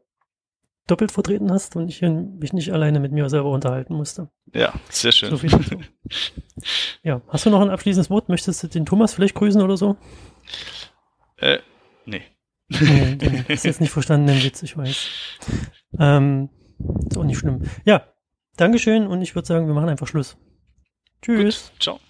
doppelt 0.90 1.12
vertreten 1.12 1.50
hast 1.50 1.76
und 1.76 1.88
ich 1.88 2.02
mich 2.02 2.52
nicht 2.52 2.72
alleine 2.72 3.00
mit 3.00 3.12
mir 3.12 3.28
selber 3.28 3.50
unterhalten 3.50 3.94
musste. 3.94 4.30
Ja, 4.54 4.72
sehr 4.88 5.12
schön. 5.12 5.36
So 5.36 5.46
ja, 7.02 7.20
hast 7.28 7.46
du 7.46 7.50
noch 7.50 7.60
ein 7.60 7.70
abschließendes 7.70 8.10
Wort? 8.10 8.28
Möchtest 8.28 8.62
du 8.62 8.68
den 8.68 8.86
Thomas 8.86 9.14
vielleicht 9.14 9.34
grüßen 9.34 9.62
oder 9.62 9.76
so? 9.76 9.96
Äh, 11.36 11.58
nee. 12.04 12.22
Nee, 12.68 13.16
den 13.16 13.44
hast 13.48 13.64
jetzt 13.64 13.80
nicht 13.80 13.90
verstanden, 13.90 14.26
den 14.26 14.42
Witz, 14.42 14.62
ich 14.62 14.76
weiß. 14.76 15.08
Ähm, 15.98 16.50
ist 17.08 17.18
auch 17.18 17.24
nicht 17.24 17.38
schlimm. 17.38 17.62
Ja, 17.84 18.06
Dankeschön 18.56 19.06
und 19.06 19.22
ich 19.22 19.34
würde 19.34 19.46
sagen, 19.46 19.66
wir 19.66 19.74
machen 19.74 19.88
einfach 19.88 20.06
Schluss. 20.06 20.36
Tschüss. 21.22 21.70
Gut, 21.72 21.82
ciao. 21.82 22.00